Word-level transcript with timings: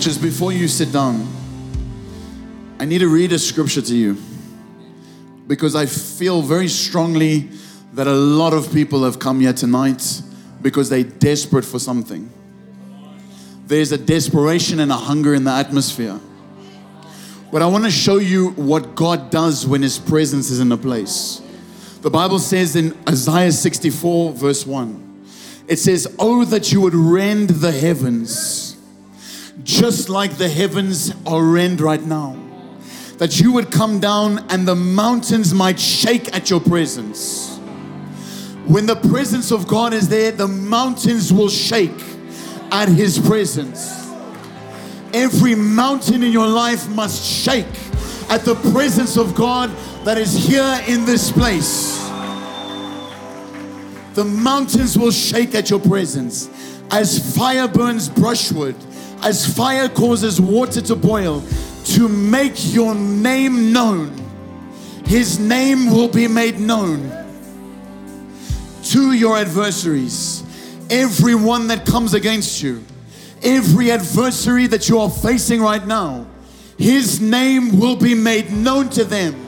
just 0.00 0.22
before 0.22 0.50
you 0.50 0.66
sit 0.66 0.92
down, 0.92 1.28
I 2.78 2.86
need 2.86 2.98
to 2.98 3.08
read 3.08 3.32
a 3.32 3.38
scripture 3.38 3.82
to 3.82 3.94
you 3.94 4.16
because 5.46 5.74
I 5.76 5.84
feel 5.84 6.40
very 6.40 6.68
strongly 6.68 7.50
that 7.92 8.06
a 8.06 8.14
lot 8.14 8.54
of 8.54 8.72
people 8.72 9.04
have 9.04 9.18
come 9.18 9.40
here 9.40 9.52
tonight 9.52 10.22
because 10.62 10.88
they're 10.88 11.04
desperate 11.04 11.64
for 11.64 11.78
something. 11.78 12.30
There's 13.66 13.92
a 13.92 13.98
desperation 13.98 14.80
and 14.80 14.90
a 14.90 14.96
hunger 14.96 15.34
in 15.34 15.44
the 15.44 15.52
atmosphere. 15.52 16.18
But 17.52 17.62
I 17.62 17.66
want 17.66 17.84
to 17.84 17.90
show 17.90 18.16
you 18.16 18.50
what 18.50 18.94
God 18.94 19.30
does 19.30 19.66
when 19.66 19.82
His 19.82 19.98
presence 19.98 20.50
is 20.50 20.60
in 20.60 20.72
a 20.72 20.76
place. 20.76 21.42
The 22.00 22.10
Bible 22.10 22.38
says 22.38 22.74
in 22.74 22.96
Isaiah 23.06 23.52
64, 23.52 24.32
verse 24.32 24.64
1, 24.64 25.24
it 25.68 25.78
says, 25.78 26.14
Oh, 26.18 26.44
that 26.46 26.72
you 26.72 26.80
would 26.80 26.94
rend 26.94 27.50
the 27.50 27.70
heavens, 27.70 28.69
just 29.64 30.08
like 30.08 30.36
the 30.36 30.48
heavens 30.48 31.12
are 31.26 31.42
rend 31.42 31.80
right 31.80 32.02
now. 32.02 32.36
That 33.18 33.40
you 33.40 33.52
would 33.52 33.70
come 33.70 34.00
down 34.00 34.44
and 34.50 34.66
the 34.66 34.74
mountains 34.74 35.52
might 35.52 35.78
shake 35.78 36.34
at 36.34 36.48
your 36.48 36.60
presence. 36.60 37.58
When 38.66 38.86
the 38.86 38.96
presence 38.96 39.50
of 39.50 39.66
God 39.66 39.92
is 39.92 40.08
there, 40.08 40.32
the 40.32 40.48
mountains 40.48 41.32
will 41.32 41.48
shake 41.48 42.02
at 42.70 42.88
His 42.88 43.18
presence. 43.18 43.96
Every 45.12 45.54
mountain 45.54 46.22
in 46.22 46.32
your 46.32 46.46
life 46.46 46.88
must 46.88 47.24
shake 47.24 47.66
at 48.30 48.42
the 48.42 48.54
presence 48.72 49.16
of 49.16 49.34
God 49.34 49.70
that 50.04 50.16
is 50.16 50.32
here 50.46 50.80
in 50.86 51.04
this 51.04 51.32
place. 51.32 51.98
The 54.14 54.24
mountains 54.24 54.96
will 54.96 55.10
shake 55.10 55.54
at 55.54 55.68
your 55.68 55.80
presence. 55.80 56.48
As 56.90 57.36
fire 57.36 57.68
burns 57.68 58.08
brushwood, 58.08 58.76
as 59.22 59.54
fire 59.54 59.88
causes 59.88 60.40
water 60.40 60.80
to 60.80 60.96
boil, 60.96 61.42
to 61.84 62.08
make 62.08 62.72
your 62.72 62.94
name 62.94 63.72
known, 63.72 64.12
His 65.04 65.38
name 65.38 65.90
will 65.90 66.08
be 66.08 66.28
made 66.28 66.58
known 66.58 67.10
to 68.84 69.12
your 69.12 69.36
adversaries. 69.36 70.44
Everyone 70.88 71.68
that 71.68 71.86
comes 71.86 72.14
against 72.14 72.62
you, 72.62 72.84
every 73.42 73.90
adversary 73.90 74.66
that 74.68 74.88
you 74.88 74.98
are 74.98 75.10
facing 75.10 75.60
right 75.60 75.86
now, 75.86 76.26
His 76.78 77.20
name 77.20 77.78
will 77.78 77.96
be 77.96 78.14
made 78.14 78.50
known 78.50 78.88
to 78.90 79.04
them. 79.04 79.46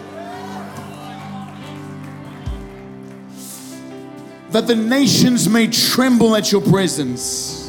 That 4.50 4.66
the 4.66 4.76
nations 4.76 5.48
may 5.48 5.66
tremble 5.68 6.36
at 6.36 6.52
your 6.52 6.60
presence. 6.60 7.61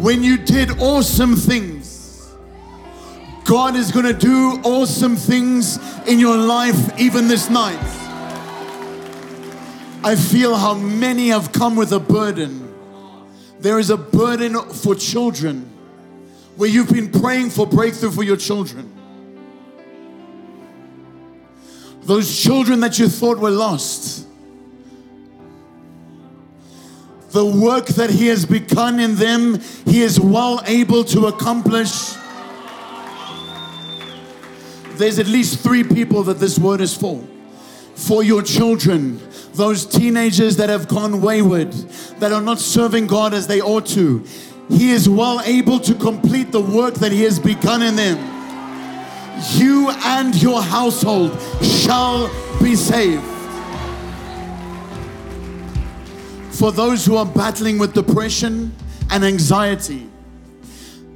When 0.00 0.24
you 0.24 0.38
did 0.38 0.80
awesome 0.80 1.36
things, 1.36 2.32
God 3.44 3.76
is 3.76 3.92
going 3.92 4.06
to 4.06 4.14
do 4.14 4.58
awesome 4.64 5.14
things 5.14 5.78
in 6.06 6.18
your 6.18 6.38
life 6.38 6.98
even 6.98 7.28
this 7.28 7.50
night. 7.50 7.78
I 10.02 10.16
feel 10.16 10.56
how 10.56 10.72
many 10.72 11.28
have 11.28 11.52
come 11.52 11.76
with 11.76 11.92
a 11.92 12.00
burden. 12.00 12.72
There 13.58 13.78
is 13.78 13.90
a 13.90 13.98
burden 13.98 14.58
for 14.70 14.94
children 14.94 15.70
where 16.56 16.70
you've 16.70 16.90
been 16.90 17.12
praying 17.12 17.50
for 17.50 17.66
breakthrough 17.66 18.10
for 18.10 18.22
your 18.22 18.38
children. 18.38 18.90
Those 22.04 22.42
children 22.42 22.80
that 22.80 22.98
you 22.98 23.06
thought 23.06 23.36
were 23.36 23.50
lost. 23.50 24.26
The 27.32 27.44
work 27.44 27.86
that 27.86 28.10
He 28.10 28.26
has 28.26 28.44
begun 28.44 28.98
in 28.98 29.14
them, 29.14 29.60
He 29.86 30.02
is 30.02 30.18
well 30.18 30.60
able 30.66 31.04
to 31.04 31.26
accomplish. 31.26 32.14
There's 34.94 35.18
at 35.18 35.26
least 35.26 35.60
three 35.60 35.84
people 35.84 36.24
that 36.24 36.38
this 36.38 36.58
word 36.58 36.80
is 36.80 36.94
for. 36.94 37.24
For 37.94 38.22
your 38.22 38.42
children, 38.42 39.20
those 39.54 39.86
teenagers 39.86 40.56
that 40.56 40.68
have 40.68 40.88
gone 40.88 41.20
wayward, 41.22 41.72
that 42.18 42.32
are 42.32 42.42
not 42.42 42.58
serving 42.58 43.06
God 43.06 43.32
as 43.32 43.46
they 43.46 43.60
ought 43.60 43.86
to. 43.86 44.24
He 44.68 44.90
is 44.90 45.08
well 45.08 45.40
able 45.44 45.80
to 45.80 45.94
complete 45.94 46.52
the 46.52 46.60
work 46.60 46.94
that 46.94 47.12
He 47.12 47.22
has 47.22 47.38
begun 47.38 47.82
in 47.82 47.96
them. 47.96 48.18
You 49.54 49.90
and 49.90 50.34
your 50.40 50.62
household 50.62 51.40
shall 51.62 52.28
be 52.60 52.76
saved. 52.76 53.39
For 56.60 56.70
those 56.70 57.06
who 57.06 57.16
are 57.16 57.24
battling 57.24 57.78
with 57.78 57.94
depression 57.94 58.76
and 59.08 59.24
anxiety, 59.24 60.06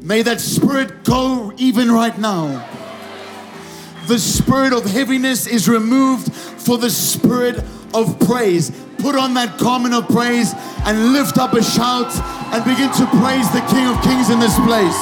may 0.00 0.22
that 0.22 0.41
spirit 0.41 1.05
go 1.05 1.53
even 1.59 1.93
right 1.93 2.19
now. 2.19 2.66
The 4.06 4.19
spirit 4.19 4.72
of 4.72 4.87
heaviness 4.87 5.47
is 5.47 5.69
removed 5.69 6.33
for 6.33 6.78
the 6.78 6.88
spirit 6.88 7.62
of 7.93 8.19
praise. 8.21 8.71
Put 8.97 9.16
on 9.16 9.34
that 9.34 9.59
garment 9.59 9.93
of 9.93 10.09
praise 10.09 10.54
and 10.87 11.12
lift 11.12 11.37
up 11.37 11.53
a 11.53 11.62
shout 11.62 12.10
and 12.54 12.65
begin 12.65 12.91
to 12.93 13.06
praise 13.21 13.47
the 13.53 13.60
King 13.69 13.87
of 13.88 14.03
Kings 14.03 14.31
in 14.31 14.41
this 14.41 14.56
place. 14.60 14.99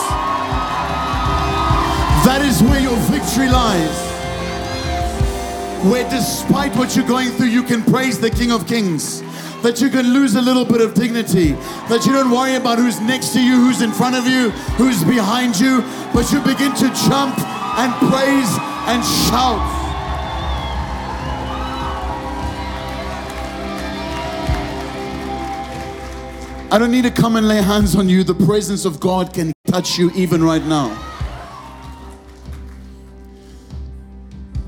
That 2.27 2.43
is 2.45 2.61
where 2.65 2.81
your 2.81 2.97
victory 3.13 3.49
lies. 3.49 4.11
Where 5.85 6.11
despite 6.11 6.75
what 6.75 6.97
you're 6.97 7.07
going 7.07 7.31
through, 7.31 7.47
you 7.47 7.63
can 7.63 7.85
praise 7.85 8.19
the 8.19 8.31
King 8.31 8.51
of 8.51 8.67
Kings. 8.67 9.23
That 9.63 9.81
you 9.81 9.91
can 9.91 10.13
lose 10.13 10.35
a 10.35 10.41
little 10.41 10.65
bit 10.65 10.81
of 10.81 10.95
dignity. 10.95 11.53
That 11.89 12.05
you 12.05 12.13
don't 12.13 12.31
worry 12.31 12.57
about 12.57 12.79
who's 12.79 13.01
next 13.01 13.33
to 13.35 13.41
you, 13.41 13.55
who's 13.55 13.81
in 13.81 13.93
front 13.93 14.17
of 14.17 14.27
you, 14.27 14.51
who's 14.77 15.05
behind 15.05 15.59
you, 15.59 15.83
but 16.13 16.31
you 16.33 16.41
begin 16.41 16.75
to 16.75 16.89
jump 17.09 17.39
and 17.79 17.93
praise 18.11 18.51
and 18.91 19.03
shout. 19.29 19.83
I 26.73 26.79
don't 26.79 26.91
need 26.91 27.05
to 27.05 27.11
come 27.11 27.37
and 27.37 27.47
lay 27.47 27.61
hands 27.61 27.95
on 27.95 28.09
you. 28.09 28.25
The 28.25 28.35
presence 28.35 28.87
of 28.87 28.99
God 28.99 29.35
can 29.35 29.53
touch 29.67 29.99
you 29.99 30.11
even 30.13 30.43
right 30.43 30.65
now. 30.65 30.99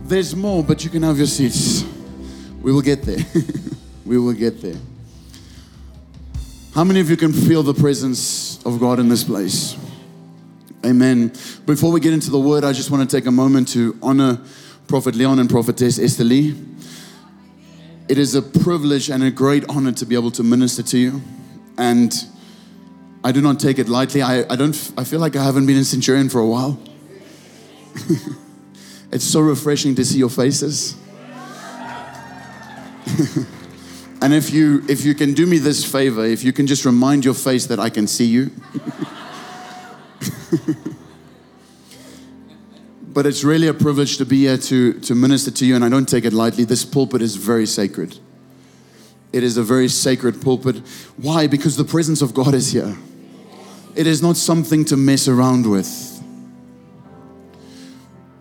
There's 0.04 0.36
more, 0.36 0.62
but 0.62 0.84
you 0.84 0.90
can 0.90 1.02
have 1.02 1.16
your 1.16 1.26
seats. 1.26 1.82
We 2.60 2.72
will 2.72 2.82
get 2.82 3.02
there. 3.02 3.24
we 4.04 4.18
will 4.18 4.32
get 4.32 4.60
there. 4.60 4.76
How 6.74 6.84
many 6.84 7.00
of 7.00 7.08
you 7.08 7.16
can 7.16 7.32
feel 7.32 7.62
the 7.62 7.74
presence 7.74 8.64
of 8.64 8.80
God 8.80 8.98
in 8.98 9.08
this 9.08 9.24
place? 9.24 9.76
Amen. 10.84 11.32
Before 11.66 11.92
we 11.92 12.00
get 12.00 12.12
into 12.12 12.30
the 12.30 12.38
word, 12.38 12.64
I 12.64 12.72
just 12.72 12.90
want 12.90 13.08
to 13.08 13.16
take 13.16 13.26
a 13.26 13.30
moment 13.30 13.68
to 13.68 13.96
honor 14.02 14.40
Prophet 14.86 15.14
Leon 15.14 15.38
and 15.38 15.48
Prophetess 15.48 15.98
Esther 15.98 16.24
Lee. 16.24 16.54
It 18.08 18.18
is 18.18 18.34
a 18.34 18.42
privilege 18.42 19.08
and 19.08 19.22
a 19.22 19.30
great 19.30 19.64
honor 19.68 19.92
to 19.92 20.04
be 20.04 20.14
able 20.14 20.30
to 20.32 20.42
minister 20.42 20.82
to 20.82 20.98
you 20.98 21.22
and 21.78 22.12
I 23.22 23.32
do 23.32 23.40
not 23.40 23.58
take 23.58 23.78
it 23.78 23.88
lightly. 23.88 24.20
I, 24.22 24.40
I 24.52 24.56
don't. 24.56 24.92
I 24.98 25.04
feel 25.04 25.20
like 25.20 25.34
I 25.34 25.42
haven't 25.42 25.66
been 25.66 25.76
in 25.76 25.84
Centurion 25.84 26.28
for 26.28 26.40
a 26.40 26.46
while. 26.46 26.78
it's 29.10 29.24
so 29.24 29.40
refreshing 29.40 29.94
to 29.94 30.04
see 30.04 30.18
your 30.18 30.28
faces. 30.28 30.96
and 34.24 34.32
if 34.32 34.50
you 34.50 34.82
if 34.88 35.04
you 35.04 35.14
can 35.14 35.34
do 35.34 35.44
me 35.44 35.58
this 35.58 35.84
favor, 35.84 36.24
if 36.24 36.42
you 36.42 36.50
can 36.50 36.66
just 36.66 36.86
remind 36.86 37.26
your 37.26 37.34
face 37.34 37.66
that 37.66 37.78
I 37.78 37.90
can 37.90 38.06
see 38.06 38.24
you. 38.24 38.50
but 43.04 43.26
it's 43.26 43.44
really 43.44 43.68
a 43.68 43.74
privilege 43.74 44.16
to 44.16 44.24
be 44.24 44.38
here 44.38 44.56
to, 44.56 44.98
to 45.00 45.14
minister 45.14 45.50
to 45.50 45.66
you, 45.66 45.76
and 45.76 45.84
I 45.84 45.90
don't 45.90 46.08
take 46.08 46.24
it 46.24 46.32
lightly. 46.32 46.64
This 46.64 46.86
pulpit 46.86 47.20
is 47.20 47.36
very 47.36 47.66
sacred. 47.66 48.18
It 49.34 49.42
is 49.42 49.58
a 49.58 49.62
very 49.62 49.88
sacred 49.88 50.40
pulpit. 50.40 50.78
Why? 51.18 51.46
Because 51.46 51.76
the 51.76 51.84
presence 51.84 52.22
of 52.22 52.32
God 52.32 52.54
is 52.54 52.72
here. 52.72 52.96
It 53.94 54.06
is 54.06 54.22
not 54.22 54.38
something 54.38 54.86
to 54.86 54.96
mess 54.96 55.28
around 55.28 55.70
with. 55.70 56.22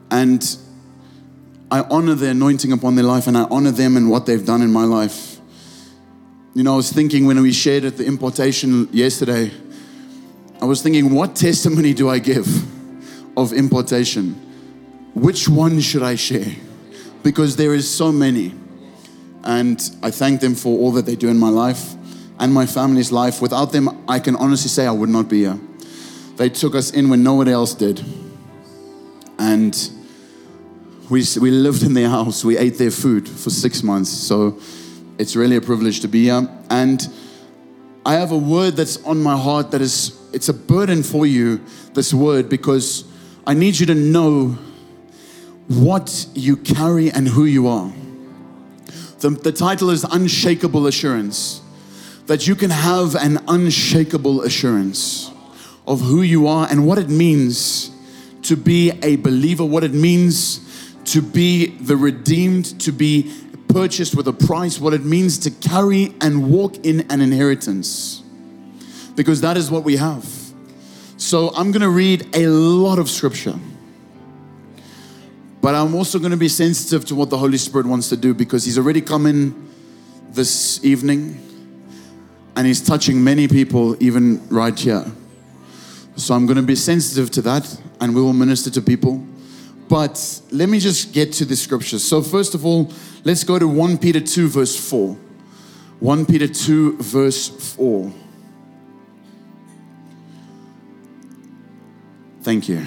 And 0.09 0.41
I 1.69 1.81
honor 1.81 2.15
the 2.15 2.29
anointing 2.29 2.71
upon 2.71 2.95
their 2.95 3.03
life 3.03 3.27
and 3.27 3.37
I 3.37 3.43
honor 3.51 3.71
them 3.71 3.97
and 3.97 4.09
what 4.09 4.25
they've 4.25 4.45
done 4.45 4.61
in 4.61 4.71
my 4.71 4.85
life. 4.85 5.32
You 6.55 6.61
know, 6.61 6.73
I 6.73 6.75
was 6.75 6.91
thinking 6.91 7.25
when 7.25 7.41
we 7.41 7.51
shared 7.51 7.83
at 7.83 7.97
the 7.97 8.05
impartation 8.05 8.87
yesterday, 8.91 9.51
I 10.61 10.65
was 10.65 10.83
thinking, 10.83 11.11
what 11.11 11.35
testimony 11.35 11.95
do 11.95 12.09
I 12.09 12.19
give 12.19 12.47
of 13.35 13.53
impartation? 13.53 14.33
Which 15.15 15.49
one 15.49 15.79
should 15.79 16.03
I 16.03 16.13
share? 16.13 16.55
Because 17.23 17.55
there 17.55 17.73
is 17.73 17.89
so 17.89 18.11
many. 18.11 18.53
And 19.43 19.81
I 20.03 20.11
thank 20.11 20.41
them 20.41 20.53
for 20.53 20.77
all 20.77 20.91
that 20.91 21.07
they 21.07 21.15
do 21.15 21.27
in 21.27 21.39
my 21.39 21.49
life 21.49 21.95
and 22.39 22.53
my 22.53 22.67
family's 22.67 23.11
life. 23.11 23.41
Without 23.41 23.71
them, 23.71 24.03
I 24.07 24.19
can 24.19 24.35
honestly 24.35 24.69
say 24.69 24.85
I 24.85 24.91
would 24.91 25.09
not 25.09 25.27
be 25.27 25.39
here. 25.39 25.59
They 26.35 26.49
took 26.49 26.75
us 26.75 26.91
in 26.91 27.09
when 27.09 27.23
nobody 27.23 27.51
else 27.51 27.73
did. 27.73 27.99
And 29.39 29.75
we, 31.09 31.25
we 31.41 31.49
lived 31.49 31.81
in 31.81 31.95
their 31.95 32.09
house. 32.09 32.45
We 32.45 32.59
ate 32.59 32.77
their 32.77 32.91
food 32.91 33.27
for 33.27 33.49
six 33.49 33.81
months. 33.81 34.11
So 34.11 34.59
it's 35.17 35.35
really 35.35 35.55
a 35.55 35.61
privilege 35.61 36.01
to 36.01 36.07
be 36.07 36.23
here. 36.23 36.47
And 36.69 37.07
I 38.05 38.15
have 38.15 38.31
a 38.31 38.37
word 38.37 38.75
that's 38.75 39.03
on 39.03 39.21
my 39.21 39.37
heart 39.37 39.71
that 39.71 39.81
is 39.81 40.19
it's 40.33 40.49
a 40.49 40.53
burden 40.53 41.03
for 41.03 41.25
you, 41.25 41.61
this 41.93 42.13
word, 42.13 42.49
because 42.49 43.05
I 43.45 43.53
need 43.53 43.79
you 43.79 43.85
to 43.85 43.95
know 43.95 44.57
what 45.67 46.27
you 46.33 46.57
carry 46.57 47.11
and 47.11 47.27
who 47.27 47.45
you 47.45 47.67
are. 47.67 47.93
The, 49.19 49.29
the 49.29 49.51
title 49.51 49.89
is 49.89 50.03
Unshakable 50.03 50.87
Assurance. 50.87 51.61
That 52.25 52.47
you 52.47 52.55
can 52.55 52.69
have 52.69 53.15
an 53.15 53.39
unshakable 53.47 54.41
assurance 54.43 55.29
of 55.85 55.99
who 56.01 56.21
you 56.21 56.47
are 56.47 56.67
and 56.69 56.87
what 56.87 56.97
it 56.97 57.09
means 57.09 57.91
to 58.43 58.55
be 58.55 58.91
a 59.03 59.17
believer, 59.17 59.65
what 59.65 59.83
it 59.83 59.93
means 59.93 60.59
to 61.05 61.21
be 61.21 61.67
the 61.77 61.97
redeemed, 61.97 62.79
to 62.81 62.91
be 62.91 63.31
purchased 63.67 64.15
with 64.15 64.27
a 64.27 64.33
price, 64.33 64.79
what 64.79 64.93
it 64.93 65.03
means 65.03 65.37
to 65.39 65.51
carry 65.51 66.13
and 66.21 66.51
walk 66.51 66.85
in 66.85 67.01
an 67.11 67.21
inheritance. 67.21 68.21
Because 69.15 69.41
that 69.41 69.57
is 69.57 69.69
what 69.69 69.83
we 69.83 69.97
have. 69.97 70.27
So 71.17 71.49
I'm 71.55 71.71
going 71.71 71.81
to 71.81 71.89
read 71.89 72.35
a 72.35 72.47
lot 72.47 72.99
of 72.99 73.09
scripture. 73.09 73.55
But 75.61 75.75
I'm 75.75 75.95
also 75.95 76.19
going 76.19 76.31
to 76.31 76.37
be 76.37 76.49
sensitive 76.49 77.05
to 77.05 77.15
what 77.15 77.29
the 77.29 77.37
Holy 77.37 77.57
Spirit 77.57 77.87
wants 77.87 78.09
to 78.09 78.17
do 78.17 78.33
because 78.33 78.65
He's 78.65 78.77
already 78.77 78.99
come 78.99 79.25
in 79.25 79.69
this 80.31 80.83
evening 80.83 81.39
and 82.55 82.67
He's 82.67 82.81
touching 82.81 83.23
many 83.23 83.47
people, 83.47 83.95
even 84.03 84.45
right 84.49 84.77
here. 84.77 85.05
So 86.15 86.35
I'm 86.35 86.45
going 86.45 86.57
to 86.57 86.63
be 86.63 86.75
sensitive 86.75 87.31
to 87.31 87.41
that 87.43 87.81
and 88.01 88.13
we 88.13 88.21
will 88.21 88.33
minister 88.33 88.69
to 88.71 88.81
people. 88.81 89.25
But 89.87 90.41
let 90.51 90.69
me 90.69 90.79
just 90.79 91.13
get 91.13 91.33
to 91.33 91.45
the 91.45 91.55
scriptures. 91.55 92.03
So, 92.03 92.21
first 92.21 92.55
of 92.55 92.65
all, 92.65 92.91
let's 93.23 93.43
go 93.43 93.59
to 93.59 93.67
1 93.67 93.97
Peter 93.97 94.19
2, 94.19 94.47
verse 94.47 94.75
4. 94.75 95.17
1 95.99 96.25
Peter 96.25 96.47
2, 96.47 96.97
verse 96.97 97.47
4. 97.75 98.11
Thank 102.41 102.67
you. 102.67 102.85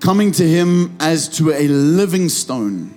Coming 0.00 0.30
to 0.32 0.48
him 0.48 0.96
as 1.00 1.28
to 1.30 1.50
a 1.50 1.66
living 1.66 2.28
stone, 2.28 2.94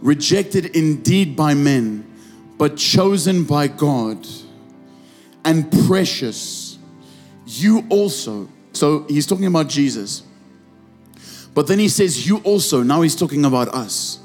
rejected 0.00 0.74
indeed 0.76 1.36
by 1.36 1.54
men, 1.54 2.04
but 2.58 2.76
chosen 2.76 3.44
by 3.44 3.68
God, 3.68 4.26
and 5.44 5.70
precious. 5.86 6.78
You 7.46 7.86
also. 7.88 8.48
So 8.72 9.04
he's 9.04 9.26
talking 9.26 9.46
about 9.46 9.68
Jesus. 9.68 10.24
But 11.54 11.68
then 11.68 11.78
he 11.78 11.88
says, 11.88 12.26
You 12.26 12.38
also. 12.38 12.82
Now 12.82 13.02
he's 13.02 13.16
talking 13.16 13.44
about 13.44 13.68
us. 13.68 14.18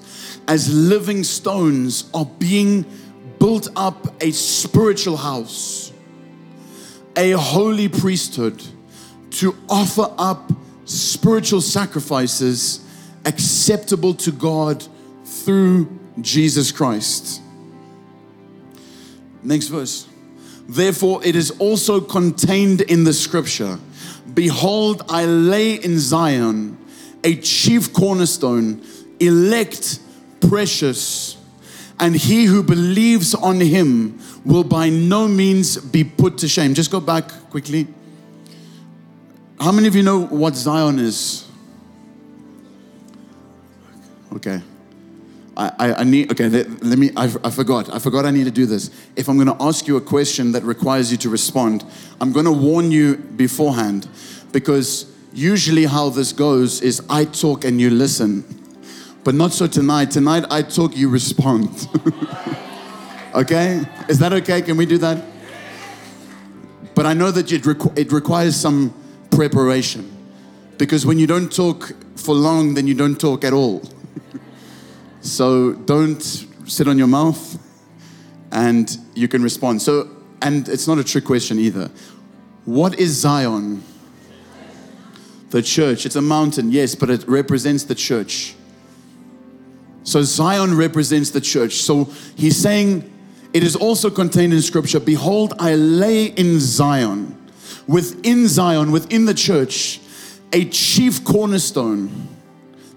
As 0.47 0.73
living 0.73 1.23
stones 1.23 2.09
are 2.13 2.25
being 2.25 2.85
built 3.39 3.69
up 3.75 4.21
a 4.21 4.31
spiritual 4.31 5.17
house, 5.17 5.93
a 7.15 7.31
holy 7.31 7.87
priesthood 7.87 8.61
to 9.31 9.55
offer 9.69 10.11
up 10.17 10.51
spiritual 10.85 11.61
sacrifices 11.61 12.83
acceptable 13.25 14.13
to 14.15 14.31
God 14.31 14.83
through 15.23 15.87
Jesus 16.19 16.71
Christ. 16.71 17.41
Next 19.43 19.67
verse. 19.67 20.07
Therefore, 20.67 21.23
it 21.23 21.35
is 21.35 21.51
also 21.51 22.01
contained 22.01 22.81
in 22.81 23.03
the 23.03 23.13
scripture 23.13 23.79
Behold, 24.33 25.03
I 25.09 25.25
lay 25.25 25.73
in 25.73 25.97
Zion 25.97 26.78
a 27.23 27.35
chief 27.35 27.93
cornerstone, 27.93 28.81
elect, 29.19 29.99
precious, 30.41 31.37
and 31.99 32.15
he 32.15 32.45
who 32.45 32.63
believes 32.63 33.35
on 33.35 33.59
him 33.59 34.19
will 34.45 34.63
by 34.63 34.89
no 34.89 35.27
means 35.27 35.77
be 35.77 36.03
put 36.03 36.37
to 36.39 36.47
shame. 36.47 36.73
Just 36.73 36.91
go 36.91 36.99
back 36.99 37.29
quickly. 37.49 37.87
How 39.59 39.71
many 39.71 39.87
of 39.87 39.95
you 39.95 40.03
know 40.03 40.25
what 40.25 40.55
Zion 40.55 40.99
is? 40.99 41.45
Okay. 44.33 44.61
I, 45.57 45.93
I, 45.97 46.03
need, 46.05 46.31
okay, 46.31 46.47
let, 46.47 46.81
let 46.81 46.97
me, 46.97 47.11
I, 47.17 47.25
I 47.43 47.49
forgot. 47.49 47.93
I 47.93 47.99
forgot 47.99 48.25
I 48.25 48.31
need 48.31 48.45
to 48.45 48.51
do 48.51 48.65
this. 48.65 48.91
If 49.17 49.27
I'm 49.27 49.35
going 49.35 49.47
to 49.47 49.61
ask 49.61 49.87
you 49.87 49.97
a 49.97 50.01
question 50.01 50.53
that 50.53 50.63
requires 50.63 51.11
you 51.11 51.17
to 51.17 51.29
respond, 51.29 51.83
I'm 52.21 52.31
going 52.31 52.45
to 52.45 52.51
warn 52.51 52.91
you 52.91 53.17
beforehand 53.17 54.07
because 54.53 55.13
usually 55.33 55.85
how 55.85 56.09
this 56.09 56.33
goes 56.33 56.81
is 56.81 57.01
I 57.09 57.25
talk 57.25 57.65
and 57.65 57.79
you 57.79 57.89
listen. 57.89 58.43
But 59.23 59.35
not 59.35 59.51
so 59.51 59.67
tonight. 59.67 60.11
Tonight 60.11 60.45
I 60.49 60.61
talk, 60.61 60.95
you 60.95 61.09
respond. 61.09 61.87
okay? 63.35 63.81
Is 64.07 64.19
that 64.19 64.33
okay? 64.33 64.61
Can 64.61 64.77
we 64.77 64.85
do 64.85 64.97
that? 64.99 65.23
But 66.95 67.05
I 67.05 67.13
know 67.13 67.31
that 67.31 67.51
it, 67.51 67.63
requ- 67.63 67.97
it 67.97 68.11
requires 68.11 68.55
some 68.55 68.93
preparation. 69.31 70.09
Because 70.77 71.05
when 71.05 71.19
you 71.19 71.27
don't 71.27 71.53
talk 71.53 71.93
for 72.15 72.33
long, 72.33 72.73
then 72.73 72.87
you 72.87 72.93
don't 72.93 73.19
talk 73.19 73.43
at 73.43 73.53
all. 73.53 73.83
so 75.21 75.73
don't 75.73 76.21
sit 76.65 76.87
on 76.87 76.97
your 76.97 77.07
mouth 77.07 77.57
and 78.51 78.97
you 79.13 79.27
can 79.27 79.43
respond. 79.43 79.81
So, 79.81 80.09
and 80.41 80.67
it's 80.69 80.87
not 80.87 80.97
a 80.97 81.03
trick 81.03 81.25
question 81.25 81.59
either. 81.59 81.91
What 82.65 82.97
is 82.99 83.11
Zion? 83.11 83.83
The 85.49 85.61
church. 85.61 86.05
It's 86.05 86.15
a 86.15 86.21
mountain, 86.21 86.71
yes, 86.71 86.95
but 86.95 87.09
it 87.09 87.27
represents 87.27 87.83
the 87.83 87.95
church. 87.95 88.55
So 90.03 90.23
Zion 90.23 90.75
represents 90.75 91.31
the 91.31 91.41
church. 91.41 91.75
So 91.75 92.05
he's 92.35 92.57
saying, 92.57 93.11
it 93.53 93.63
is 93.63 93.75
also 93.75 94.09
contained 94.09 94.53
in 94.53 94.61
scripture 94.61 94.99
Behold, 94.99 95.53
I 95.59 95.75
lay 95.75 96.25
in 96.25 96.59
Zion 96.59 97.35
within 97.87 98.47
Zion, 98.47 98.91
within 98.91 99.25
the 99.25 99.33
church, 99.33 99.99
a 100.53 100.65
chief 100.65 101.23
cornerstone. 101.23 102.27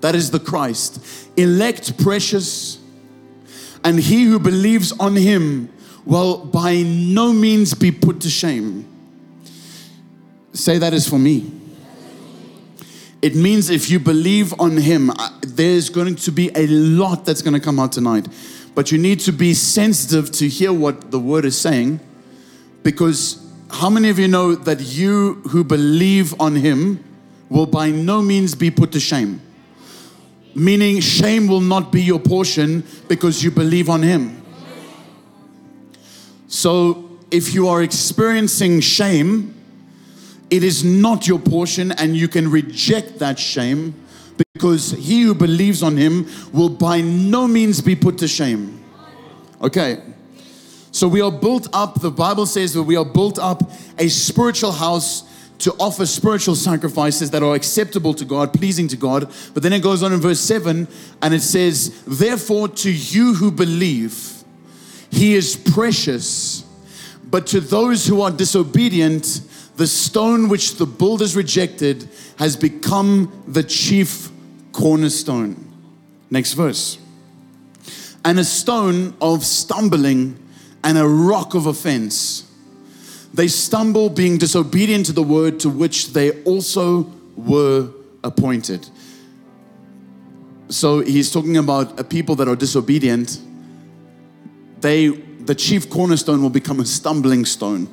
That 0.01 0.15
is 0.15 0.31
the 0.31 0.41
Christ, 0.41 1.31
elect, 1.37 1.97
precious, 2.03 2.79
and 3.85 3.99
he 3.99 4.25
who 4.25 4.39
believes 4.39 4.93
on 4.93 5.17
him 5.17 5.73
will 6.05 6.45
by 6.45 6.83
no 6.83 7.33
means 7.33 7.73
be 7.75 7.91
put 7.91 8.21
to 8.21 8.31
shame. 8.31 8.87
Say 10.53 10.79
that 10.79 10.93
is 10.93 11.09
for 11.09 11.19
me. 11.19 11.62
It 13.23 13.37
means 13.37 13.71
if 13.71 13.89
you 13.89 14.01
believe 14.01 14.53
on 14.61 14.77
him, 14.77 15.11
uh, 15.11 15.31
there's 15.43 15.89
going 15.89 16.17
to 16.17 16.33
be 16.33 16.51
a 16.57 16.67
lot 16.67 17.25
that's 17.25 17.41
going 17.41 17.55
to 17.55 17.61
come 17.61 17.79
out 17.79 17.93
tonight. 17.93 18.27
But 18.75 18.91
you 18.91 18.99
need 18.99 19.21
to 19.21 19.33
be 19.33 19.55
sensitive 19.55 20.33
to 20.33 20.49
hear 20.49 20.73
what 20.73 21.13
the 21.13 21.21
word 21.21 21.45
is 21.45 21.57
saying 21.57 22.01
because 22.83 23.39
how 23.71 23.89
many 23.89 24.09
of 24.09 24.19
you 24.19 24.27
know 24.29 24.55
that 24.55 24.81
you 24.81 25.35
who 25.51 25.63
believe 25.63 26.39
on 26.41 26.57
him 26.57 27.03
will 27.49 27.67
by 27.67 27.91
no 27.91 28.21
means 28.21 28.57
be 28.57 28.71
put 28.71 28.91
to 28.93 29.01
shame? 29.01 29.41
Meaning, 30.55 31.01
shame 31.01 31.47
will 31.47 31.61
not 31.61 31.93
be 31.93 32.03
your 32.03 32.19
portion 32.19 32.85
because 33.09 33.43
you 33.43 33.51
believe 33.51 33.89
on 33.89 34.03
him. 34.03 34.43
So, 36.49 37.09
if 37.31 37.55
you 37.55 37.69
are 37.69 37.83
experiencing 37.83 38.81
shame, 38.81 39.55
it 40.53 40.63
is 40.63 40.85
not 40.85 41.27
your 41.27 41.39
portion, 41.39 41.93
and 41.93 42.15
you 42.15 42.29
can 42.29 42.51
reject 42.51 43.19
that 43.21 43.39
shame 43.39 43.95
because 44.53 44.91
he 44.91 45.23
who 45.23 45.35
believes 45.35 45.83
on 45.83 45.97
him 45.97 46.29
will 46.53 46.69
by 46.69 47.01
no 47.01 47.49
means 47.49 47.81
be 47.81 47.97
put 47.97 48.19
to 48.19 48.29
shame. 48.29 48.85
Okay, 49.63 50.03
so 50.91 51.09
we 51.09 51.23
are 51.23 51.33
built 51.33 51.69
up, 51.73 52.03
the 52.03 52.11
Bible 52.11 52.45
says 52.45 52.75
that 52.75 52.83
we 52.83 52.97
are 52.97 53.05
built 53.05 53.39
up 53.39 53.63
a 53.99 54.09
spiritual 54.09 54.73
house 54.73 55.23
to 55.61 55.73
offer 55.81 56.05
spiritual 56.05 56.55
sacrifices 56.55 57.31
that 57.31 57.43
are 57.43 57.55
acceptable 57.55 58.13
to 58.13 58.27
God, 58.27 58.53
pleasing 58.53 58.89
to 58.89 58.97
God. 58.97 59.33
But 59.55 59.63
then 59.63 59.73
it 59.73 59.83
goes 59.83 60.03
on 60.03 60.13
in 60.13 60.21
verse 60.21 60.41
7 60.41 60.87
and 61.23 61.35
it 61.35 61.41
says, 61.41 62.03
Therefore, 62.07 62.69
to 62.69 62.93
you 62.93 63.33
who 63.35 63.51
believe, 63.51 64.45
he 65.11 65.35
is 65.35 65.57
precious. 65.57 66.65
But 67.25 67.47
to 67.49 67.61
those 67.61 68.07
who 68.07 68.21
are 68.21 68.31
disobedient, 68.31 69.41
the 69.77 69.87
stone 69.87 70.49
which 70.49 70.77
the 70.77 70.87
builders 70.87 71.35
rejected 71.35 72.09
has 72.39 72.57
become 72.57 73.43
the 73.49 73.63
chief 73.63 74.31
cornerstone. 74.73 75.57
Next 76.31 76.55
verse. 76.55 76.99
And 78.25 78.39
a 78.39 78.45
stone 78.45 79.15
of 79.21 79.45
stumbling 79.45 80.39
and 80.85 80.99
a 80.99 81.07
rock 81.07 81.55
of 81.55 81.67
offense. 81.67 82.49
They 83.35 83.49
stumble, 83.49 84.11
being 84.11 84.39
disobedient 84.39 85.07
to 85.07 85.13
the 85.13 85.23
word 85.23 85.61
to 85.61 85.71
which 85.71 86.13
they 86.13 86.43
also 86.43 87.11
were 87.37 87.89
appointed. 88.23 88.89
So 90.69 91.01
he's 91.01 91.31
talking 91.31 91.57
about 91.57 91.99
a 91.99 92.05
people 92.05 92.35
that 92.37 92.49
are 92.49 92.57
disobedient. 92.57 93.41
They, 94.81 95.09
the 95.09 95.55
chief 95.55 95.89
cornerstone, 95.89 96.43
will 96.43 96.51
become 96.51 96.81
a 96.81 96.85
stumbling 96.85 97.45
stone. 97.45 97.89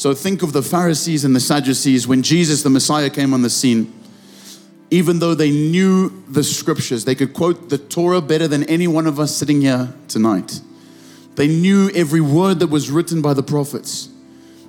So 0.00 0.14
think 0.14 0.42
of 0.42 0.54
the 0.54 0.62
Pharisees 0.62 1.26
and 1.26 1.36
the 1.36 1.40
Sadducees 1.40 2.08
when 2.08 2.22
Jesus, 2.22 2.62
the 2.62 2.70
Messiah, 2.70 3.10
came 3.10 3.34
on 3.34 3.42
the 3.42 3.50
scene. 3.50 3.92
Even 4.90 5.18
though 5.18 5.34
they 5.34 5.50
knew 5.50 6.24
the 6.26 6.42
scriptures, 6.42 7.04
they 7.04 7.14
could 7.14 7.34
quote 7.34 7.68
the 7.68 7.76
Torah 7.76 8.22
better 8.22 8.48
than 8.48 8.64
any 8.64 8.86
one 8.88 9.06
of 9.06 9.20
us 9.20 9.36
sitting 9.36 9.60
here 9.60 9.92
tonight. 10.08 10.62
They 11.34 11.48
knew 11.48 11.90
every 11.94 12.22
word 12.22 12.60
that 12.60 12.68
was 12.68 12.90
written 12.90 13.20
by 13.20 13.34
the 13.34 13.42
prophets. 13.42 14.08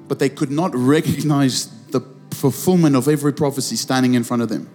but 0.09 0.19
they 0.19 0.27
could 0.27 0.51
not 0.51 0.75
recognize 0.75 1.67
the 1.91 2.01
fulfillment 2.31 2.97
of 2.97 3.07
every 3.07 3.31
prophecy 3.31 3.77
standing 3.77 4.15
in 4.15 4.25
front 4.25 4.41
of 4.41 4.49
them. 4.49 4.69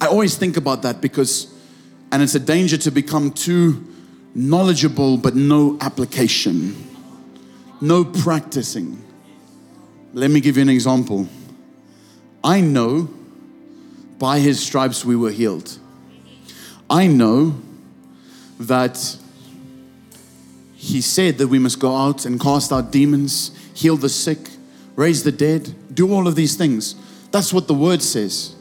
I 0.00 0.06
always 0.06 0.36
think 0.36 0.56
about 0.56 0.82
that 0.82 1.00
because, 1.00 1.52
and 2.12 2.22
it's 2.22 2.36
a 2.36 2.38
danger 2.54 2.76
to 2.76 2.92
become 2.92 3.32
too 3.32 3.84
knowledgeable 4.32 5.16
but 5.16 5.34
no 5.34 5.76
application, 5.80 6.95
no 7.80 8.04
practicing. 8.04 9.02
Let 10.12 10.30
me 10.30 10.40
give 10.40 10.56
you 10.56 10.62
an 10.62 10.68
example. 10.68 11.28
I 12.42 12.60
know 12.60 13.10
by 14.18 14.38
his 14.38 14.64
stripes 14.64 15.04
we 15.04 15.16
were 15.16 15.30
healed. 15.30 15.78
I 16.88 17.06
know 17.06 17.60
that 18.58 19.18
he 20.74 21.00
said 21.00 21.38
that 21.38 21.48
we 21.48 21.58
must 21.58 21.78
go 21.78 21.94
out 21.94 22.24
and 22.24 22.40
cast 22.40 22.72
out 22.72 22.92
demons, 22.92 23.50
heal 23.74 23.96
the 23.96 24.08
sick, 24.08 24.38
raise 24.94 25.24
the 25.24 25.32
dead, 25.32 25.74
do 25.92 26.12
all 26.12 26.28
of 26.28 26.36
these 26.36 26.54
things. 26.54 26.94
That's 27.32 27.52
what 27.52 27.66
the 27.66 27.74
word 27.74 28.02
says. 28.02 28.54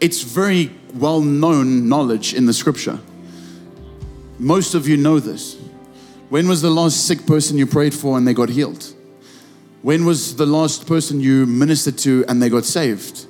It's 0.00 0.22
very 0.22 0.72
well 0.94 1.20
known 1.20 1.88
knowledge 1.88 2.34
in 2.34 2.46
the 2.46 2.52
scripture. 2.52 2.98
Most 4.38 4.74
of 4.74 4.88
you 4.88 4.96
know 4.96 5.20
this. 5.20 5.56
When 6.34 6.48
was 6.48 6.62
the 6.62 6.70
last 6.70 7.06
sick 7.06 7.26
person 7.26 7.58
you 7.58 7.64
prayed 7.64 7.94
for 7.94 8.18
and 8.18 8.26
they 8.26 8.34
got 8.34 8.48
healed? 8.48 8.92
When 9.82 10.04
was 10.04 10.34
the 10.34 10.46
last 10.46 10.84
person 10.84 11.20
you 11.20 11.46
ministered 11.46 11.96
to 11.98 12.24
and 12.26 12.42
they 12.42 12.48
got 12.48 12.64
saved? 12.64 13.26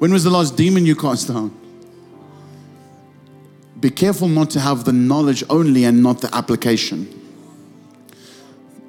When 0.00 0.12
was 0.12 0.24
the 0.24 0.30
last 0.30 0.56
demon 0.56 0.84
you 0.84 0.96
cast 0.96 1.30
out? 1.30 1.52
Be 3.78 3.90
careful 3.90 4.26
not 4.26 4.50
to 4.50 4.58
have 4.58 4.84
the 4.84 4.92
knowledge 4.92 5.44
only 5.48 5.84
and 5.84 6.02
not 6.02 6.20
the 6.20 6.34
application. 6.34 7.06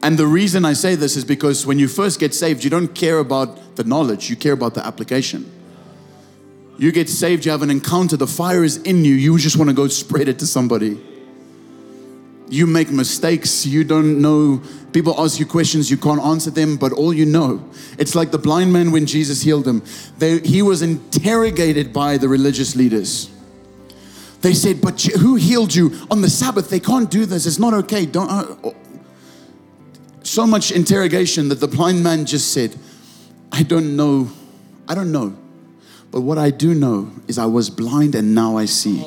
And 0.01 0.17
the 0.17 0.25
reason 0.25 0.65
I 0.65 0.73
say 0.73 0.95
this 0.95 1.15
is 1.15 1.23
because 1.23 1.63
when 1.63 1.77
you 1.77 1.87
first 1.87 2.19
get 2.19 2.33
saved, 2.33 2.63
you 2.63 2.71
don't 2.71 2.95
care 2.95 3.19
about 3.19 3.75
the 3.75 3.83
knowledge, 3.83 4.31
you 4.31 4.35
care 4.35 4.53
about 4.53 4.73
the 4.73 4.83
application. 4.83 5.45
You 6.79 6.91
get 6.91 7.07
saved, 7.07 7.45
you 7.45 7.51
have 7.51 7.61
an 7.61 7.69
encounter, 7.69 8.17
the 8.17 8.25
fire 8.25 8.63
is 8.63 8.77
in 8.77 9.05
you, 9.05 9.13
you 9.13 9.37
just 9.37 9.57
want 9.57 9.69
to 9.69 9.75
go 9.75 9.87
spread 10.03 10.27
it 10.27 10.39
to 10.39 10.47
somebody. 10.47 10.99
You 12.49 12.65
make 12.65 12.89
mistakes, 12.89 13.65
you 13.65 13.83
don't 13.83 14.21
know. 14.21 14.61
People 14.93 15.19
ask 15.19 15.39
you 15.39 15.45
questions, 15.45 15.91
you 15.91 15.97
can't 15.97 16.21
answer 16.21 16.49
them, 16.49 16.77
but 16.77 16.93
all 16.93 17.13
you 17.13 17.25
know. 17.25 17.63
It's 17.97 18.15
like 18.15 18.31
the 18.31 18.37
blind 18.37 18.71
man 18.71 18.91
when 18.91 19.05
Jesus 19.05 19.41
healed 19.41 19.67
him. 19.67 19.83
They, 20.17 20.39
he 20.39 20.61
was 20.61 20.81
interrogated 20.81 21.91
by 21.91 22.17
the 22.17 22.29
religious 22.29 22.75
leaders. 22.75 23.29
They 24.41 24.53
said, 24.53 24.81
But 24.81 25.01
who 25.01 25.35
healed 25.35 25.73
you 25.73 25.91
on 26.09 26.21
the 26.21 26.29
Sabbath? 26.29 26.69
They 26.69 26.79
can't 26.79 27.09
do 27.09 27.25
this. 27.25 27.45
It's 27.45 27.59
not 27.59 27.73
okay. 27.73 28.05
Don't. 28.05 28.29
Uh, 28.29 28.71
so 30.23 30.45
much 30.45 30.71
interrogation 30.71 31.49
that 31.49 31.59
the 31.59 31.67
blind 31.67 32.03
man 32.03 32.25
just 32.25 32.53
said, 32.53 32.75
I 33.51 33.63
don't 33.63 33.95
know. 33.95 34.29
I 34.87 34.93
don't 34.93 35.11
know. 35.11 35.35
But 36.11 36.21
what 36.21 36.37
I 36.37 36.49
do 36.49 36.73
know 36.73 37.11
is 37.27 37.37
I 37.37 37.45
was 37.45 37.69
blind 37.69 38.15
and 38.15 38.35
now 38.35 38.57
I 38.57 38.65
see. 38.65 39.03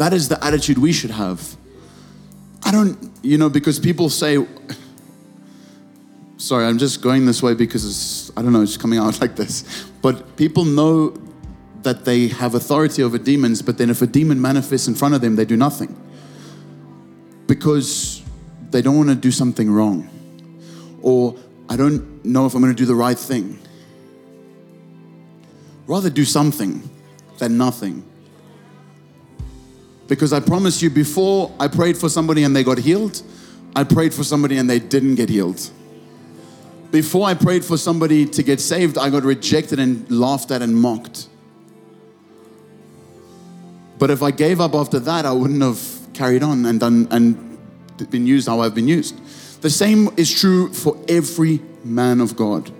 That 0.00 0.14
is 0.14 0.28
the 0.28 0.42
attitude 0.42 0.78
we 0.78 0.94
should 0.94 1.10
have. 1.10 1.58
I 2.64 2.72
don't, 2.72 2.96
you 3.20 3.36
know, 3.36 3.50
because 3.50 3.78
people 3.78 4.08
say, 4.08 4.46
sorry, 6.38 6.64
I'm 6.64 6.78
just 6.78 7.02
going 7.02 7.26
this 7.26 7.42
way 7.42 7.52
because 7.52 7.84
it's, 7.84 8.34
I 8.34 8.40
don't 8.40 8.54
know, 8.54 8.62
it's 8.62 8.78
coming 8.78 8.98
out 8.98 9.20
like 9.20 9.36
this. 9.36 9.84
But 10.00 10.38
people 10.38 10.64
know 10.64 11.10
that 11.82 12.06
they 12.06 12.28
have 12.28 12.54
authority 12.54 13.02
over 13.02 13.18
demons, 13.18 13.60
but 13.60 13.76
then 13.76 13.90
if 13.90 14.00
a 14.00 14.06
demon 14.06 14.40
manifests 14.40 14.88
in 14.88 14.94
front 14.94 15.14
of 15.14 15.20
them, 15.20 15.36
they 15.36 15.44
do 15.44 15.58
nothing 15.58 15.94
because 17.46 18.22
they 18.70 18.80
don't 18.80 18.96
want 18.96 19.10
to 19.10 19.14
do 19.14 19.30
something 19.30 19.70
wrong. 19.70 20.08
Or 21.02 21.36
I 21.68 21.76
don't 21.76 22.24
know 22.24 22.46
if 22.46 22.54
I'm 22.54 22.62
going 22.62 22.74
to 22.74 22.82
do 22.82 22.86
the 22.86 22.94
right 22.94 23.18
thing. 23.18 23.58
Rather 25.86 26.08
do 26.08 26.24
something 26.24 26.88
than 27.36 27.58
nothing. 27.58 28.09
Because 30.10 30.32
I 30.32 30.40
promise 30.40 30.82
you, 30.82 30.90
before 30.90 31.54
I 31.60 31.68
prayed 31.68 31.96
for 31.96 32.08
somebody 32.08 32.42
and 32.42 32.54
they 32.54 32.64
got 32.64 32.78
healed, 32.78 33.22
I 33.76 33.84
prayed 33.84 34.12
for 34.12 34.24
somebody 34.24 34.58
and 34.58 34.68
they 34.68 34.80
didn't 34.80 35.14
get 35.14 35.28
healed. 35.28 35.70
Before 36.90 37.28
I 37.28 37.34
prayed 37.34 37.64
for 37.64 37.78
somebody 37.78 38.26
to 38.26 38.42
get 38.42 38.60
saved, 38.60 38.98
I 38.98 39.08
got 39.08 39.22
rejected 39.22 39.78
and 39.78 40.10
laughed 40.10 40.50
at 40.50 40.62
and 40.62 40.76
mocked. 40.76 41.28
But 44.00 44.10
if 44.10 44.20
I 44.20 44.32
gave 44.32 44.60
up 44.60 44.74
after 44.74 44.98
that, 44.98 45.24
I 45.26 45.30
wouldn't 45.30 45.62
have 45.62 45.80
carried 46.12 46.42
on 46.42 46.66
and 46.66 46.80
done 46.80 47.06
and 47.12 47.56
been 48.10 48.26
used 48.26 48.48
how 48.48 48.62
I've 48.62 48.74
been 48.74 48.88
used. 48.88 49.14
The 49.62 49.70
same 49.70 50.08
is 50.16 50.28
true 50.28 50.72
for 50.72 50.98
every 51.08 51.60
man 51.84 52.20
of 52.20 52.34
God. 52.34 52.72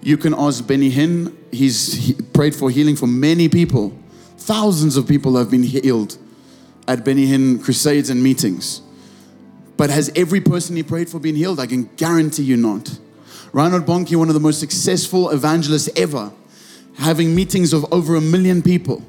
You 0.00 0.16
can 0.16 0.32
ask 0.32 0.64
Benny 0.64 0.92
Hinn, 0.92 1.36
he's 1.50 1.94
he 1.94 2.12
prayed 2.12 2.54
for 2.54 2.70
healing 2.70 2.94
for 2.94 3.08
many 3.08 3.48
people. 3.48 3.92
Thousands 4.36 4.96
of 4.96 5.08
people 5.08 5.36
have 5.36 5.50
been 5.50 5.64
healed 5.64 6.18
at 6.88 7.04
Benny 7.04 7.26
Hinn 7.26 7.62
crusades 7.62 8.10
and 8.10 8.22
meetings. 8.22 8.82
But 9.76 9.90
has 9.90 10.10
every 10.14 10.40
person 10.40 10.76
he 10.76 10.82
prayed 10.82 11.08
for 11.08 11.18
been 11.18 11.36
healed? 11.36 11.58
I 11.60 11.66
can 11.66 11.84
guarantee 11.96 12.42
you 12.42 12.56
not. 12.56 12.98
Reinhard 13.52 13.84
Bonnke, 13.84 14.16
one 14.16 14.28
of 14.28 14.34
the 14.34 14.40
most 14.40 14.60
successful 14.60 15.30
evangelists 15.30 15.88
ever, 15.96 16.32
having 16.98 17.34
meetings 17.34 17.72
of 17.72 17.90
over 17.92 18.16
a 18.16 18.20
million 18.20 18.62
people 18.62 19.02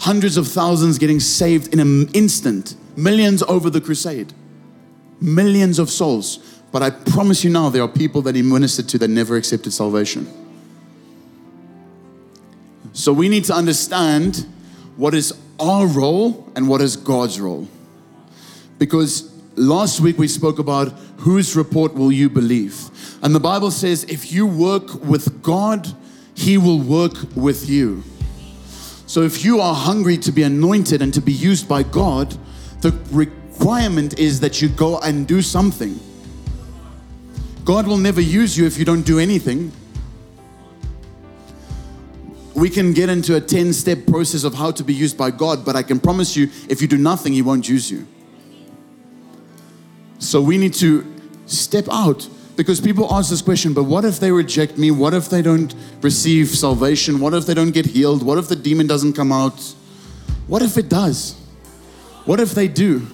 hundreds 0.00 0.36
of 0.36 0.48
thousands 0.48 0.98
getting 0.98 1.20
saved 1.20 1.72
in 1.72 1.78
an 1.78 2.08
instant, 2.12 2.74
millions 2.96 3.42
over 3.44 3.70
the 3.70 3.80
crusade, 3.80 4.32
millions 5.20 5.78
of 5.78 5.90
souls. 5.90 6.38
But 6.72 6.82
I 6.82 6.90
promise 6.90 7.44
you 7.44 7.50
now, 7.50 7.68
there 7.68 7.82
are 7.82 7.88
people 7.88 8.22
that 8.22 8.34
he 8.34 8.42
ministered 8.42 8.88
to 8.90 8.98
that 8.98 9.08
never 9.08 9.36
accepted 9.36 9.72
salvation. 9.72 10.26
So 12.92 13.12
we 13.12 13.28
need 13.28 13.44
to 13.44 13.54
understand 13.54 14.46
what 14.96 15.14
is 15.14 15.32
our 15.58 15.86
role 15.86 16.50
and 16.56 16.68
what 16.68 16.80
is 16.80 16.96
God's 16.96 17.40
role. 17.40 17.68
Because 18.78 19.30
last 19.56 20.00
week 20.00 20.18
we 20.18 20.28
spoke 20.28 20.58
about 20.58 20.88
whose 21.18 21.54
report 21.54 21.94
will 21.94 22.10
you 22.10 22.30
believe? 22.30 22.90
And 23.22 23.34
the 23.34 23.40
Bible 23.40 23.70
says 23.70 24.04
if 24.04 24.32
you 24.32 24.46
work 24.46 25.02
with 25.04 25.42
God, 25.42 25.86
he 26.34 26.56
will 26.56 26.78
work 26.78 27.12
with 27.36 27.68
you. 27.68 28.02
So 29.06 29.22
if 29.22 29.44
you 29.44 29.60
are 29.60 29.74
hungry 29.74 30.16
to 30.18 30.32
be 30.32 30.44
anointed 30.44 31.02
and 31.02 31.12
to 31.14 31.20
be 31.20 31.32
used 31.32 31.68
by 31.68 31.82
God, 31.82 32.36
the 32.80 32.92
requirement 33.10 34.18
is 34.18 34.40
that 34.40 34.62
you 34.62 34.68
go 34.68 34.98
and 35.00 35.26
do 35.26 35.42
something. 35.42 35.98
God 37.64 37.86
will 37.86 37.98
never 37.98 38.20
use 38.20 38.56
you 38.56 38.66
if 38.66 38.78
you 38.78 38.84
don't 38.84 39.02
do 39.02 39.18
anything. 39.18 39.72
We 42.54 42.68
can 42.68 42.92
get 42.92 43.08
into 43.08 43.36
a 43.36 43.40
10 43.40 43.72
step 43.72 44.06
process 44.06 44.44
of 44.44 44.54
how 44.54 44.70
to 44.72 44.82
be 44.82 44.92
used 44.92 45.16
by 45.16 45.30
God, 45.30 45.64
but 45.64 45.76
I 45.76 45.82
can 45.82 46.00
promise 46.00 46.36
you, 46.36 46.48
if 46.68 46.82
you 46.82 46.88
do 46.88 46.98
nothing, 46.98 47.32
He 47.32 47.42
won't 47.42 47.68
use 47.68 47.90
you. 47.90 48.06
So 50.18 50.40
we 50.42 50.58
need 50.58 50.74
to 50.74 51.06
step 51.46 51.86
out 51.90 52.28
because 52.56 52.80
people 52.80 53.12
ask 53.12 53.30
this 53.30 53.40
question, 53.40 53.72
but 53.72 53.84
what 53.84 54.04
if 54.04 54.20
they 54.20 54.30
reject 54.30 54.76
me? 54.76 54.90
What 54.90 55.14
if 55.14 55.30
they 55.30 55.40
don't 55.40 55.74
receive 56.02 56.48
salvation? 56.48 57.18
What 57.18 57.32
if 57.32 57.46
they 57.46 57.54
don't 57.54 57.70
get 57.70 57.86
healed? 57.86 58.22
What 58.22 58.36
if 58.36 58.48
the 58.48 58.56
demon 58.56 58.86
doesn't 58.86 59.14
come 59.14 59.32
out? 59.32 59.58
What 60.46 60.60
if 60.60 60.76
it 60.76 60.88
does? 60.88 61.40
What 62.26 62.38
if 62.38 62.50
they 62.50 62.68
do? 62.68 63.06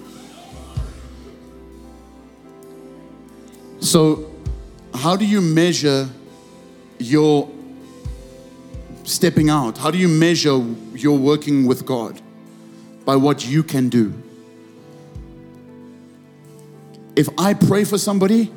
So, 3.79 4.33
how 4.93 5.15
do 5.15 5.25
you 5.25 5.41
measure 5.41 6.09
your 6.99 7.49
stepping 9.07 9.49
out? 9.49 9.79
How 9.79 9.91
do 9.91 9.99
you 9.99 10.09
measure 10.09 10.63
your 10.95 11.17
working 11.17 11.67
with 11.67 11.87
God? 11.87 12.21
By 13.05 13.17
what 13.17 13.47
you 13.47 13.63
can 13.63 13.89
do. 13.89 14.13
If 17.15 17.29
I 17.39 17.55
pray 17.55 17.85
for 17.85 17.97
somebody, 17.97 18.53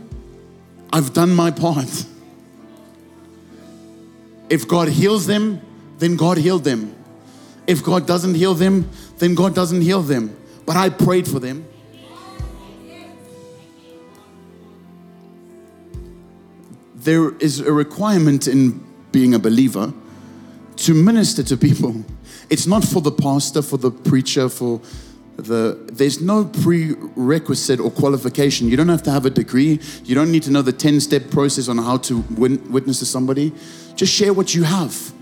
I've 0.91 1.13
done 1.13 1.33
my 1.33 1.51
part. 1.51 2.05
If 4.49 4.67
God 4.67 4.89
heals 4.89 5.27
them, 5.27 5.61
then 5.99 6.15
God 6.15 6.37
healed 6.37 6.63
them. 6.63 6.95
If 7.67 7.83
God 7.83 8.07
doesn't 8.07 8.33
heal 8.33 8.55
them, 8.55 8.89
then 9.19 9.35
God 9.35 9.53
doesn't 9.53 9.81
heal 9.81 10.01
them. 10.01 10.35
But 10.65 10.75
I 10.75 10.89
prayed 10.89 11.27
for 11.27 11.39
them. 11.39 11.65
There 16.95 17.35
is 17.37 17.59
a 17.59 17.71
requirement 17.71 18.47
in 18.47 18.83
being 19.11 19.33
a 19.33 19.39
believer 19.39 19.93
to 20.79 20.93
minister 20.93 21.43
to 21.43 21.57
people. 21.57 22.03
It's 22.49 22.65
not 22.65 22.83
for 22.83 23.01
the 23.01 23.11
pastor, 23.11 23.61
for 23.61 23.77
the 23.77 23.91
preacher, 23.91 24.49
for 24.49 24.81
the 25.35 25.79
there's 25.91 26.21
no 26.21 26.45
prerequisite 26.45 27.79
or 27.79 27.91
qualification. 27.91 28.67
You 28.67 28.77
don't 28.77 28.89
have 28.89 29.03
to 29.03 29.11
have 29.11 29.25
a 29.25 29.29
degree. 29.29 29.79
You 30.03 30.15
don't 30.15 30.31
need 30.31 30.43
to 30.43 30.51
know 30.51 30.61
the 30.61 30.73
10 30.73 30.99
step 30.99 31.29
process 31.29 31.67
on 31.67 31.77
how 31.77 31.97
to 31.97 32.19
win, 32.37 32.71
witness 32.71 32.99
to 32.99 33.05
somebody. 33.05 33.53
Just 33.95 34.13
share 34.13 34.33
what 34.33 34.53
you 34.55 34.63
have. 34.63 35.13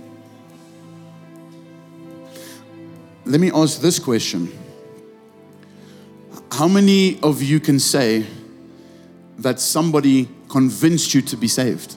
Let 3.26 3.42
me 3.42 3.52
ask 3.54 3.82
this 3.82 4.00
question 4.00 4.52
How 6.52 6.68
many 6.68 7.20
of 7.22 7.42
you 7.42 7.60
can 7.60 7.80
say 7.80 8.26
that 9.40 9.60
somebody 9.60 10.28
convinced 10.50 11.14
you 11.14 11.22
to 11.22 11.38
be 11.38 11.48
saved. 11.48 11.96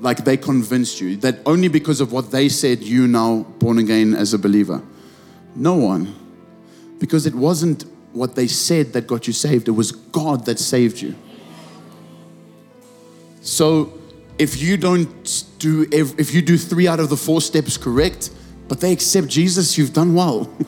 Like 0.00 0.24
they 0.24 0.36
convinced 0.36 1.00
you 1.00 1.16
that 1.18 1.38
only 1.46 1.68
because 1.68 2.00
of 2.00 2.12
what 2.12 2.30
they 2.30 2.48
said, 2.48 2.82
you 2.82 3.06
now 3.06 3.44
born 3.58 3.78
again 3.78 4.14
as 4.14 4.34
a 4.34 4.38
believer. 4.38 4.82
No 5.54 5.74
one. 5.74 6.14
Because 6.98 7.26
it 7.26 7.34
wasn't 7.34 7.84
what 8.12 8.34
they 8.34 8.46
said 8.46 8.92
that 8.92 9.06
got 9.06 9.26
you 9.26 9.32
saved, 9.32 9.68
it 9.68 9.72
was 9.72 9.92
God 9.92 10.46
that 10.46 10.58
saved 10.58 11.00
you. 11.00 11.14
So 13.40 13.92
if 14.38 14.60
you 14.60 14.76
don't 14.76 15.44
do 15.58 15.86
if 15.92 16.34
you 16.34 16.42
do 16.42 16.56
3 16.58 16.88
out 16.88 17.00
of 17.00 17.08
the 17.08 17.16
4 17.16 17.40
steps 17.40 17.76
correct, 17.76 18.30
but 18.68 18.80
they 18.80 18.92
accept 18.92 19.28
Jesus, 19.28 19.76
you've 19.76 19.92
done 19.92 20.14
well. 20.14 20.50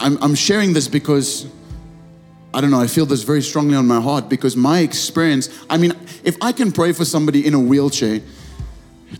I'm, 0.00 0.16
I'm 0.22 0.34
sharing 0.34 0.72
this 0.72 0.88
because 0.88 1.46
I 2.52 2.60
don't 2.60 2.70
know, 2.70 2.80
I 2.80 2.86
feel 2.86 3.04
this 3.06 3.22
very 3.22 3.42
strongly 3.42 3.76
on 3.76 3.86
my 3.86 4.00
heart 4.00 4.28
because 4.28 4.56
my 4.56 4.80
experience, 4.80 5.50
I 5.68 5.76
mean, 5.76 5.92
if 6.24 6.36
I 6.40 6.52
can 6.52 6.72
pray 6.72 6.92
for 6.92 7.04
somebody 7.04 7.46
in 7.46 7.52
a 7.52 7.60
wheelchair 7.60 8.20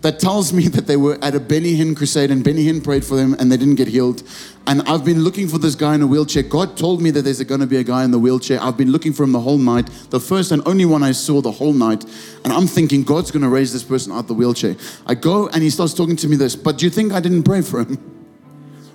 that 0.01 0.19
tells 0.19 0.53
me 0.53 0.69
that 0.69 0.87
they 0.87 0.97
were 0.97 1.19
at 1.23 1.35
a 1.35 1.41
Benny 1.41 1.77
Hinn 1.77 1.95
crusade 1.97 2.31
and 2.31 2.43
Benny 2.43 2.65
Hinn 2.65 2.83
prayed 2.83 3.05
for 3.05 3.17
them 3.17 3.35
and 3.39 3.53
they 3.53 3.57
didn't 3.57 3.77
get 3.77 3.89
healed, 3.89 4.23
and 4.67 4.83
I've 4.83 5.05
been 5.05 5.21
looking 5.21 5.49
for 5.49 5.59
this 5.59 5.75
guy 5.75 5.95
in 5.95 6.03
a 6.03 6.07
wheelchair. 6.07 6.43
God 6.43 6.77
told 6.77 7.03
me 7.03 7.11
that 7.11 7.23
there's 7.23 7.43
going 7.43 7.61
to 7.61 7.67
be 7.67 7.77
a 7.77 7.85
guy 7.85 8.05
in 8.05 8.11
the 8.11 8.19
wheelchair. 8.19 8.63
I've 8.63 8.77
been 8.77 8.93
looking 8.93 9.13
for 9.13 9.25
him 9.25 9.33
the 9.33 9.41
whole 9.41 9.59
night, 9.59 9.87
the 10.11 10.21
first 10.21 10.51
and 10.53 10.63
only 10.67 10.85
one 10.85 11.03
I 11.03 11.13
saw 11.13 11.41
the 11.41 11.53
whole 11.53 11.73
night, 11.73 12.05
and 12.45 12.53
I'm 12.53 12.67
thinking 12.67 13.03
God's 13.03 13.31
going 13.31 13.43
to 13.43 13.49
raise 13.49 13.73
this 13.73 13.83
person 13.85 14.13
out 14.13 14.21
of 14.21 14.29
the 14.29 14.35
wheelchair. 14.35 14.77
I 15.07 15.15
go 15.15 15.49
and 15.49 15.63
he 15.63 15.71
starts 15.71 15.95
talking 15.95 16.17
to 16.17 16.29
me 16.29 16.37
this, 16.37 16.57
but 16.57 16.79
do 16.79 16.87
you 16.87 16.91
think 16.91 17.13
I 17.13 17.21
didn't 17.21 17.43
pray 17.43 17.63
for 17.63 17.81
him? 17.81 18.18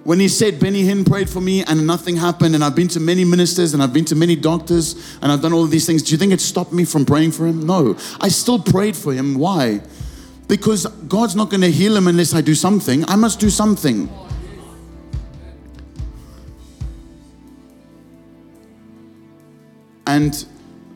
When 0.04 0.20
he 0.20 0.28
said 0.28 0.60
Benny 0.60 0.84
Hinn 0.84 1.06
prayed 1.06 1.30
for 1.30 1.40
me 1.40 1.64
and 1.64 1.88
nothing 1.88 2.18
happened, 2.18 2.56
and 2.56 2.64
I've 2.64 2.76
been 2.76 2.90
to 2.90 3.00
many 3.00 3.24
ministers 3.24 3.74
and 3.74 3.82
I've 3.82 3.94
been 3.94 4.06
to 4.06 4.16
many 4.16 4.36
doctors 4.36 5.18
and 5.22 5.32
I've 5.32 5.42
done 5.42 5.54
all 5.54 5.66
these 5.66 5.86
things, 5.86 6.04
do 6.04 6.12
you 6.12 6.18
think 6.18 6.34
it 6.34 6.42
stopped 6.42 6.74
me 6.74 6.84
from 6.84 7.06
praying 7.06 7.32
for 7.32 7.48
him? 7.48 7.66
No. 7.66 7.96
I 8.20 8.28
still 8.28 8.60
prayed 8.60 8.98
for 8.98 9.14
him. 9.14 9.36
Why? 9.36 9.82
Because 10.50 10.86
God's 10.86 11.36
not 11.38 11.50
going 11.50 11.62
to 11.62 11.72
heal 11.72 11.96
him 11.96 12.08
unless 12.08 12.34
I 12.34 12.42
do 12.42 12.54
something. 12.54 13.08
I 13.10 13.16
must 13.16 13.40
do 13.40 13.50
something. 13.50 14.10
And 20.06 20.46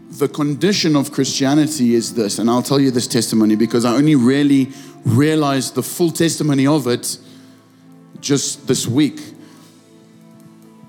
the 0.10 0.28
condition 0.28 0.98
of 0.98 1.14
Christianity 1.14 1.96
is 1.96 2.14
this, 2.14 2.40
and 2.40 2.50
I'll 2.50 2.62
tell 2.62 2.80
you 2.80 2.92
this 2.92 3.08
testimony 3.08 3.56
because 3.56 3.86
I 3.86 3.96
only 3.96 4.16
really 4.16 4.74
realized 5.06 5.76
the 5.76 5.84
full 5.84 6.12
testimony 6.12 6.68
of 6.68 6.88
it 6.88 7.18
just 8.22 8.68
this 8.68 8.88
week. 8.88 9.22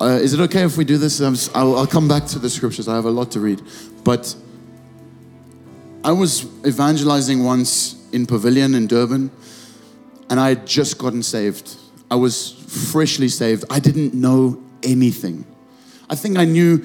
Uh, 0.01 0.19
is 0.23 0.33
it 0.33 0.41
okay 0.41 0.63
if 0.63 0.77
we 0.77 0.85
do 0.85 0.97
this? 0.97 1.21
I'll, 1.21 1.77
I'll 1.77 1.87
come 1.87 2.07
back 2.07 2.27
to 2.27 2.39
the 2.39 2.49
scriptures. 2.49 2.89
I 2.89 2.95
have 2.95 3.05
a 3.05 3.11
lot 3.11 3.33
to 3.33 3.41
read. 3.41 3.63
But 4.05 4.35
I 6.05 6.13
was 6.13 6.45
evangelizing 6.65 7.45
once 7.45 7.97
in 8.13 8.27
Pavilion 8.27 8.75
in 8.75 8.87
Durban, 8.87 9.31
and 10.31 10.39
I 10.39 10.51
had 10.51 10.67
just 10.67 10.99
gotten 10.99 11.23
saved. 11.23 11.77
I 12.11 12.15
was 12.15 12.53
freshly 12.93 13.29
saved. 13.29 13.65
I 13.71 13.81
didn't 13.81 14.15
know 14.15 14.63
anything. 14.83 15.45
I 16.09 16.15
think 16.15 16.39
I 16.39 16.45
knew, 16.45 16.85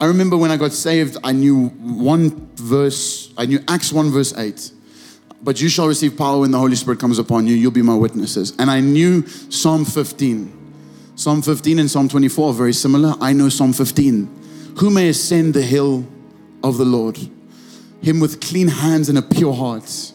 I 0.00 0.06
remember 0.06 0.36
when 0.36 0.50
I 0.50 0.56
got 0.56 0.72
saved, 0.72 1.16
I 1.24 1.32
knew 1.32 1.68
one 1.68 2.48
verse, 2.54 3.32
I 3.36 3.46
knew 3.46 3.60
Acts 3.68 3.92
1, 3.92 4.10
verse 4.10 4.36
8 4.36 4.72
but 5.42 5.60
you 5.60 5.68
shall 5.68 5.88
receive 5.88 6.16
power 6.16 6.40
when 6.40 6.52
the 6.52 6.58
Holy 6.58 6.76
Spirit 6.76 7.00
comes 7.00 7.18
upon 7.18 7.46
you. 7.46 7.54
You'll 7.54 7.72
be 7.72 7.82
my 7.82 7.94
witnesses. 7.94 8.54
And 8.58 8.70
I 8.70 8.80
knew 8.80 9.26
Psalm 9.26 9.84
15. 9.84 10.60
Psalm 11.16 11.42
15 11.42 11.78
and 11.80 11.90
Psalm 11.90 12.08
24 12.08 12.50
are 12.50 12.54
very 12.54 12.72
similar. 12.72 13.14
I 13.20 13.32
know 13.32 13.48
Psalm 13.48 13.72
15. 13.72 14.74
Who 14.78 14.90
may 14.90 15.08
ascend 15.08 15.54
the 15.54 15.62
hill 15.62 16.06
of 16.62 16.78
the 16.78 16.84
Lord? 16.84 17.18
Him 18.00 18.20
with 18.20 18.40
clean 18.40 18.68
hands 18.68 19.08
and 19.08 19.18
a 19.18 19.22
pure 19.22 19.52
heart. 19.52 20.12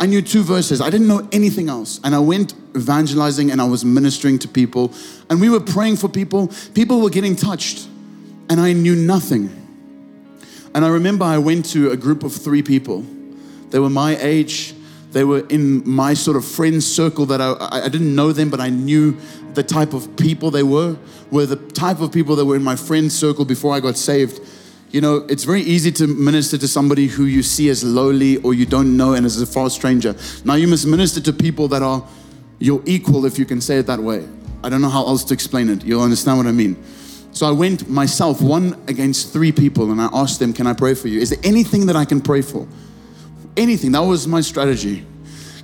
I 0.00 0.06
knew 0.06 0.20
two 0.20 0.42
verses. 0.42 0.80
I 0.80 0.90
didn't 0.90 1.08
know 1.08 1.28
anything 1.32 1.68
else. 1.68 2.00
And 2.02 2.14
I 2.14 2.18
went 2.18 2.54
evangelizing 2.76 3.50
and 3.50 3.60
I 3.60 3.64
was 3.64 3.84
ministering 3.84 4.38
to 4.40 4.48
people. 4.48 4.92
And 5.30 5.40
we 5.40 5.48
were 5.48 5.60
praying 5.60 5.96
for 5.96 6.08
people. 6.08 6.52
People 6.74 7.00
were 7.00 7.10
getting 7.10 7.36
touched. 7.36 7.88
And 8.50 8.60
I 8.60 8.72
knew 8.72 8.96
nothing. 8.96 9.54
And 10.74 10.84
I 10.84 10.88
remember 10.88 11.24
I 11.24 11.38
went 11.38 11.66
to 11.66 11.90
a 11.90 11.96
group 11.96 12.22
of 12.24 12.32
three 12.32 12.62
people 12.62 13.04
they 13.70 13.78
were 13.78 13.90
my 13.90 14.16
age. 14.16 14.74
They 15.10 15.24
were 15.24 15.46
in 15.48 15.88
my 15.88 16.14
sort 16.14 16.36
of 16.36 16.44
friend 16.44 16.82
circle 16.82 17.26
that 17.26 17.40
I, 17.40 17.56
I 17.84 17.88
didn't 17.88 18.14
know 18.14 18.32
them, 18.32 18.50
but 18.50 18.60
I 18.60 18.68
knew 18.68 19.16
the 19.54 19.62
type 19.62 19.94
of 19.94 20.16
people 20.16 20.50
they 20.50 20.62
were, 20.62 20.96
were 21.30 21.46
the 21.46 21.56
type 21.56 22.00
of 22.00 22.12
people 22.12 22.36
that 22.36 22.44
were 22.44 22.56
in 22.56 22.62
my 22.62 22.76
friend 22.76 23.10
circle 23.10 23.44
before 23.44 23.74
I 23.74 23.80
got 23.80 23.96
saved. 23.96 24.40
You 24.90 25.00
know, 25.00 25.26
it's 25.28 25.44
very 25.44 25.62
easy 25.62 25.92
to 25.92 26.06
minister 26.06 26.56
to 26.58 26.68
somebody 26.68 27.06
who 27.06 27.24
you 27.24 27.42
see 27.42 27.68
as 27.68 27.84
lowly 27.84 28.36
or 28.38 28.54
you 28.54 28.66
don't 28.66 28.96
know 28.96 29.14
and 29.14 29.26
as 29.26 29.40
a 29.40 29.46
far 29.46 29.70
stranger. 29.70 30.14
Now, 30.44 30.54
you 30.54 30.68
must 30.68 30.86
minister 30.86 31.20
to 31.22 31.32
people 31.32 31.68
that 31.68 31.82
are 31.82 32.06
your 32.58 32.82
equal, 32.86 33.24
if 33.24 33.38
you 33.38 33.44
can 33.44 33.60
say 33.60 33.78
it 33.78 33.86
that 33.86 34.00
way. 34.00 34.26
I 34.62 34.68
don't 34.68 34.80
know 34.80 34.88
how 34.88 35.06
else 35.06 35.24
to 35.24 35.34
explain 35.34 35.68
it. 35.68 35.84
You'll 35.84 36.02
understand 36.02 36.38
what 36.38 36.46
I 36.46 36.52
mean. 36.52 36.82
So 37.32 37.46
I 37.46 37.52
went 37.52 37.88
myself, 37.88 38.40
one 38.40 38.82
against 38.88 39.32
three 39.32 39.52
people, 39.52 39.92
and 39.92 40.00
I 40.00 40.08
asked 40.12 40.40
them, 40.40 40.52
Can 40.52 40.66
I 40.66 40.72
pray 40.72 40.94
for 40.94 41.08
you? 41.08 41.20
Is 41.20 41.30
there 41.30 41.38
anything 41.44 41.86
that 41.86 41.96
I 41.96 42.04
can 42.04 42.20
pray 42.20 42.42
for? 42.42 42.66
Anything. 43.58 43.92
That 43.92 44.00
was 44.00 44.26
my 44.26 44.40
strategy. 44.40 45.04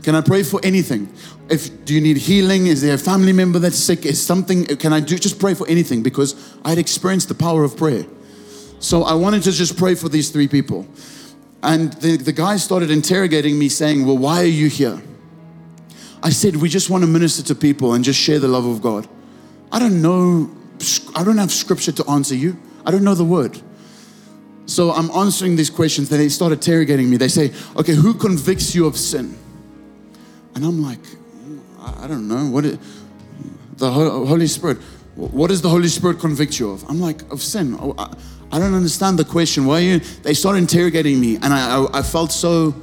Can 0.03 0.15
I 0.15 0.21
pray 0.21 0.43
for 0.43 0.61
anything? 0.63 1.13
If 1.49 1.85
do 1.85 1.95
you 1.95 2.01
need 2.01 2.19
healing? 2.19 2.67
Is 2.67 2.83
there 2.83 2.95
a 2.95 2.99
family 2.99 3.33
member 3.33 3.59
that's 3.59 3.79
sick? 3.79 4.05
Is 4.05 4.25
something? 4.25 4.67
Can 4.67 4.93
I 4.93 5.01
do 5.01 5.17
just 5.17 5.39
pray 5.39 5.55
for 5.55 5.67
anything? 5.69 6.03
Because 6.03 6.35
I 6.65 6.71
had 6.71 6.79
experienced 6.79 7.29
the 7.29 7.35
power 7.35 7.65
of 7.65 7.77
prayer. 7.77 8.05
So 8.81 9.03
I 9.05 9.15
wanted 9.15 9.43
to 9.45 9.53
just 9.53 9.79
pray 9.79 9.95
for 9.95 10.11
these 10.11 10.31
three 10.31 10.49
people. 10.49 10.87
And 11.63 11.95
the, 11.95 12.19
the 12.19 12.33
guy 12.33 12.59
started 12.59 12.91
interrogating 12.91 13.59
me, 13.59 13.71
saying, 13.71 14.05
Well, 14.05 14.19
why 14.19 14.43
are 14.43 14.55
you 14.63 14.69
here? 14.69 15.03
I 16.23 16.31
said, 16.31 16.57
We 16.57 16.69
just 16.69 16.91
want 16.91 17.03
to 17.03 17.09
minister 17.09 17.43
to 17.45 17.55
people 17.55 17.95
and 17.95 18.05
just 18.05 18.21
share 18.21 18.39
the 18.39 18.49
love 18.49 18.67
of 18.67 18.83
God. 18.83 19.09
I 19.73 19.79
don't 19.79 20.03
know, 20.03 20.51
I 21.17 21.25
don't 21.25 21.39
have 21.39 21.51
scripture 21.51 21.93
to 21.93 22.11
answer 22.11 22.35
you. 22.35 22.59
I 22.85 22.91
don't 22.91 23.05
know 23.05 23.15
the 23.15 23.25
word. 23.25 23.61
So 24.67 24.93
I'm 24.93 25.11
answering 25.11 25.57
these 25.57 25.71
questions. 25.71 26.09
Then 26.09 26.21
they 26.21 26.29
start 26.29 26.53
interrogating 26.53 27.11
me. 27.11 27.17
They 27.17 27.29
say, 27.29 27.53
okay, 27.77 27.95
who 27.95 28.15
convicts 28.15 28.75
you 28.75 28.87
of 28.87 28.97
sin? 28.97 29.37
And 30.55 30.65
I'm 30.65 30.83
like, 30.83 31.01
I 31.79 32.07
don't 32.07 32.29
know. 32.29 32.47
What 32.51 32.65
is, 32.65 32.79
the 33.77 33.91
Holy 33.91 34.47
Spirit. 34.47 34.79
What 35.17 35.49
does 35.49 35.63
the 35.63 35.69
Holy 35.69 35.89
Spirit 35.89 36.19
convict 36.19 36.59
you 36.59 36.71
of? 36.71 36.89
I'm 36.89 37.01
like, 37.01 37.23
of 37.31 37.43
sin. 37.43 37.77
Oh, 37.79 37.95
I 38.51 38.59
don't 38.59 38.75
understand 38.75 39.19
the 39.19 39.25
question. 39.25 39.67
Why 39.67 39.77
are 39.77 39.81
you? 39.81 39.99
They 39.99 40.35
start 40.35 40.57
interrogating 40.57 41.21
me, 41.21 41.37
and 41.37 41.47
I, 41.47 41.79
I, 41.79 41.99
I 41.99 42.03
felt 42.03 42.33
so 42.33 42.75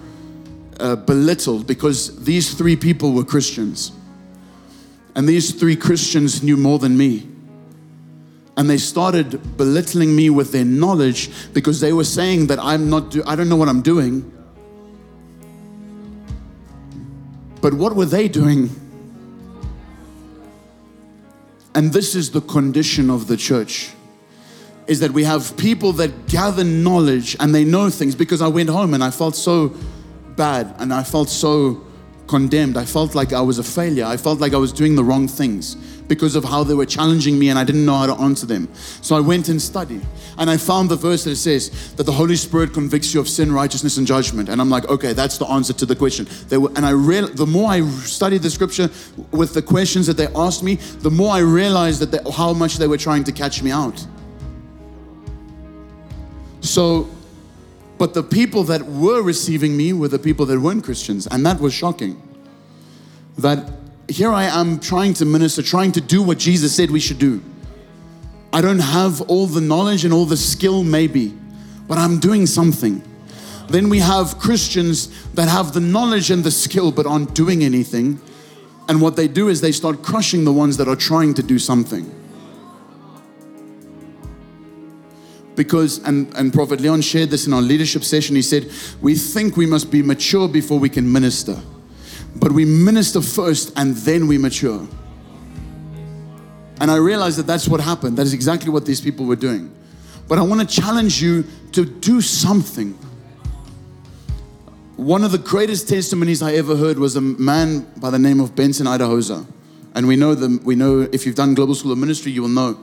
uh, 0.80 0.96
belittled 0.96 1.68
because 1.68 2.24
these 2.24 2.54
three 2.54 2.76
people 2.76 3.14
were 3.14 3.24
Christians, 3.24 3.92
and 5.16 5.28
these 5.28 5.54
three 5.54 5.76
Christians 5.76 6.44
knew 6.44 6.58
more 6.58 6.80
than 6.80 6.98
me 6.98 7.31
and 8.62 8.70
they 8.70 8.78
started 8.78 9.58
belittling 9.58 10.16
me 10.16 10.30
with 10.30 10.52
their 10.52 10.64
knowledge 10.64 11.32
because 11.52 11.80
they 11.80 11.94
were 11.94 12.04
saying 12.04 12.46
that 12.46 12.60
I'm 12.60 12.92
not 12.92 13.10
do- 13.10 13.24
I 13.26 13.36
don't 13.36 13.50
know 13.50 13.56
what 13.56 13.68
I'm 13.68 13.82
doing. 13.82 14.32
But 17.60 17.74
what 17.74 17.96
were 17.96 18.06
they 18.06 18.28
doing? 18.28 18.70
And 21.74 21.92
this 21.92 22.14
is 22.14 22.30
the 22.30 22.42
condition 22.42 23.10
of 23.10 23.26
the 23.26 23.36
church 23.36 23.94
is 24.86 25.00
that 25.00 25.10
we 25.10 25.24
have 25.24 25.58
people 25.58 25.92
that 25.94 26.28
gather 26.28 26.64
knowledge 26.64 27.36
and 27.40 27.56
they 27.56 27.66
know 27.66 27.90
things 27.90 28.14
because 28.14 28.44
I 28.44 28.48
went 28.48 28.70
home 28.70 28.94
and 28.94 29.04
I 29.04 29.10
felt 29.10 29.36
so 29.36 29.74
bad 30.36 30.76
and 30.78 30.94
I 30.94 31.02
felt 31.02 31.30
so 31.30 31.84
condemned. 32.32 32.78
I 32.78 32.86
felt 32.86 33.14
like 33.14 33.34
I 33.34 33.42
was 33.42 33.60
a 33.60 33.64
failure. 33.64 34.06
I 34.06 34.16
felt 34.16 34.40
like 34.40 34.54
I 34.54 34.58
was 34.58 34.72
doing 34.72 34.96
the 34.96 35.04
wrong 35.04 35.28
things 35.28 35.76
because 36.08 36.36
of 36.36 36.46
how 36.46 36.64
they 36.64 36.74
were 36.74 36.86
challenging 36.86 37.38
me 37.38 37.50
and 37.50 37.60
I 37.60 37.66
didn't 37.66 37.86
know 37.86 37.98
how 37.98 38.08
to 38.08 38.22
answer 38.22 38.46
them. 38.46 38.70
So 39.02 39.18
I 39.18 39.20
went 39.20 39.50
and 39.50 39.62
studied 39.62 40.02
and 40.38 40.50
I 40.50 40.56
found 40.56 40.90
the 40.90 40.96
verse 40.96 41.26
that 41.26 41.36
says 41.36 41.94
that 41.96 42.06
the 42.06 42.12
Holy 42.12 42.38
Spirit 42.38 42.74
convicts 42.74 43.14
you 43.14 43.20
of 43.20 43.28
sin, 43.28 43.52
righteousness, 43.52 43.98
and 43.98 44.08
judgment. 44.08 44.48
And 44.48 44.62
I'm 44.62 44.70
like, 44.70 44.88
okay, 44.88 45.12
that's 45.12 45.38
the 45.38 45.46
answer 45.48 45.74
to 45.74 45.86
the 45.86 45.96
question. 45.96 46.26
They 46.48 46.58
were, 46.58 46.72
and 46.78 46.86
I 46.86 46.92
real, 46.92 47.28
the 47.28 47.46
more 47.46 47.70
I 47.70 47.82
studied 48.20 48.44
the 48.44 48.50
scripture 48.50 48.90
with 49.32 49.54
the 49.54 49.62
questions 49.62 50.08
that 50.08 50.16
they 50.16 50.28
asked 50.34 50.64
me, 50.64 50.76
the 51.08 51.12
more 51.12 51.34
I 51.34 51.40
realized 51.40 52.00
that 52.02 52.12
they, 52.12 52.32
how 52.32 52.54
much 52.54 52.78
they 52.78 52.88
were 52.88 52.98
trying 52.98 53.26
to 53.26 53.34
catch 53.34 53.62
me 53.62 53.72
out. 53.72 54.08
So, 56.62 57.10
but 58.02 58.16
the 58.16 58.24
people 58.24 58.64
that 58.64 58.82
were 58.82 59.22
receiving 59.22 59.78
me 59.78 59.94
were 59.94 60.08
the 60.08 60.18
people 60.18 60.44
that 60.48 60.60
weren't 60.60 60.84
Christians, 60.84 61.28
and 61.28 61.46
that 61.46 61.62
was 61.62 61.72
shocking. 61.72 62.20
That 63.38 63.72
here 64.08 64.32
I 64.32 64.46
am 64.46 64.80
trying 64.80 65.14
to 65.14 65.26
minister, 65.26 65.62
trying 65.62 65.92
to 65.92 66.02
do 66.02 66.24
what 66.24 66.40
Jesus 66.40 66.76
said 66.76 66.90
we 66.90 67.00
should 67.00 67.20
do. 67.20 67.44
I 68.52 68.60
don't 68.60 68.80
have 68.80 69.22
all 69.30 69.46
the 69.46 69.62
knowledge 69.62 70.04
and 70.04 70.12
all 70.12 70.26
the 70.26 70.36
skill, 70.36 70.84
maybe, 70.84 71.38
but 71.88 72.00
I'm 72.00 72.20
doing 72.20 72.48
something. 72.48 73.04
Then 73.70 73.88
we 73.88 74.00
have 74.00 74.40
Christians 74.40 75.10
that 75.36 75.48
have 75.48 75.72
the 75.72 75.80
knowledge 75.80 76.32
and 76.32 76.44
the 76.44 76.50
skill 76.50 76.92
but 76.92 77.06
aren't 77.06 77.36
doing 77.36 77.64
anything. 77.64 78.20
And 78.90 79.00
what 79.00 79.16
they 79.16 79.28
do 79.28 79.48
is 79.48 79.62
they 79.62 79.72
start 79.72 80.02
crushing 80.02 80.44
the 80.44 80.52
ones 80.52 80.76
that 80.78 80.88
are 80.88 80.96
trying 80.96 81.36
to 81.36 81.44
do 81.44 81.60
something. 81.60 82.12
Because, 85.62 86.00
and, 86.06 86.36
and 86.36 86.52
Prophet 86.52 86.82
Leon 86.82 87.02
shared 87.02 87.30
this 87.30 87.46
in 87.46 87.54
our 87.54 87.62
leadership 87.62 88.04
session. 88.04 88.36
He 88.36 88.42
said, 88.42 88.72
We 89.00 89.14
think 89.14 89.58
we 89.58 89.68
must 89.68 89.92
be 89.92 90.02
mature 90.02 90.48
before 90.48 90.80
we 90.80 90.90
can 90.90 91.12
minister. 91.12 91.56
But 92.36 92.52
we 92.52 92.66
minister 92.66 93.22
first 93.22 93.72
and 93.76 93.96
then 93.98 94.26
we 94.26 94.40
mature. 94.40 94.88
And 96.80 96.90
I 96.90 96.96
realized 96.96 97.38
that 97.38 97.46
that's 97.46 97.68
what 97.68 97.80
happened. 97.80 98.18
That 98.18 98.24
is 98.24 98.34
exactly 98.34 98.72
what 98.72 98.88
these 98.88 99.00
people 99.00 99.28
were 99.28 99.36
doing. 99.36 99.72
But 100.28 100.40
I 100.40 100.42
want 100.42 100.68
to 100.68 100.82
challenge 100.82 101.22
you 101.22 101.46
to 101.74 101.86
do 101.86 102.22
something. 102.22 102.94
One 104.96 105.24
of 105.24 105.32
the 105.32 105.38
greatest 105.38 105.88
testimonies 105.88 106.42
I 106.42 106.54
ever 106.54 106.76
heard 106.76 106.98
was 106.98 107.16
a 107.16 107.22
man 107.22 107.82
by 107.98 108.10
the 108.10 108.18
name 108.18 108.40
of 108.40 108.56
Benson 108.56 108.88
Idahosa. 108.88 109.46
And 109.94 110.08
we 110.08 110.16
know 110.16 110.34
them, 110.34 110.60
we 110.64 110.74
know 110.74 111.02
if 111.12 111.28
you've 111.28 111.36
done 111.36 111.54
Global 111.54 111.76
School 111.76 111.92
of 111.92 112.00
Ministry, 112.00 112.32
you 112.32 112.42
will 112.42 112.50
know. 112.50 112.80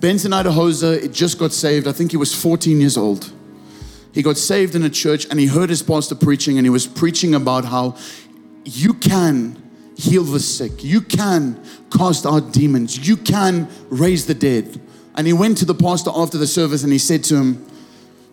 Benson 0.00 0.32
Idahosa 0.32 1.02
it 1.02 1.12
just 1.12 1.38
got 1.38 1.52
saved. 1.52 1.88
I 1.88 1.92
think 1.92 2.10
he 2.10 2.16
was 2.16 2.34
14 2.34 2.80
years 2.80 2.96
old. 2.96 3.32
He 4.12 4.22
got 4.22 4.36
saved 4.36 4.74
in 4.74 4.82
a 4.82 4.90
church 4.90 5.26
and 5.30 5.38
he 5.38 5.46
heard 5.46 5.68
his 5.68 5.82
pastor 5.82 6.14
preaching, 6.14 6.58
and 6.58 6.66
he 6.66 6.70
was 6.70 6.86
preaching 6.86 7.34
about 7.34 7.66
how 7.66 7.96
you 8.64 8.94
can 8.94 9.62
heal 9.96 10.24
the 10.24 10.40
sick, 10.40 10.84
you 10.84 11.00
can 11.00 11.62
cast 11.96 12.26
out 12.26 12.52
demons, 12.52 13.08
you 13.08 13.16
can 13.16 13.68
raise 13.88 14.26
the 14.26 14.34
dead. 14.34 14.80
And 15.14 15.26
he 15.26 15.32
went 15.32 15.58
to 15.58 15.64
the 15.64 15.74
pastor 15.74 16.10
after 16.14 16.36
the 16.36 16.46
service 16.46 16.82
and 16.82 16.92
he 16.92 16.98
said 16.98 17.24
to 17.24 17.36
him, 17.36 17.66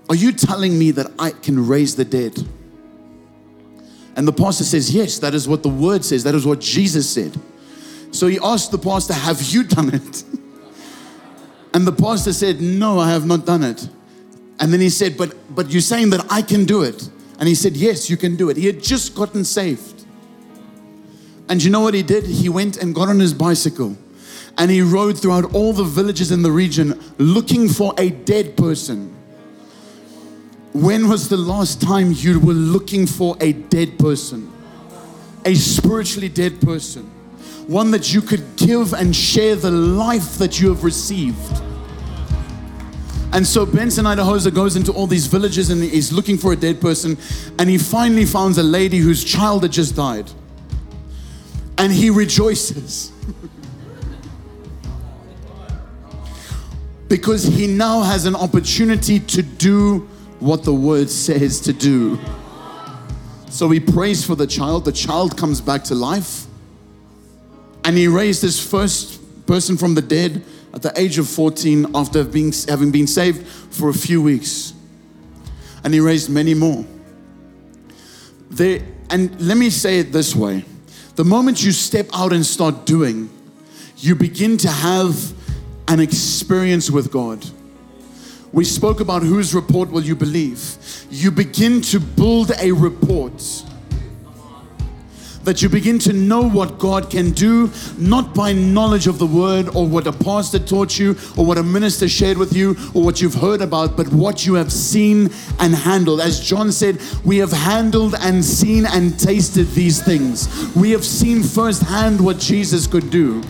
Are 0.10 0.15
you 0.15 0.34
telling 0.34 0.78
me 0.78 0.91
that 0.91 1.12
I 1.17 1.32
can 1.32 1.65
raise 1.65 1.95
the 1.95 2.04
dead? 2.04 2.38
And 4.15 4.28
the 4.28 4.34
pastor 4.34 4.65
says, 4.65 4.93
Yes, 4.93 5.19
that 5.19 5.34
is 5.34 5.47
what 5.47 5.63
the 5.63 5.69
word 5.69 6.04
says, 6.04 6.23
that 6.26 6.36
is 6.36 6.45
what 6.45 6.60
Jesus 6.60 7.10
said. 7.10 7.39
So 8.12 8.28
he 8.28 8.38
asked 8.43 8.71
the 8.71 8.78
pastor, 8.78 9.13
Have 9.13 9.41
you 9.41 9.63
done 9.63 9.93
it? 9.93 10.23
And 11.73 11.88
the 11.88 11.91
pastor 11.91 12.33
said, 12.33 12.62
No, 12.62 12.99
I 12.99 13.09
have 13.12 13.25
not 13.25 13.45
done 13.45 13.63
it. 13.63 13.88
And 14.59 14.71
then 14.71 14.79
he 14.79 14.89
said, 14.89 15.17
But 15.17 15.36
but 15.55 15.69
you're 15.71 15.81
saying 15.81 16.12
that 16.12 16.25
I 16.29 16.41
can 16.41 16.65
do 16.65 16.83
it. 16.83 17.09
And 17.39 17.47
he 17.47 17.55
said, 17.55 17.75
Yes, 17.75 18.09
you 18.09 18.17
can 18.17 18.36
do 18.36 18.49
it. 18.49 18.57
He 18.57 18.65
had 18.65 18.81
just 18.81 19.15
gotten 19.15 19.43
saved. 19.43 20.05
And 21.49 21.63
you 21.63 21.69
know 21.69 21.81
what 21.81 21.93
he 21.93 22.03
did? 22.03 22.25
He 22.25 22.49
went 22.49 22.77
and 22.77 22.95
got 22.95 23.09
on 23.09 23.19
his 23.19 23.33
bicycle 23.33 23.97
and 24.57 24.69
he 24.69 24.81
rode 24.81 25.19
throughout 25.19 25.53
all 25.53 25.73
the 25.73 25.83
villages 25.83 26.31
in 26.31 26.41
the 26.41 26.51
region 26.51 26.99
looking 27.17 27.67
for 27.67 27.93
a 27.97 28.09
dead 28.09 28.55
person. 28.55 29.13
When 30.73 31.07
was 31.07 31.29
the 31.29 31.38
last 31.38 31.81
time 31.81 32.12
you 32.12 32.39
were 32.39 32.53
looking 32.53 33.05
for 33.05 33.36
a 33.41 33.53
dead 33.53 33.99
person? 33.99 34.51
A 35.45 35.53
spiritually 35.55 36.29
dead 36.29 36.62
person. 36.62 37.12
One 37.67 37.91
that 37.91 38.13
you 38.13 38.21
could 38.21 38.43
give 38.56 38.93
and 38.93 39.15
share 39.15 39.56
the 39.56 39.71
life 39.71 40.38
that 40.38 40.60
you 40.60 40.69
have 40.69 40.84
received. 40.84 41.62
And 43.34 43.47
so 43.47 43.65
Benson 43.65 44.06
Idahosa 44.06 44.54
goes 44.54 44.76
into 44.76 44.91
all 44.91 45.08
these 45.08 45.26
villages 45.26 45.71
and 45.71 45.82
he's 45.82 46.12
looking 46.12 46.38
for 46.38 46.54
a 46.54 46.56
dead 46.56 46.80
person. 46.80 47.17
And 47.58 47.67
he 47.69 47.80
finally 47.80 48.26
finds 48.26 48.58
a 48.60 48.63
lady 48.63 48.97
whose 48.97 49.23
child 49.23 49.63
had 49.63 49.71
just 49.71 49.95
died. 49.95 50.30
And 51.80 51.91
he 51.91 52.12
rejoices. 52.12 53.12
because 57.08 57.43
he 57.43 57.67
now 57.67 58.02
has 58.02 58.26
an 58.26 58.36
opportunity 58.36 59.19
to 59.19 59.41
do 59.41 59.99
what 60.39 60.63
the 60.63 60.73
word 60.73 61.10
says 61.10 61.60
to 61.62 61.71
do. 61.71 62.19
So 63.49 63.69
he 63.69 63.80
prays 63.80 64.26
for 64.26 64.36
the 64.36 64.47
child. 64.47 64.86
The 64.86 64.91
child 64.91 65.38
comes 65.38 65.62
back 65.62 65.84
to 65.86 65.95
life. 65.95 66.45
And 67.86 67.98
he 67.98 68.08
raised 68.08 68.41
his 68.41 68.60
first 68.60 69.19
person 69.46 69.78
from 69.78 69.96
the 69.96 70.02
dead 70.02 70.43
at 70.74 70.82
the 70.82 70.91
age 71.00 71.17
of 71.17 71.28
14 71.30 71.88
after 71.96 72.24
being, 72.24 72.54
having 72.67 72.91
been 72.91 73.08
saved 73.08 73.46
for 73.46 73.89
a 73.89 73.93
few 73.93 74.22
weeks. 74.22 74.74
And 75.84 75.93
he 75.93 76.00
raised 76.00 76.30
many 76.30 76.54
more. 76.54 76.86
There, 78.50 78.82
and 79.10 79.39
let 79.41 79.58
me 79.58 79.69
say 79.69 80.00
it 80.00 80.12
this 80.12 80.36
way 80.36 80.65
the 81.15 81.24
moment 81.24 81.63
you 81.63 81.72
step 81.72 82.08
out 82.13 82.34
and 82.34 82.43
start 82.43 82.86
doing, 82.86 83.30
you 83.98 84.15
begin 84.15 84.58
to 84.58 84.69
have 84.69 85.34
an 85.88 86.00
experience 86.00 86.89
with 86.89 87.12
God. 87.12 87.46
We 88.52 88.65
spoke 88.65 89.00
about 89.00 89.22
whose 89.22 89.54
report 89.54 89.91
will 89.91 90.04
you 90.04 90.15
believe. 90.15 90.78
You 91.10 91.32
begin 91.32 91.82
to 91.82 92.00
build 92.00 92.52
a 92.60 92.72
report 92.72 93.43
that 95.43 95.62
you 95.62 95.69
begin 95.69 95.99
to 95.99 96.13
know 96.13 96.41
what 96.41 96.77
God 96.79 97.10
can 97.10 97.32
do, 97.32 97.71
not 97.97 98.34
by 98.34 98.53
knowledge 98.53 99.08
of 99.08 99.19
the 99.19 99.27
word 99.27 99.69
or 99.75 99.88
what 99.88 100.08
a 100.08 100.12
pastor 100.12 100.60
taught 100.60 100.97
you 100.97 101.15
or 101.38 101.45
what 101.45 101.58
a 101.58 101.63
minister 101.63 102.08
shared 102.08 102.38
with 102.38 102.53
you 102.53 102.71
or 102.93 103.03
what 103.03 103.21
you've 103.21 103.36
heard 103.36 103.62
about, 103.62 103.97
but 103.97 104.08
what 104.13 104.45
you 104.45 104.53
have 104.56 104.71
seen 104.71 105.29
and 105.60 105.75
handled. 105.75 106.21
As 106.21 106.39
John 106.39 106.71
said, 106.71 106.99
we 107.23 107.38
have 107.38 107.51
handled 107.51 108.15
and 108.19 108.43
seen 108.43 108.86
and 108.86 109.19
tasted 109.19 109.67
these 109.71 110.01
things. 110.01 110.73
We 110.75 110.91
have 110.91 111.06
seen 111.06 111.43
firsthand 111.43 112.23
what 112.23 112.39
Jesus 112.39 112.88
could 112.88 113.10
do. 113.10 113.41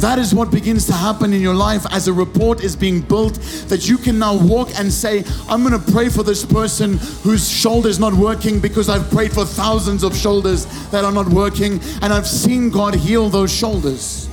That 0.00 0.18
is 0.18 0.34
what 0.34 0.50
begins 0.50 0.86
to 0.86 0.92
happen 0.92 1.32
in 1.32 1.40
your 1.40 1.54
life 1.54 1.86
as 1.92 2.08
a 2.08 2.12
report 2.12 2.62
is 2.62 2.74
being 2.74 3.00
built 3.00 3.34
that 3.68 3.88
you 3.88 3.96
can 3.96 4.18
now 4.18 4.36
walk 4.36 4.68
and 4.76 4.92
say, 4.92 5.24
I'm 5.48 5.62
going 5.64 5.80
to 5.80 5.92
pray 5.92 6.08
for 6.08 6.22
this 6.22 6.44
person 6.44 6.98
whose 7.22 7.48
shoulder 7.48 7.88
is 7.88 7.98
not 7.98 8.12
working 8.12 8.60
because 8.60 8.88
I've 8.88 9.08
prayed 9.10 9.32
for 9.32 9.44
thousands 9.44 10.02
of 10.02 10.16
shoulders 10.16 10.66
that 10.90 11.04
are 11.04 11.12
not 11.12 11.28
working 11.28 11.80
and 12.02 12.12
I've 12.12 12.26
seen 12.26 12.70
God 12.70 12.94
heal 12.94 13.28
those 13.28 13.54
shoulders. 13.54 14.28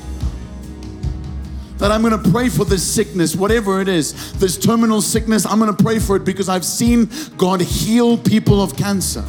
That 1.77 1.91
I'm 1.91 2.01
going 2.01 2.21
to 2.21 2.31
pray 2.31 2.49
for 2.49 2.65
this 2.65 2.83
sickness, 2.83 3.35
whatever 3.35 3.81
it 3.81 3.87
is, 3.87 4.33
this 4.33 4.57
terminal 4.57 5.01
sickness, 5.01 5.45
I'm 5.45 5.59
going 5.59 5.75
to 5.75 5.83
pray 5.83 5.99
for 5.99 6.15
it 6.15 6.25
because 6.25 6.49
I've 6.49 6.65
seen 6.65 7.09
God 7.37 7.61
heal 7.61 8.17
people 8.17 8.61
of 8.61 8.75
cancer. 8.75 9.23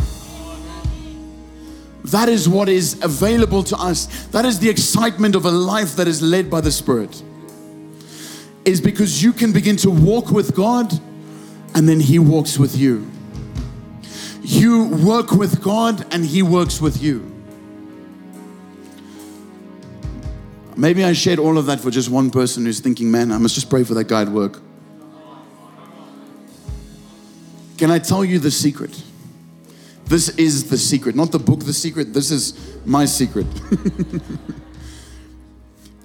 That 2.04 2.28
is 2.28 2.48
what 2.48 2.68
is 2.68 3.02
available 3.02 3.62
to 3.64 3.76
us. 3.76 4.26
That 4.26 4.44
is 4.44 4.58
the 4.58 4.68
excitement 4.68 5.34
of 5.36 5.44
a 5.44 5.50
life 5.50 5.96
that 5.96 6.08
is 6.08 6.20
led 6.20 6.50
by 6.50 6.60
the 6.60 6.72
Spirit. 6.72 7.22
Is 8.64 8.80
because 8.80 9.22
you 9.22 9.32
can 9.32 9.52
begin 9.52 9.76
to 9.78 9.90
walk 9.90 10.30
with 10.30 10.54
God 10.54 10.92
and 11.74 11.88
then 11.88 12.00
He 12.00 12.18
walks 12.18 12.58
with 12.58 12.76
you. 12.76 13.08
You 14.42 14.86
work 15.06 15.30
with 15.30 15.62
God 15.62 16.04
and 16.12 16.24
He 16.24 16.42
works 16.42 16.80
with 16.80 17.00
you. 17.00 17.28
Maybe 20.76 21.04
I 21.04 21.12
shared 21.12 21.38
all 21.38 21.58
of 21.58 21.66
that 21.66 21.80
for 21.80 21.90
just 21.90 22.08
one 22.08 22.30
person 22.30 22.64
who's 22.64 22.80
thinking, 22.80 23.10
man, 23.10 23.30
I 23.30 23.38
must 23.38 23.54
just 23.54 23.70
pray 23.70 23.84
for 23.84 23.94
that 23.94 24.08
guy 24.08 24.22
at 24.22 24.28
work. 24.28 24.60
Can 27.76 27.90
I 27.90 27.98
tell 27.98 28.24
you 28.24 28.38
the 28.38 28.50
secret? 28.50 29.02
This 30.06 30.30
is 30.30 30.68
the 30.68 30.78
secret, 30.78 31.14
not 31.14 31.32
the 31.32 31.38
book, 31.38 31.60
the 31.60 31.72
secret. 31.72 32.12
This 32.12 32.30
is 32.30 32.76
my 32.84 33.04
secret. 33.04 33.46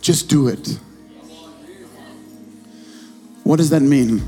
Just 0.02 0.30
do 0.30 0.48
it. 0.48 0.80
What 3.44 3.58
does 3.58 3.70
that 3.72 3.82
mean? 3.82 4.22